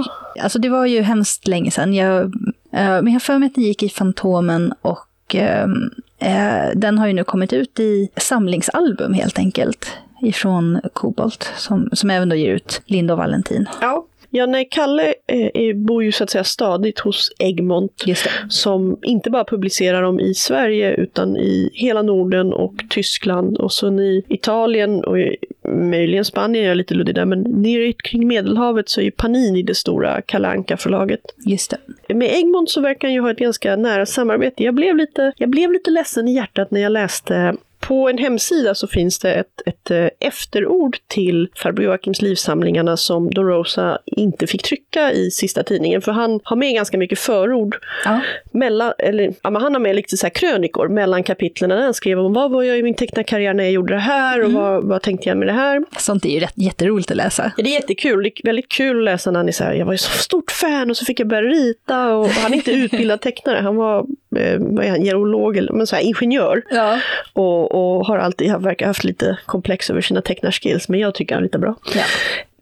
alltså 0.42 0.58
det 0.58 0.68
var 0.68 0.86
ju 0.86 1.00
hemskt 1.02 1.48
länge 1.48 1.70
sedan. 1.70 1.94
Jag, 1.94 2.20
eh, 2.24 2.30
men 2.70 3.06
jag 3.06 3.12
har 3.12 3.20
för 3.20 3.38
mig 3.38 3.46
att 3.46 3.54
den 3.54 3.64
gick 3.64 3.82
i 3.82 3.88
Fantomen 3.88 4.74
och 4.82 5.34
ehm, 5.34 5.90
eh, 6.18 6.70
den 6.74 6.98
har 6.98 7.06
ju 7.06 7.12
nu 7.12 7.24
kommit 7.24 7.52
ut 7.52 7.80
i 7.80 8.08
samlingsalbum 8.16 9.12
helt 9.12 9.38
enkelt. 9.38 9.92
Ifrån 10.22 10.80
Kobolt, 10.92 11.52
som, 11.56 11.88
som 11.92 12.10
även 12.10 12.28
då 12.28 12.36
ger 12.36 12.52
ut 12.54 12.82
Linda 12.86 13.14
och 13.14 13.18
Valentin. 13.18 13.68
Ja. 13.80 14.06
Ja, 14.36 14.46
nej, 14.46 14.68
Kalle 14.70 15.14
eh, 15.26 15.76
bor 15.76 16.04
ju 16.04 16.12
så 16.12 16.24
att 16.24 16.30
säga 16.30 16.44
stadigt 16.44 16.98
hos 16.98 17.32
Egmont. 17.38 18.04
Som 18.48 18.98
inte 19.02 19.30
bara 19.30 19.44
publicerar 19.44 20.02
dem 20.02 20.20
i 20.20 20.34
Sverige 20.34 20.94
utan 20.94 21.36
i 21.36 21.70
hela 21.72 22.02
Norden 22.02 22.52
och 22.52 22.74
Tyskland 22.90 23.58
och 23.58 23.72
sen 23.72 23.98
i 23.98 24.24
Italien 24.28 25.04
och 25.04 25.18
i, 25.18 25.36
möjligen 25.68 26.24
Spanien, 26.24 26.64
jag 26.64 26.70
är 26.70 26.74
lite 26.74 26.94
luddig 26.94 27.14
där, 27.14 27.24
men 27.24 27.40
nere 27.40 27.92
kring 27.92 28.28
Medelhavet 28.28 28.88
så 28.88 29.00
är 29.00 29.04
ju 29.04 29.10
Panini 29.10 29.62
det 29.62 29.74
stora 29.74 30.22
kalanka 30.22 30.76
förlaget 30.76 31.20
Just 31.46 31.74
det. 32.06 32.14
Med 32.14 32.30
Egmont 32.34 32.70
så 32.70 32.80
verkar 32.80 33.08
han 33.08 33.14
ju 33.14 33.20
ha 33.20 33.30
ett 33.30 33.38
ganska 33.38 33.76
nära 33.76 34.06
samarbete. 34.06 34.64
Jag 34.64 34.74
blev 34.74 34.96
lite, 34.96 35.32
jag 35.36 35.50
blev 35.50 35.72
lite 35.72 35.90
ledsen 35.90 36.28
i 36.28 36.34
hjärtat 36.34 36.70
när 36.70 36.80
jag 36.80 36.92
läste 36.92 37.56
på 37.86 38.08
en 38.08 38.18
hemsida 38.18 38.74
så 38.74 38.86
finns 38.86 39.18
det 39.18 39.32
ett, 39.34 39.62
ett 39.66 39.90
eh, 39.90 40.08
efterord 40.28 40.96
till 41.08 41.48
farbror 41.56 41.84
Joakims 41.86 42.22
livsamlingarna 42.22 42.96
som 42.96 43.30
Don 43.30 43.46
Rosa 43.46 43.98
inte 44.06 44.46
fick 44.46 44.62
trycka 44.62 45.12
i 45.12 45.30
sista 45.30 45.62
tidningen. 45.62 46.02
För 46.02 46.12
han 46.12 46.40
har 46.44 46.56
med 46.56 46.74
ganska 46.74 46.98
mycket 46.98 47.18
förord 47.18 47.76
Ja. 48.04 48.20
mellan, 48.52 48.92
eller, 48.98 49.24
ja, 49.42 49.58
han 49.58 49.72
har 49.74 49.78
med 49.80 49.96
lite 49.96 50.16
så 50.16 50.26
här 50.26 50.30
krönikor 50.34 50.88
mellan 50.88 51.22
kapitlen 51.22 51.70
han 51.70 51.94
skrev 51.94 52.18
om 52.18 52.32
vad 52.32 52.50
var 52.50 52.62
jag 52.62 52.78
i 52.78 52.82
min 52.82 52.94
tecknarkarriär 52.94 53.54
när 53.54 53.64
jag 53.64 53.72
gjorde 53.72 53.94
det 53.94 54.00
här 54.00 54.44
och 54.44 54.52
vad, 54.52 54.84
vad 54.84 55.02
tänkte 55.02 55.28
jag 55.28 55.38
med 55.38 55.48
det 55.48 55.52
här. 55.52 55.84
Sånt 55.98 56.24
är 56.24 56.28
ju 56.30 56.40
rätt, 56.40 56.52
jätteroligt 56.54 57.10
att 57.10 57.16
läsa. 57.16 57.52
Det 57.56 57.62
är 57.62 57.74
jättekul. 57.74 58.22
Det 58.22 58.28
är 58.28 58.46
väldigt 58.46 58.68
kul 58.68 58.98
att 58.98 59.04
läsa 59.04 59.30
när 59.30 59.38
han 59.40 59.48
är 59.48 59.52
så 59.52 59.64
här, 59.64 59.74
jag 59.74 59.86
var 59.86 59.92
ju 59.92 59.98
så 59.98 60.10
stort 60.10 60.50
fan 60.50 60.90
och 60.90 60.96
så 60.96 61.04
fick 61.04 61.20
jag 61.20 61.28
börja 61.28 61.42
rita 61.42 62.14
och 62.14 62.28
han 62.28 62.52
är 62.52 62.56
inte 62.56 62.70
utbildad 62.72 63.20
tecknare, 63.20 63.58
han 63.62 63.76
var, 63.76 64.06
vad 64.28 64.84
är 64.84 64.90
han, 64.90 65.04
geolog 65.04 65.56
eller 65.56 65.72
men 65.72 65.86
så 65.86 65.96
här, 65.96 66.02
ingenjör. 66.02 66.62
Ja. 66.70 67.00
Och, 67.32 67.72
och 67.74 68.06
har 68.06 68.18
alltid, 68.18 68.50
han 68.50 68.62
verkar 68.62 68.86
ha 68.86 68.90
haft 68.90 69.04
lite 69.04 69.38
komplex 69.46 69.90
över 69.90 70.00
sina 70.00 70.22
tecknarskills, 70.22 70.88
men 70.88 71.00
jag 71.00 71.14
tycker 71.14 71.34
han 71.34 71.42
är 71.42 71.46
lite 71.46 71.58
bra. 71.58 71.74
ja. 71.94 72.02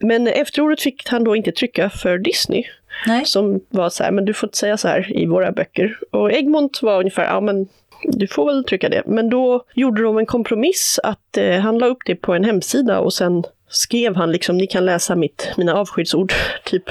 Men 0.00 0.26
efterordet 0.28 0.80
fick 0.80 1.08
han 1.08 1.24
då 1.24 1.36
inte 1.36 1.52
trycka 1.52 1.90
för 1.90 2.18
Disney, 2.18 2.64
Nej. 3.06 3.24
som 3.24 3.60
var 3.68 3.90
så 3.90 4.04
här, 4.04 4.10
men 4.10 4.24
du 4.24 4.34
får 4.34 4.46
inte 4.46 4.58
säga 4.58 4.76
så 4.76 4.88
här 4.88 5.18
i 5.18 5.26
våra 5.26 5.52
böcker. 5.52 5.98
Och 6.10 6.32
Egmont 6.32 6.82
var 6.82 6.98
ungefär, 6.98 7.24
ja 7.24 7.40
men 7.40 7.68
du 8.02 8.26
får 8.26 8.46
väl 8.46 8.64
trycka 8.64 8.88
det. 8.88 9.02
Men 9.06 9.30
då 9.30 9.64
gjorde 9.74 10.02
de 10.02 10.18
en 10.18 10.26
kompromiss 10.26 11.00
att 11.02 11.36
eh, 11.36 11.58
han 11.58 11.78
la 11.78 11.86
upp 11.86 12.02
det 12.06 12.14
på 12.16 12.34
en 12.34 12.44
hemsida 12.44 13.00
och 13.00 13.12
sen 13.12 13.44
skrev 13.76 14.16
han 14.16 14.32
liksom, 14.32 14.56
ni 14.56 14.66
kan 14.66 14.84
läsa 14.84 15.16
mitt, 15.16 15.50
mina 15.56 15.74
avskedsord 15.74 16.32
typ 16.64 16.84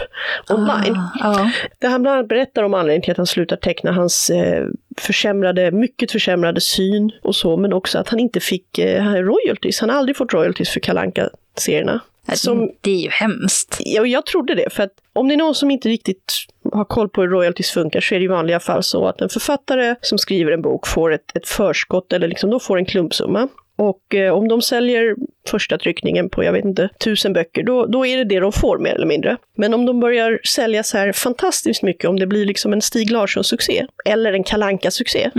online. 0.49 0.95
Ah, 0.95 1.09
ja. 1.19 1.51
Där 1.79 1.89
han 1.89 2.01
bland 2.01 2.17
annat 2.17 2.29
berättar 2.29 2.63
om 2.63 2.73
anledningen 2.73 3.01
till 3.01 3.11
att 3.11 3.17
han 3.17 3.27
slutar 3.27 3.55
teckna 3.55 3.91
hans 3.91 4.29
eh, 4.29 4.67
försämrade, 4.97 5.71
mycket 5.71 6.11
försämrade 6.11 6.61
syn 6.61 7.11
och 7.21 7.35
så, 7.35 7.57
men 7.57 7.73
också 7.73 7.99
att 7.99 8.09
han 8.09 8.19
inte 8.19 8.39
fick 8.39 8.79
eh, 8.79 9.03
royalties. 9.03 9.79
Han 9.79 9.89
har 9.89 9.97
aldrig 9.97 10.17
fått 10.17 10.33
royalties 10.33 10.69
för 10.69 10.79
kalanka 10.79 11.29
serierna 11.57 12.01
Som, 12.33 12.71
Det 12.81 12.91
är 12.91 13.01
ju 13.01 13.09
hemskt. 13.09 13.77
ja, 13.79 14.05
jag 14.05 14.25
trodde 14.25 14.55
det, 14.55 14.73
för 14.73 14.83
att 14.83 14.93
om 15.13 15.27
det 15.27 15.33
är 15.33 15.37
någon 15.37 15.55
som 15.55 15.71
inte 15.71 15.89
riktigt 15.89 16.33
har 16.73 16.85
koll 16.85 17.09
på 17.09 17.21
hur 17.21 17.29
royalties 17.29 17.71
funkar 17.71 18.01
så 18.01 18.15
är 18.15 18.19
det 18.19 18.25
i 18.25 18.27
vanliga 18.27 18.59
fall 18.59 18.83
så 18.83 19.07
att 19.07 19.21
en 19.21 19.29
författare 19.29 19.95
som 20.01 20.17
skriver 20.17 20.51
en 20.51 20.61
bok 20.61 20.87
får 20.87 21.13
ett, 21.13 21.37
ett 21.37 21.47
förskott 21.47 22.13
eller 22.13 22.27
liksom, 22.27 22.49
de 22.49 22.59
får 22.59 22.77
en 22.77 22.85
klumpsumma. 22.85 23.47
Och 23.75 24.15
eh, 24.15 24.33
om 24.33 24.47
de 24.47 24.61
säljer 24.61 25.15
första 25.47 25.77
tryckningen 25.77 26.29
på, 26.29 26.43
jag 26.43 26.53
vet 26.53 26.65
inte, 26.65 26.89
tusen 27.03 27.33
böcker, 27.33 27.63
då, 27.63 27.85
då 27.85 28.05
är 28.05 28.17
det 28.17 28.23
det 28.23 28.39
de 28.39 28.51
får 28.51 28.77
mer 28.77 28.95
eller 28.95 29.07
mindre. 29.07 29.37
Men 29.57 29.73
om 29.73 29.85
de 29.85 29.99
börjar 29.99 30.39
sälja 30.43 30.83
så 30.83 30.97
här 30.97 31.11
fantastiskt 31.11 31.83
mycket, 31.83 32.09
om 32.09 32.19
det 32.19 32.27
blir 32.27 32.45
liksom 32.45 32.73
en 32.73 32.81
Stig 32.81 33.11
Larsson-succé, 33.11 33.85
eller 34.05 34.33
en 34.33 34.43
kalanka 34.43 34.91
succé 34.91 35.29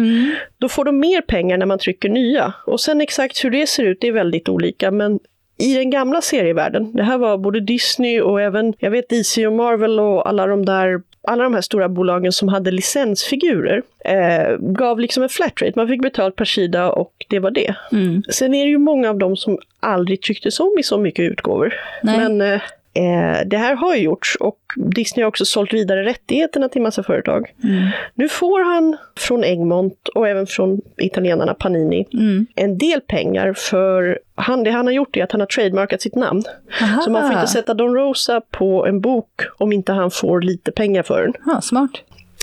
då 0.59 0.69
får 0.69 0.85
de 0.85 0.99
mer 1.01 1.21
pengar 1.21 1.59
när 1.59 1.67
man 1.67 1.79
trycker 1.79 2.09
nya. 2.09 2.53
Och 2.67 2.81
sen 2.81 3.01
exakt 3.01 3.45
hur 3.45 3.51
det 3.51 3.67
ser 3.67 3.85
ut, 3.85 3.99
det 4.01 4.09
är 4.09 4.13
väldigt 4.13 4.49
olika, 4.49 4.91
men 4.91 5.19
i 5.59 5.75
den 5.75 5.91
gamla 5.91 6.23
serievärlden, 6.23 6.93
det 6.93 7.03
här 7.03 7.19
var 7.19 7.39
både 7.39 7.61
Disney 7.61 8.21
och 8.21 8.41
även, 8.41 8.75
jag 8.79 8.91
vet 8.91 9.09
DC 9.09 9.47
och 9.47 9.53
Marvel 9.53 10.01
och 10.01 10.29
alla 10.29 10.47
de 10.47 10.65
där 10.65 11.01
alla 11.25 11.45
de 11.45 11.55
här 11.55 11.61
stora 11.61 11.89
bolagen 11.89 12.33
som 12.33 12.49
hade 12.49 12.71
licensfigurer 12.71 13.83
eh, 14.05 14.57
gav 14.59 15.01
liksom 15.01 15.23
en 15.23 15.29
flat 15.29 15.63
rate. 15.63 15.73
Man 15.77 15.89
fick 15.89 16.03
betalt 16.03 16.37
per 16.37 16.45
sida 16.45 16.91
och 16.91 17.27
det 17.29 17.39
var 17.39 17.51
det. 17.51 17.75
Mm. 17.93 18.23
Sen 18.29 18.55
är 18.55 18.65
det 18.65 18.71
ju 18.71 18.79
många 18.79 19.11
av 19.11 19.19
dem 19.19 19.37
som 19.37 19.59
aldrig 19.81 20.23
trycktes 20.23 20.61
om 20.61 20.77
i 20.79 20.83
så 20.83 20.99
mycket 20.99 21.33
utgåvor. 21.33 21.75
Nej. 22.03 22.19
Men 22.19 22.41
eh, 22.41 22.61
eh, 22.95 23.47
det 23.47 23.57
här 23.57 23.75
har 23.75 23.95
ju 23.95 24.03
gjorts 24.03 24.37
och 24.41 24.59
Disney 24.77 25.23
har 25.25 25.29
också 25.29 25.45
sålt 25.45 25.73
vidare 25.73 26.05
rättigheterna 26.05 26.69
till 26.69 26.83
massa 26.83 27.03
företag. 27.03 27.53
Mm. 27.65 27.89
Nu 28.15 28.29
får 28.29 28.65
han 28.75 28.97
från 29.17 29.45
Egmont 29.45 30.09
och 30.15 30.29
även 30.29 30.47
från 30.47 30.81
italienarna 30.97 31.55
Panini 31.55 32.07
Mm. 32.13 32.47
en 32.55 32.79
del 32.79 33.01
pengar 33.01 33.53
för 33.53 34.19
han, 34.35 34.65
det 34.65 34.71
han 34.71 34.87
har 34.87 34.93
gjort 34.93 35.17
är 35.17 35.25
att 35.25 35.33
han 35.33 35.41
har 35.41 35.47
trademarkat 35.47 36.03
sitt 36.03 36.15
namn. 36.15 36.43
Aha. 36.83 37.01
Så 37.03 37.11
man 37.11 37.23
får 37.23 37.33
inte 37.33 37.47
sätta 37.53 37.75
Don 37.75 37.95
Rosa 37.95 38.41
på 38.51 38.87
en 38.87 39.01
bok 39.01 39.43
om 39.59 39.73
inte 39.73 39.93
han 39.93 40.11
får 40.11 40.41
lite 40.41 40.73
pengar 40.73 41.03
för 41.03 41.23
den. 41.23 41.33
Ja, 41.47 41.61
smart. 41.61 41.91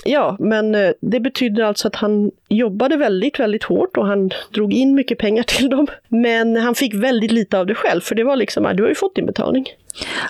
Ja, 0.04 0.36
men 0.38 0.74
eh, 0.74 0.90
det 1.00 1.20
betyder 1.20 1.62
alltså 1.64 1.88
att 1.88 1.96
han 1.96 2.30
jobbade 2.48 2.96
väldigt, 2.96 3.40
väldigt 3.40 3.64
hårt 3.64 3.96
och 3.96 4.06
han 4.06 4.30
drog 4.50 4.72
in 4.72 4.94
mycket 4.94 5.18
pengar 5.18 5.42
till 5.46 5.70
dem. 5.70 5.86
Men 6.08 6.56
han 6.56 6.74
fick 6.74 6.94
väldigt 6.94 7.32
lite 7.32 7.58
av 7.58 7.66
det 7.66 7.74
själv, 7.74 8.00
för 8.00 8.14
det 8.14 8.24
var 8.24 8.36
liksom, 8.36 8.66
"Ah, 8.66 8.72
du 8.72 8.82
har 8.82 8.88
ju 8.88 8.94
fått 8.94 9.14
din 9.14 9.26
betalning. 9.26 9.66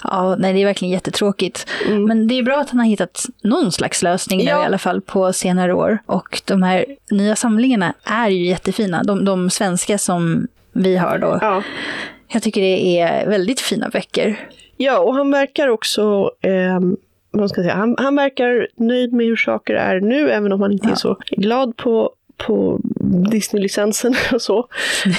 Ja, 0.05 0.37
nej, 0.39 0.53
det 0.53 0.61
är 0.63 0.67
verkligen 0.67 0.93
jättetråkigt. 0.93 1.67
Men 1.89 2.29
det 2.29 2.39
är 2.39 2.43
bra 2.43 2.61
att 2.61 2.71
han 2.71 2.79
har 2.79 2.87
hittat 2.87 3.25
någon 3.43 3.73
slags 3.73 4.03
lösning 4.03 4.39
nu 4.39 4.45
Ja. 4.45 4.63
i 4.63 4.67
alla 4.67 4.79
fall 4.79 5.01
på 5.01 5.33
senare 5.33 5.75
år. 5.75 5.99
Och 6.07 6.43
de 6.45 6.63
här 6.63 6.85
nya 7.11 7.37
samlingarna 7.37 7.95
är 8.05 8.29
ju 8.29 8.47
jättefina. 8.47 9.03
De, 9.03 9.25
de 9.25 9.51
svenska 9.51 9.99
som 9.99 10.47
vi 10.73 10.97
har 10.97 11.19
då. 11.19 11.39
Ja. 11.41 11.63
Jag 12.29 12.43
tycker 12.43 12.61
det 12.61 12.99
är 13.01 13.29
väldigt 13.29 13.61
fina 13.61 13.89
böcker. 13.89 14.49
Ja, 14.77 14.99
och 14.99 15.15
han 15.15 15.31
verkar 15.31 15.69
också, 15.69 16.31
ehm, 16.41 16.97
vad 17.33 17.51
ska 17.51 17.63
säga, 17.63 17.75
han, 17.75 17.95
han 17.99 18.17
verkar 18.17 18.69
nöjd 18.77 19.13
med 19.13 19.27
hur 19.27 19.37
saker 19.37 19.75
är 19.75 20.01
nu, 20.01 20.31
även 20.31 20.53
om 20.53 20.61
han 20.63 20.73
inte 20.73 20.87
Ja. 20.89 20.93
är 20.93 20.97
så 20.97 21.17
glad 21.31 21.77
på, 21.77 22.13
på 22.37 22.81
Disney-licensen 23.31 24.15
och 24.33 24.43
så. 24.43 24.69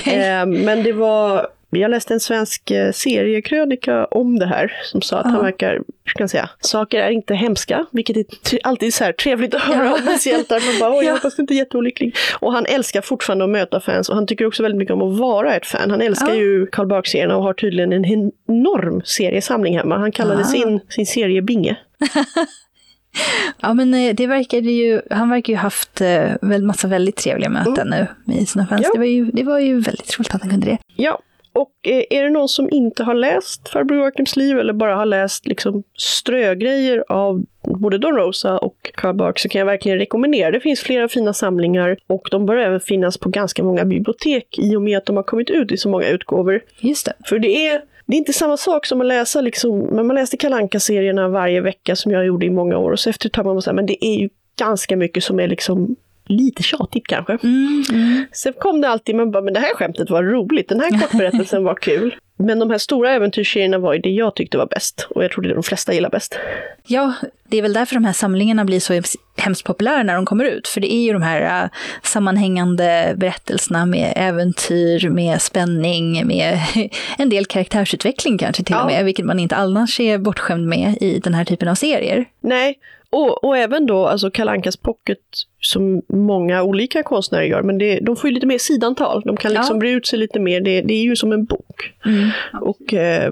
Ehm, 0.05 0.49
men 0.51 0.83
det 0.83 0.93
var, 0.93 1.47
jag 1.69 1.91
läste 1.91 2.13
en 2.13 2.19
svensk 2.19 2.71
eh, 2.71 2.91
seriekrönika 2.91 4.05
om 4.05 4.39
det 4.39 4.45
här, 4.45 4.71
som 4.83 5.01
sa 5.01 5.17
att 5.17 5.25
han 5.25 5.35
Ja. 5.35 5.41
verkar, 5.41 5.73
hur 5.73 6.09
ska 6.09 6.23
jag 6.23 6.29
säga, 6.29 6.49
saker 6.59 7.01
är 7.01 7.09
inte 7.09 7.33
hemska, 7.35 7.85
vilket 7.91 8.17
är 8.17 8.25
alltid 8.63 8.93
så 8.93 9.03
här 9.03 9.11
trevligt 9.13 9.55
att 9.55 9.61
höra 9.61 9.85
Ja. 9.85 9.93
om 9.93 10.07
ens 10.07 10.27
hjältar. 10.27 10.55
Man 10.71 10.79
bara, 10.79 10.99
oj, 10.99 11.05
Ja. 11.05 11.09
jag 11.09 11.13
hoppas 11.13 11.39
inte 11.39 11.53
är 11.53 11.55
jätteolycklig. 11.55 12.15
Och 12.39 12.53
han 12.53 12.65
älskar 12.65 13.01
fortfarande 13.01 13.43
att 13.45 13.49
möta 13.51 13.79
fans 13.79 14.09
och 14.09 14.15
han 14.15 14.27
tycker 14.27 14.45
också 14.45 14.63
väldigt 14.63 14.79
mycket 14.79 14.93
om 14.93 15.01
att 15.01 15.17
vara 15.19 15.55
ett 15.55 15.65
fan. 15.65 15.91
Han 15.91 16.01
älskar 16.01 16.29
Ja. 16.29 16.35
ju 16.35 16.65
Karl 16.65 16.87
Barks-serierna 16.87 17.35
och 17.37 17.43
har 17.43 17.53
tydligen 17.53 17.93
en 17.93 18.05
enorm 18.47 19.01
seriesamling 19.05 19.77
hemma. 19.77 19.97
Han 19.97 20.11
kallade 20.11 20.41
Ah. 20.41 20.45
sin, 20.45 20.79
sin 20.89 21.05
serie 21.05 21.41
Binge. 21.41 21.75
Ja, 23.61 23.73
men 23.73 23.93
eh, 23.93 24.15
det 24.15 24.27
verkade 24.27 24.71
ju, 24.71 25.01
han 25.09 25.29
verkar 25.29 25.53
ju 25.53 25.57
haft 25.57 26.01
eh, 26.01 26.31
väl 26.41 26.63
massa 26.63 26.87
väldigt 26.87 27.15
trevliga 27.15 27.49
möten 27.49 27.87
nu 27.87 28.07
med 28.25 28.47
sina 28.47 28.67
fans. 28.67 28.81
Ja. 28.83 28.89
Det, 28.93 28.99
var 28.99 29.05
ju, 29.05 29.25
det 29.25 29.43
var 29.43 29.59
ju 29.59 29.79
väldigt 29.79 30.19
roligt 30.19 30.35
att 30.35 30.41
han 30.41 30.51
kunde 30.51 30.65
det. 30.65 30.77
Ja, 30.95 31.19
och 31.53 31.71
eh, 31.83 32.03
är 32.09 32.23
det 32.23 32.29
någon 32.29 32.49
som 32.49 32.69
inte 32.71 33.03
har 33.03 33.13
läst 33.13 33.69
Farbror 33.69 33.99
Joakims 33.99 34.35
liv 34.35 34.59
eller 34.59 34.73
bara 34.73 34.95
har 34.95 35.05
läst 35.05 35.47
liksom 35.47 35.83
strögrejer 35.97 37.03
av 37.09 37.45
både 37.79 37.97
Don 37.97 38.15
Rosa 38.15 38.57
och 38.57 38.91
Karl 38.95 39.15
Barks 39.15 39.41
så 39.41 39.49
kan 39.49 39.59
jag 39.59 39.65
verkligen 39.65 39.97
rekommendera. 39.97 40.51
Det 40.51 40.59
finns 40.59 40.79
flera 40.79 41.07
fina 41.07 41.33
samlingar 41.33 41.97
och 42.07 42.27
de 42.31 42.45
bör 42.45 42.57
även 42.57 42.79
finnas 42.79 43.17
på 43.17 43.29
ganska 43.29 43.63
många 43.63 43.85
bibliotek 43.85 44.59
i 44.59 44.75
och 44.75 44.81
med 44.81 44.97
att 44.97 45.05
de 45.05 45.15
har 45.15 45.23
kommit 45.23 45.49
ut 45.49 45.71
i 45.71 45.77
så 45.77 45.89
många 45.89 46.07
utgåvor. 46.07 46.61
Just 46.79 47.05
det. 47.05 47.13
För 47.25 47.39
det 47.39 47.67
är, 47.67 47.81
det 48.05 48.15
är 48.15 48.17
inte 48.17 48.33
samma 48.33 48.57
sak 48.57 48.85
som 48.85 49.01
att 49.01 49.07
läsa 49.07 49.41
liksom, 49.41 49.79
men 49.79 50.07
man 50.07 50.15
läste 50.15 50.37
kalanka 50.37 50.79
serierna 50.79 51.27
varje 51.27 51.61
vecka 51.61 51.95
som 51.95 52.11
jag 52.11 52.25
gjorde 52.25 52.45
i 52.45 52.49
många 52.49 52.77
år 52.77 52.91
och 52.91 52.99
så 52.99 53.09
efter 53.09 53.27
ett 53.27 53.33
tag 53.33 53.45
man 53.45 53.61
säga, 53.61 53.73
men 53.73 53.85
det 53.85 54.05
är 54.05 54.19
ju 54.19 54.29
ganska 54.59 54.97
mycket 54.97 55.23
som 55.23 55.39
är 55.39 55.47
liksom 55.47 55.95
lite 56.25 56.63
tjatigt 56.63 57.07
kanske. 57.07 57.37
Mm, 57.43 57.83
mm. 57.91 58.25
Sen 58.31 58.53
kom 58.53 58.81
det 58.81 58.89
alltid, 58.89 59.15
man 59.15 59.31
bara, 59.31 59.43
men 59.43 59.53
det 59.53 59.59
här 59.59 59.75
skämtet 59.75 60.09
var 60.09 60.23
roligt, 60.23 60.69
den 60.69 60.79
här 60.79 60.99
kortberättelsen 61.01 61.63
var 61.63 61.75
kul. 61.75 62.15
Men 62.37 62.59
de 62.59 62.69
här 62.69 62.77
stora 62.77 63.11
äventyrsserierna 63.11 63.77
var 63.77 63.93
ju 63.93 63.99
det 63.99 64.09
jag 64.09 64.35
tyckte 64.35 64.57
var 64.57 64.65
bäst. 64.65 65.07
Och 65.09 65.23
jag 65.23 65.31
tror 65.31 65.43
det 65.43 65.49
är 65.49 65.53
de 65.53 65.63
flesta 65.63 65.93
gillar 65.93 66.09
bäst. 66.09 66.39
Ja, 66.87 67.13
det 67.47 67.57
är 67.57 67.61
väl 67.61 67.73
därför 67.73 67.95
de 67.95 68.05
här 68.05 68.13
samlingarna 68.13 68.65
blir 68.65 68.79
så 68.79 69.01
hemskt 69.37 69.63
populära 69.63 70.03
när 70.03 70.15
de 70.15 70.25
kommer 70.25 70.45
ut. 70.45 70.67
För 70.67 70.81
det 70.81 70.93
är 70.93 71.03
ju 71.03 71.13
de 71.13 71.21
här 71.21 71.63
uh, 71.63 71.69
sammanhängande 72.03 73.13
berättelserna 73.17 73.85
med 73.85 74.13
äventyr, 74.15 75.09
med 75.09 75.41
spänning, 75.41 76.27
med 76.27 76.59
en 77.17 77.29
del 77.29 77.45
karaktärsutveckling 77.45 78.37
kanske 78.37 78.63
till 78.63 78.75
ja. 78.75 78.81
och 78.81 78.91
med, 78.91 79.05
vilket 79.05 79.25
man 79.25 79.39
inte 79.39 79.55
annars 79.55 79.99
är 79.99 80.17
bortskämd 80.17 80.67
med 80.67 80.97
i 81.01 81.19
den 81.19 81.33
här 81.33 81.45
typen 81.45 81.67
av 81.67 81.75
serier. 81.75 82.25
Nej, 82.41 82.77
och, 83.13 83.43
och 83.43 83.57
även 83.57 83.85
då 83.85 84.07
alltså 84.07 84.31
Kalankas 84.31 84.77
pocket 84.77 85.19
som 85.59 86.01
många 86.07 86.63
olika 86.63 87.03
konstnärer 87.03 87.43
gör, 87.43 87.61
men 87.61 87.77
det, 87.77 87.99
de 87.99 88.15
får 88.15 88.29
ju 88.29 88.33
lite 88.33 88.45
mer 88.45 88.57
sidantal. 88.57 89.21
De 89.25 89.37
kan 89.37 89.53
liksom 89.53 89.75
ja. 89.75 89.79
bre 89.79 89.89
ut 89.89 90.07
sig 90.07 90.19
lite 90.19 90.39
mer. 90.39 90.61
Det, 90.61 90.81
det 90.81 90.93
är 90.93 91.03
ju 91.03 91.15
som 91.15 91.31
en 91.31 91.45
bok. 91.45 91.93
Mm. 92.05 92.29
Och 92.61 92.93
eh, 92.93 93.31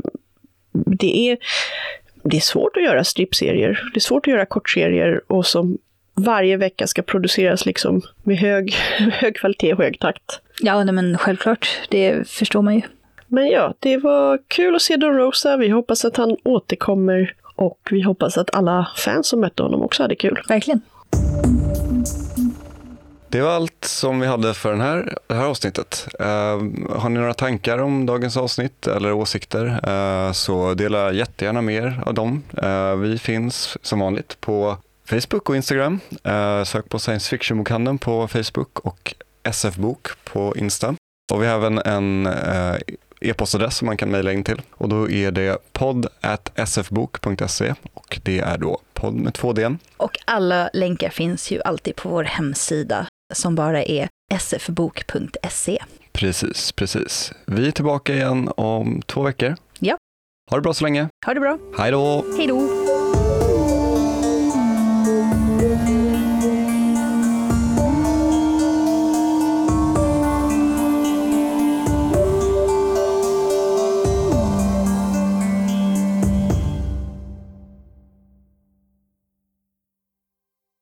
det, 0.71 1.29
är, 1.29 1.37
det 2.23 2.37
är 2.37 2.41
svårt 2.41 2.77
att 2.77 2.83
göra 2.83 3.03
strippserier. 3.03 3.83
Det 3.93 3.97
är 3.97 4.01
svårt 4.01 4.27
att 4.27 4.33
göra 4.33 4.45
kortserier 4.45 5.21
och 5.27 5.45
som 5.45 5.77
varje 6.15 6.57
vecka 6.57 6.87
ska 6.87 7.01
produceras 7.01 7.65
liksom 7.65 8.01
med 8.23 8.37
hög, 8.37 8.73
hög 9.11 9.35
kvalitet 9.35 9.73
och 9.73 9.79
hög 9.79 9.99
takt. 9.99 10.41
Ja, 10.61 10.83
nej, 10.83 10.93
men 10.93 11.17
självklart. 11.17 11.67
Det 11.89 12.29
förstår 12.29 12.61
man 12.61 12.75
ju. 12.75 12.81
Men 13.27 13.47
ja, 13.47 13.73
det 13.79 13.97
var 13.97 14.39
kul 14.47 14.75
att 14.75 14.81
se 14.81 14.97
Don 14.97 15.17
Rosa. 15.17 15.57
Vi 15.57 15.69
hoppas 15.69 16.05
att 16.05 16.17
han 16.17 16.37
återkommer 16.43 17.35
och 17.61 17.79
vi 17.91 18.01
hoppas 18.01 18.37
att 18.37 18.55
alla 18.55 18.87
fans 18.95 19.27
som 19.27 19.39
mötte 19.41 19.63
honom 19.63 19.81
också 19.81 20.03
hade 20.03 20.15
kul. 20.15 20.41
Verkligen. 20.47 20.81
Det 23.29 23.41
var 23.41 23.51
allt 23.51 23.85
som 23.85 24.19
vi 24.19 24.27
hade 24.27 24.53
för 24.53 24.71
den 24.71 24.81
här, 24.81 25.17
det 25.27 25.33
här 25.33 25.45
avsnittet. 25.45 26.07
Uh, 26.19 26.25
har 26.97 27.09
ni 27.09 27.19
några 27.19 27.33
tankar 27.33 27.77
om 27.77 28.05
dagens 28.05 28.37
avsnitt 28.37 28.87
eller 28.87 29.11
åsikter 29.11 29.65
uh, 29.89 30.31
så 30.31 30.73
dela 30.73 31.11
jättegärna 31.11 31.61
med 31.61 31.75
er 31.75 32.03
av 32.05 32.13
dem. 32.13 32.43
Uh, 32.63 32.95
vi 32.95 33.17
finns 33.17 33.77
som 33.81 33.99
vanligt 33.99 34.41
på 34.41 34.77
Facebook 35.05 35.49
och 35.49 35.55
Instagram. 35.55 35.99
sök 36.65 36.89
på 36.89 36.99
science 36.99 37.29
fiction-bokhandeln 37.29 37.97
på 37.97 38.27
Facebook 38.27 38.79
och 38.79 39.15
SF-bok 39.43 40.07
på 40.23 40.55
Insta. 40.57 40.95
Och 41.33 41.41
vi 41.41 41.47
har 41.47 41.55
även 41.55 41.77
en 41.77 42.27
e-postadress 43.21 43.77
som 43.77 43.85
man 43.85 43.97
kan 43.97 44.11
mejla 44.11 44.31
in 44.33 44.43
till. 44.43 44.61
Och 44.71 44.89
då 44.89 45.09
är 45.09 45.31
det 45.31 45.57
podd 45.73 46.07
sfbok.se 46.65 47.73
och 47.93 48.19
det 48.23 48.39
är 48.39 48.57
då 48.57 48.81
podd 48.93 49.13
med 49.13 49.33
två 49.33 49.53
d 49.53 49.75
Och 49.97 50.17
alla 50.25 50.69
länkar 50.73 51.09
finns 51.09 51.51
ju 51.51 51.61
alltid 51.61 51.95
på 51.95 52.09
vår 52.09 52.23
hemsida 52.23 53.07
som 53.33 53.55
bara 53.55 53.83
är 53.83 54.09
sfbok.se. 54.39 55.83
Precis, 56.11 56.71
precis. 56.71 57.33
Vi 57.45 57.67
är 57.67 57.71
tillbaka 57.71 58.13
igen 58.13 58.51
om 58.57 59.01
två 59.05 59.21
veckor. 59.21 59.55
Ja. 59.79 59.97
Ha 60.49 60.57
det 60.57 60.61
bra 60.61 60.73
så 60.73 60.83
länge. 60.83 61.07
Ha 61.25 61.33
det 61.33 61.39
bra. 61.39 61.57
Hej 61.77 61.91
då. 61.91 62.25
Hej 62.37 62.47
då. 62.47 62.90